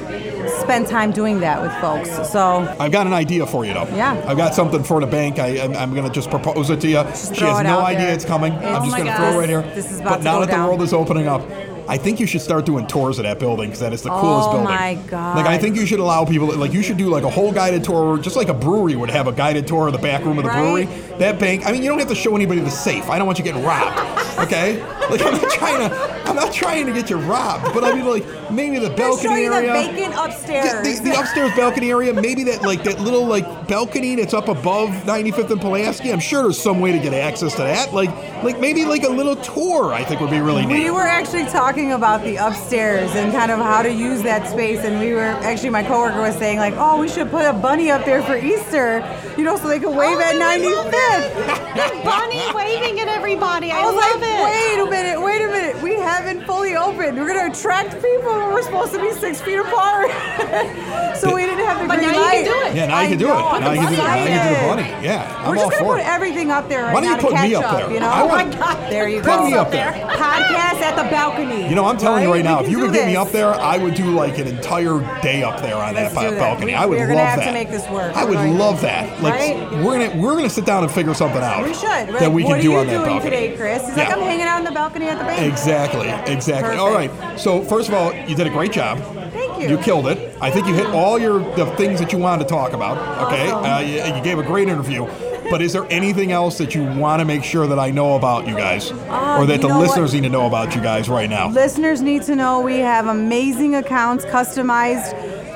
spend 0.62 0.88
time 0.88 1.12
doing 1.12 1.39
that 1.41 1.62
with 1.62 1.71
folks. 1.79 2.29
So 2.31 2.41
I've 2.79 2.91
got 2.91 3.05
an 3.05 3.13
idea 3.13 3.45
for 3.45 3.65
you, 3.65 3.73
though. 3.73 3.88
Yeah. 3.95 4.21
I've 4.27 4.38
got 4.38 4.55
something 4.55 4.83
for 4.83 4.99
the 4.99 5.07
bank. 5.07 5.38
I, 5.39 5.60
I'm, 5.60 5.75
I'm 5.75 5.93
going 5.93 6.05
to 6.07 6.12
just 6.12 6.29
propose 6.29 6.69
it 6.69 6.81
to 6.81 6.88
you. 6.88 7.03
she 7.33 7.43
has 7.45 7.63
no 7.63 7.79
idea 7.81 8.07
there. 8.07 8.13
it's 8.15 8.25
coming. 8.25 8.53
It's- 8.53 8.65
I'm 8.75 8.81
Oh 8.81 8.86
just 8.86 8.91
my 8.91 8.97
going 8.99 9.12
to 9.12 9.17
throw 9.17 9.29
it 9.31 9.38
right 9.38 9.49
here. 9.49 9.62
This 9.75 9.91
is 9.91 9.99
about 9.99 10.10
but 10.19 10.23
now 10.23 10.39
that 10.39 10.49
the 10.49 10.57
world 10.65 10.81
is 10.81 10.93
opening 10.93 11.27
up, 11.27 11.41
I 11.89 11.97
think 11.97 12.19
you 12.19 12.28
should 12.28 12.41
start 12.41 12.65
doing 12.65 12.86
tours 12.88 13.17
of 13.19 13.23
that 13.23 13.39
building 13.39 13.67
because 13.69 13.80
that 13.80 13.93
is 13.93 14.02
the 14.02 14.10
coolest 14.10 14.50
Oh 14.50 14.52
building. 14.54 14.67
Oh 14.67 14.71
my 14.71 14.95
God. 15.08 15.38
Like 15.38 15.45
I 15.45 15.58
think 15.58 15.76
you 15.76 15.86
should 15.86 16.00
allow 16.00 16.26
people, 16.26 16.47
like 16.56 16.73
you 16.73 16.84
should 16.84 16.97
do 16.97 17.08
like 17.10 17.23
a 17.23 17.30
whole 17.30 17.52
guided 17.52 17.84
tour, 17.84 18.17
just 18.17 18.36
like 18.36 18.50
a 18.50 18.54
brewery 18.54 18.95
would 18.95 19.10
have 19.10 19.28
a 19.28 19.32
guided 19.32 19.67
tour 19.67 19.88
of 19.88 19.93
the 19.93 20.00
back 20.00 20.26
room 20.26 20.38
of 20.38 20.43
the 20.43 20.50
Right. 20.50 20.86
brewery. 20.86 21.17
That 21.19 21.39
bank. 21.39 21.65
I 21.65 21.71
mean, 21.71 21.82
you 21.84 21.89
don't 21.89 22.00
have 22.00 22.10
to 22.10 22.15
show 22.15 22.36
anybody 22.36 22.60
the 22.60 22.69
safe. 22.69 23.10
I 23.10 23.17
don't 23.17 23.26
want 23.28 23.38
you 23.39 23.43
getting 23.45 23.63
robbed. 23.63 23.97
Okay. 24.39 24.82
Like 25.10 25.21
I'm 25.21 25.34
not 25.41 25.50
trying 25.52 25.89
to. 25.89 26.16
I'm 26.28 26.36
not 26.36 26.54
trying 26.54 26.86
to 26.88 26.94
get 26.94 27.10
you 27.10 27.18
robbed. 27.18 27.74
But 27.74 27.84
I 27.84 27.94
mean, 27.96 28.06
like 28.06 28.26
maybe 28.52 28.80
the 28.80 28.90
I'll 28.92 28.96
balcony 28.98 29.30
show 29.30 29.36
you 29.36 29.54
area. 29.54 29.74
the 29.74 29.92
vacant 29.92 30.13
upstairs. 30.16 30.84
The, 31.00 31.04
the, 31.04 31.10
the 31.12 31.20
upstairs 31.20 31.52
balcony 31.56 31.90
area, 31.92 32.13
maybe 32.13 32.44
that 32.46 32.62
like 32.63 32.84
that 32.84 33.00
little 33.00 33.26
like 33.26 33.68
balcony 33.68 34.16
that's 34.16 34.34
up 34.34 34.48
above 34.48 34.90
95th 35.06 35.52
and 35.52 35.62
Pulaski. 35.62 36.12
I'm 36.12 36.20
sure 36.20 36.44
there's 36.44 36.60
some 36.60 36.80
way 36.80 36.92
to 36.92 37.00
get 37.00 37.13
access 37.13 37.54
to 37.54 37.63
that. 37.63 37.94
Like 37.94 38.10
like 38.44 38.60
maybe 38.60 38.86
like 38.86 39.04
a 39.04 39.10
little 39.10 39.36
tour. 39.38 39.94
I 39.94 40.04
think 40.04 40.22
would 40.22 40.30
be 40.30 40.40
really 40.40 40.66
neat. 40.66 40.84
we 40.84 40.92
were 40.92 41.02
actually 41.02 41.46
talking 41.46 41.94
about 41.94 42.24
the 42.24 42.36
upstairs 42.38 43.12
and 43.16 43.32
kind 43.32 43.52
of 43.52 43.60
how 43.60 43.82
to 43.82 43.92
use 43.92 44.22
that 44.24 44.48
space, 44.50 44.80
and 44.84 45.00
we 45.00 45.13
were 45.13 45.20
actually 45.22 45.70
my 45.70 45.84
coworker 45.84 46.22
was 46.22 46.36
saying 46.36 46.58
like, 46.60 46.74
oh, 46.78 47.00
we 47.00 47.08
should 47.08 47.30
put 47.30 47.46
a 47.46 47.54
bunny 47.54 47.90
up 47.92 48.06
there 48.06 48.22
for 48.24 48.36
Easter, 48.38 49.04
you 49.38 49.44
know, 49.44 49.56
so 49.58 49.68
they 49.68 49.80
could 49.80 49.96
wave 49.96 50.18
Oh, 50.18 50.22
at 50.22 50.36
I 50.42 50.58
love 50.58 50.92
95th. 50.92 52.04
Bunny 52.04 52.42
waving 52.56 53.00
at 53.00 53.08
everybody. 53.08 53.72
I, 53.72 53.82
I 53.82 53.86
was 53.86 53.96
love 53.96 54.22
like, 54.22 54.30
it. 54.30 54.44
wait 54.44 54.88
a 54.88 54.90
minute, 54.90 55.22
wait 55.22 55.42
a 55.42 55.48
minute. 55.48 55.82
We 55.84 55.96
haven't 56.17 56.45
fully 56.45 56.75
opened. 56.75 57.17
We're 57.17 57.27
gonna 57.34 57.51
attract 57.51 57.93
people 58.01 58.32
when 58.34 58.53
we're 58.53 58.62
supposed 58.63 58.93
to 58.93 58.99
be 59.01 59.12
six 59.13 59.41
feet 59.41 59.58
apart. 59.60 60.10
so 61.17 61.34
we 61.36 61.43
didn't 61.45 61.65
have 61.65 61.82
the 61.82 61.88
But 61.88 61.97
green 61.99 62.12
now 62.12 62.15
you 62.15 62.21
light. 62.21 62.45
can 62.45 62.45
do 62.45 62.67
it. 62.67 62.75
yeah, 62.75 62.88
now 62.88 63.01
you 63.01 63.10
can 63.10 63.17
do 63.17 63.27
know, 63.27 63.38
it. 63.38 63.41
I'm 63.53 63.62
Now 63.62 63.71
you 63.71 63.80
can 63.82 63.91
do, 63.91 63.97
now 63.97 64.15
you 64.15 64.25
can 64.27 64.47
do 64.47 64.53
the 64.53 64.67
bunny. 64.67 65.06
Yeah, 65.06 65.36
I'm 65.38 65.49
We're 65.49 65.58
all 65.58 65.69
just 65.69 65.71
gonna 65.80 65.89
for 65.89 65.95
put 65.95 66.01
it. 66.01 66.08
everything 66.08 66.51
up 66.51 66.69
there 66.69 66.84
right 66.84 66.93
Why 66.93 67.01
don't 67.01 67.10
now 67.10 67.15
you 67.15 67.21
to 67.21 67.27
put 67.27 67.34
me 67.34 67.51
catch 67.53 67.63
up 67.63 67.77
there? 67.77 67.91
You 67.93 67.99
know? 67.99 68.08
I 68.10 68.21
Oh 68.21 68.27
my 68.27 68.43
want- 68.43 68.58
God. 68.60 68.91
There 68.91 69.08
you 69.10 69.17
Put 69.21 69.25
go. 69.27 69.45
me 69.45 69.53
up 69.53 69.71
there. 69.71 69.91
Podcast 69.91 70.82
at 70.82 70.95
the 70.95 71.03
balcony. 71.10 71.67
You 71.69 71.75
know, 71.75 71.86
I'm 71.86 71.97
telling 71.97 72.23
you 72.23 72.30
Right? 72.32 72.38
right 72.38 72.45
now, 72.45 72.60
We 72.60 72.65
if 72.65 72.71
you 72.71 72.77
can 72.77 72.86
could 72.88 72.93
do 72.93 72.99
get 72.99 73.08
me 73.08 73.15
up 73.15 73.32
there, 73.32 73.53
I 73.53 73.77
would 73.77 73.93
do 73.95 74.06
like 74.12 74.38
an 74.38 74.47
entire 74.47 74.99
day 75.21 75.43
up 75.43 75.62
there 75.62 75.75
on 75.75 75.93
Let's 75.95 76.13
that 76.13 76.21
do 76.21 76.30
ba- 76.30 76.36
that. 76.36 76.39
balcony. 76.39 76.73
I 76.75 76.86
would 76.86 76.97
we're 76.97 77.08
love 77.08 77.15
gonna 77.15 77.25
have 77.25 77.39
that. 77.39 77.45
to 77.47 77.53
make 77.53 77.69
this 77.69 77.88
work. 77.89 78.15
I 78.15 78.25
would 78.25 78.38
love 78.58 78.82
that. 78.82 79.21
Like 79.21 79.39
we're 79.84 79.97
gonna 79.99 80.21
we're 80.21 80.36
gonna 80.36 80.49
sit 80.49 80.65
down 80.65 80.84
and 80.84 80.91
figure 80.91 81.13
something 81.13 81.41
out. 81.41 81.63
We 81.63 81.73
should. 81.73 81.88
That 82.19 82.32
we 82.32 82.43
can 82.43 82.51
what 82.51 82.62
do 82.62 82.71
are 82.71 82.73
you 82.73 82.80
on 82.80 82.88
that 82.88 82.93
doing 82.93 83.06
balcony. 83.06 83.30
today, 83.32 83.58
Chris? 83.58 83.86
He's 83.88 83.97
Yeah. 83.97 84.03
like, 84.10 84.13
I'm 84.17 84.21
hanging 84.23 84.45
out 84.45 84.58
on 84.60 84.63
the 84.65 84.71
balcony 84.71 85.08
at 85.10 85.17
the 85.19 85.25
bank. 85.25 85.41
Exactly, 85.41 86.07
exactly. 86.28 86.76
Perfect. 86.76 86.80
All 86.80 86.93
right. 86.93 87.39
So 87.39 87.62
first 87.63 87.88
of 87.89 87.93
all, 87.96 88.13
you 88.13 88.36
did 88.36 88.48
a 88.48 88.50
great 88.52 88.72
job. 88.72 89.00
Thank 89.32 89.62
you. 89.62 89.70
You 89.70 89.78
killed 89.78 90.08
it. 90.08 90.36
I 90.41 90.50
think 90.52 90.67
you 90.67 90.74
hit 90.74 90.88
all 90.88 91.20
your 91.20 91.39
the 91.56 91.65
things 91.78 92.00
that 92.00 92.12
you 92.12 92.20
wanted 92.20 92.43
to 92.43 92.50
talk 92.50 92.74
about. 92.74 92.98
Okay. 93.28 93.50
Awesome. 93.52 93.72
Uh, 93.72 93.80
you, 93.80 94.15
you 94.17 94.24
gave 94.24 94.39
a 94.39 94.43
great 94.43 94.67
interview. 94.67 95.08
But 95.50 95.62
is 95.62 95.72
there 95.72 95.86
anything 95.89 96.34
else 96.34 96.58
that 96.58 96.76
you 96.76 96.84
want 96.84 97.22
to 97.22 97.26
make 97.26 97.41
sure 97.41 97.67
that 97.67 97.80
I 97.80 97.89
know 97.89 98.15
about 98.15 98.48
you 98.50 98.56
guys, 98.56 98.91
Uh, 98.91 99.38
or 99.39 99.46
that 99.46 99.62
the 99.62 99.70
know 99.70 99.78
what? 99.78 99.88
listeners 99.88 100.13
need 100.13 100.24
to 100.24 100.30
know 100.30 100.46
about 100.46 100.76
you 100.76 100.82
guys 100.82 101.08
right 101.08 101.30
now? 101.30 101.48
Listeners 101.50 102.02
need 102.02 102.24
to 102.24 102.36
know 102.36 102.60
we 102.60 102.80
have 102.80 103.08
amazing 103.08 103.74
accounts 103.76 104.26
customized 104.26 105.13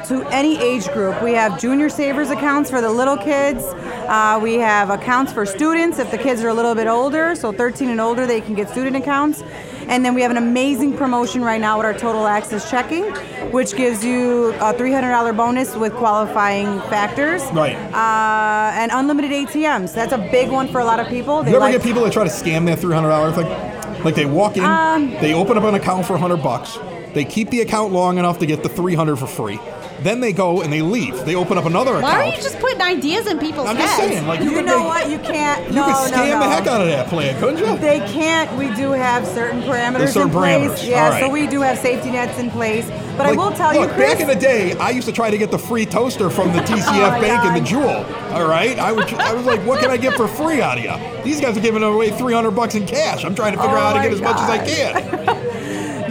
to 0.07 0.25
any 0.29 0.57
age 0.61 0.87
group. 0.93 1.21
We 1.21 1.33
have 1.33 1.59
junior 1.59 1.89
savers 1.89 2.29
accounts 2.29 2.69
for 2.69 2.79
the 2.79 2.89
little 2.89 3.17
kids. 3.17 3.63
Uh, 3.65 4.39
we 4.41 4.55
have 4.55 4.89
accounts 4.89 5.33
for 5.33 5.45
students 5.45 5.99
if 5.99 6.09
the 6.09 6.17
kids 6.17 6.41
are 6.41 6.49
a 6.49 6.53
little 6.53 6.73
bit 6.75 6.87
older, 6.87 7.35
so 7.35 7.51
13 7.51 7.89
and 7.89 7.99
older, 7.99 8.25
they 8.25 8.39
can 8.39 8.53
get 8.55 8.69
student 8.69 8.95
accounts. 8.95 9.43
And 9.87 10.05
then 10.05 10.13
we 10.13 10.21
have 10.21 10.31
an 10.31 10.37
amazing 10.37 10.95
promotion 10.97 11.41
right 11.43 11.59
now 11.59 11.77
with 11.77 11.85
our 11.85 11.93
Total 11.93 12.27
Access 12.27 12.69
Checking, 12.69 13.03
which 13.51 13.75
gives 13.75 14.03
you 14.03 14.49
a 14.55 14.73
$300 14.73 15.35
bonus 15.35 15.75
with 15.75 15.93
qualifying 15.93 16.79
factors. 16.89 17.41
Right. 17.51 17.75
Uh, 17.75 18.71
and 18.73 18.91
unlimited 18.93 19.31
ATMs. 19.31 19.93
That's 19.93 20.13
a 20.13 20.17
big 20.31 20.49
one 20.49 20.67
for 20.67 20.79
a 20.79 20.85
lot 20.85 20.99
of 20.99 21.07
people. 21.07 21.43
They 21.43 21.51
You 21.51 21.57
ever 21.57 21.65
like 21.65 21.73
get 21.73 21.83
people 21.83 22.03
that 22.03 22.13
try 22.13 22.23
to 22.23 22.29
scam 22.29 22.65
that 22.67 22.79
three 22.79 22.93
hundred 22.95 23.09
dollar 23.09 23.31
thing? 23.31 23.47
Like 24.03 24.15
they 24.15 24.25
walk 24.25 24.57
in, 24.57 24.63
Um, 24.63 25.11
they 25.21 25.33
open 25.33 25.57
up 25.57 25.63
an 25.63 25.75
account 25.75 26.05
for 26.05 26.17
hundred 26.17 26.37
bucks, 26.41 26.77
they 27.13 27.23
keep 27.25 27.49
the 27.49 27.61
account 27.61 27.91
long 27.93 28.17
enough 28.17 28.39
to 28.39 28.45
get 28.45 28.63
the 28.63 28.69
three 28.69 28.95
hundred 28.95 29.17
for 29.17 29.27
free. 29.27 29.59
Then 30.03 30.19
they 30.19 30.33
go 30.33 30.61
and 30.61 30.73
they 30.73 30.81
leave. 30.81 31.25
They 31.25 31.35
open 31.35 31.57
up 31.57 31.65
another 31.65 31.91
account. 31.97 32.03
Why 32.03 32.23
are 32.23 32.25
you 32.35 32.41
just 32.41 32.57
putting 32.59 32.81
ideas 32.81 33.27
in 33.27 33.37
people's 33.39 33.67
heads? 33.67 33.79
I'm 33.79 33.85
heads? 33.85 33.97
just 33.97 34.09
saying, 34.13 34.27
like 34.27 34.39
you, 34.39 34.49
You 34.49 34.55
could 34.57 34.65
know 34.65 34.79
make- 34.79 34.87
what? 34.87 35.09
You 35.09 35.19
can't. 35.19 35.67
You 35.67 35.75
no, 35.75 35.83
could 35.85 36.11
no, 36.11 36.17
scam 36.17 36.29
no. 36.29 36.39
the 36.39 36.49
heck 36.49 36.67
out 36.67 36.81
of 36.81 36.87
that 36.87 37.07
plan, 37.07 37.39
couldn't 37.39 37.59
you? 37.59 37.77
They 37.77 37.99
can't. 38.11 38.51
We 38.57 38.73
do 38.75 38.91
have 38.91 39.27
certain 39.27 39.61
parameters 39.61 39.97
There's 39.99 40.13
certain 40.13 40.29
in 40.29 40.33
place. 40.35 40.69
parameters, 40.81 40.87
Yeah, 40.89 41.03
all 41.05 41.09
right. 41.11 41.23
so 41.23 41.29
we 41.29 41.45
do 41.47 41.61
have 41.61 41.77
safety 41.77 42.11
nets 42.11 42.39
in 42.39 42.49
place. 42.49 42.89
But 43.17 43.27
Like, 43.27 43.37
I 43.37 43.41
will 43.41 43.51
tell 43.51 43.73
look, 43.73 43.89
you, 43.89 43.95
Chris. 43.95 44.11
back 44.13 44.19
in 44.21 44.27
the 44.27 44.35
day, 44.35 44.73
I 44.77 44.89
used 44.89 45.05
to 45.07 45.13
try 45.13 45.29
to 45.29 45.37
get 45.37 45.51
the 45.51 45.59
free 45.59 45.85
toaster 45.85 46.29
from 46.29 46.51
the 46.53 46.59
TCF 46.61 46.87
oh 46.87 47.11
my 47.11 47.19
Bank 47.21 47.43
and 47.45 47.55
the 47.55 47.59
God. 47.59 47.67
Jewel. 47.67 48.05
All 48.33 48.47
right, 48.47 48.79
I 48.79 48.91
would, 48.91 49.13
I 49.15 49.33
was 49.33 49.45
like, 49.45 49.59
what 49.67 49.79
can 49.81 49.91
I 49.91 49.97
get 49.97 50.13
for 50.15 50.27
free 50.27 50.61
out 50.61 50.77
of 50.79 50.83
you? 50.83 51.23
These 51.23 51.41
guys 51.41 51.55
are 51.57 51.61
giving 51.61 51.83
away 51.83 52.09
300 52.11 52.51
bucks 52.51 52.73
in 52.73 52.87
cash. 52.87 53.23
I'm 53.25 53.35
trying 53.35 53.51
to 53.53 53.59
figure 53.61 53.75
Oh 53.75 53.79
out 53.79 53.97
how 53.97 53.99
to 53.99 53.99
oh 53.99 54.01
my 54.01 54.03
get 54.05 54.13
as 54.13 54.21
much 54.21 54.37
as 54.37 54.49
I 54.49 54.57
God. 54.57 54.67
can. 54.67 55.20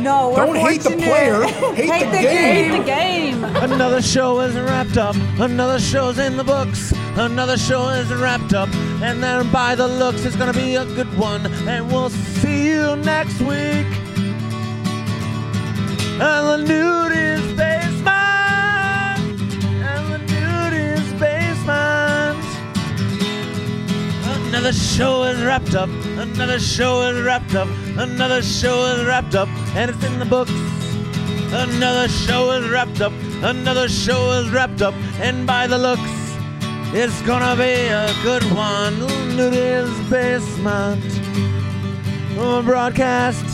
no, 0.03 0.31
we're 0.31 0.37
Don't 0.47 0.57
hate 0.57 0.83
the 0.83 0.91
player, 0.91 1.43
hate 1.75 2.11
the 2.11 2.19
game. 2.23 2.73
the 2.73 2.85
game. 2.85 3.45
Another 3.45 4.01
show 4.03 4.41
is 4.41 4.55
wrapped 4.55 4.97
up. 4.97 5.15
Another 5.39 5.79
show's 5.79 6.19
in 6.19 6.37
the 6.37 6.45
books. 6.45 6.93
Another 7.17 7.57
show 7.57 7.89
is 7.89 8.13
wrapped 8.13 8.55
up. 8.55 8.69
And 9.03 9.23
then 9.23 9.51
by 9.53 9.75
the 9.75 9.87
looks, 9.87 10.25
it's 10.25 10.37
gonna 10.37 10.53
be 10.53 10.77
a 10.77 10.85
good 10.85 11.13
one. 11.19 11.47
And 11.69 11.89
we'll 11.91 12.11
see 12.11 12.69
you 12.71 12.97
next 12.97 13.41
week. 13.41 13.87
And 16.23 16.47
the 16.47 16.57
nude 16.59 17.13
is 17.13 17.41
basement. 17.57 18.09
And 19.83 20.13
the 20.13 20.19
nude 20.19 20.73
is 20.75 21.13
basement. 21.21 22.39
Another 24.49 24.73
show 24.73 25.25
is 25.25 25.41
wrapped 25.43 25.75
up. 25.75 25.89
Another 26.19 26.59
show 26.59 27.03
is 27.09 27.23
wrapped 27.25 27.55
up. 27.55 27.69
Another 27.97 28.43
show 28.43 28.85
is 28.87 29.07
wrapped 29.07 29.35
up. 29.35 29.49
And 29.77 29.91
it's 29.91 30.05
in 30.05 30.19
the 30.19 30.25
books. 30.25 30.51
Another 31.53 32.09
show 32.09 32.51
is 32.53 32.69
wrapped 32.69 33.01
up. 33.01 33.13
Another 33.43 33.89
show 33.89 34.33
is 34.41 34.51
wrapped 34.51 34.83
up. 34.83 34.95
And 35.21 35.47
by 35.47 35.67
the 35.67 35.79
looks, 35.79 36.11
It's 36.93 37.23
gonna 37.23 37.55
be 37.55 37.87
a 37.87 38.13
good 38.25 38.43
one. 38.53 38.95
Nudi's 39.37 40.11
basement. 40.11 41.05
Oh, 42.37 42.63
broadcast 42.65 43.45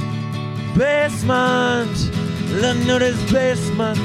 basement. 0.75 1.95
The 2.62 2.73
Nudi's 2.87 3.21
basement. 3.31 3.99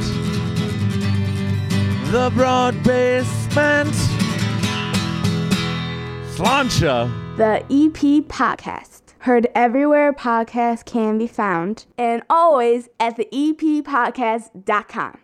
The 2.12 2.30
broad 2.36 2.84
basement. 2.84 3.95
Slancha. 6.36 7.09
The 7.38 7.64
EP 7.70 8.22
Podcast. 8.28 8.91
Heard 9.22 9.45
everywhere 9.53 10.11
podcasts 10.13 10.84
can 10.84 11.19
be 11.19 11.28
found 11.28 11.86
and 11.95 12.24
always 12.28 12.89
at 12.99 13.17
the 13.17 13.28
eppodcast.com. 13.32 15.19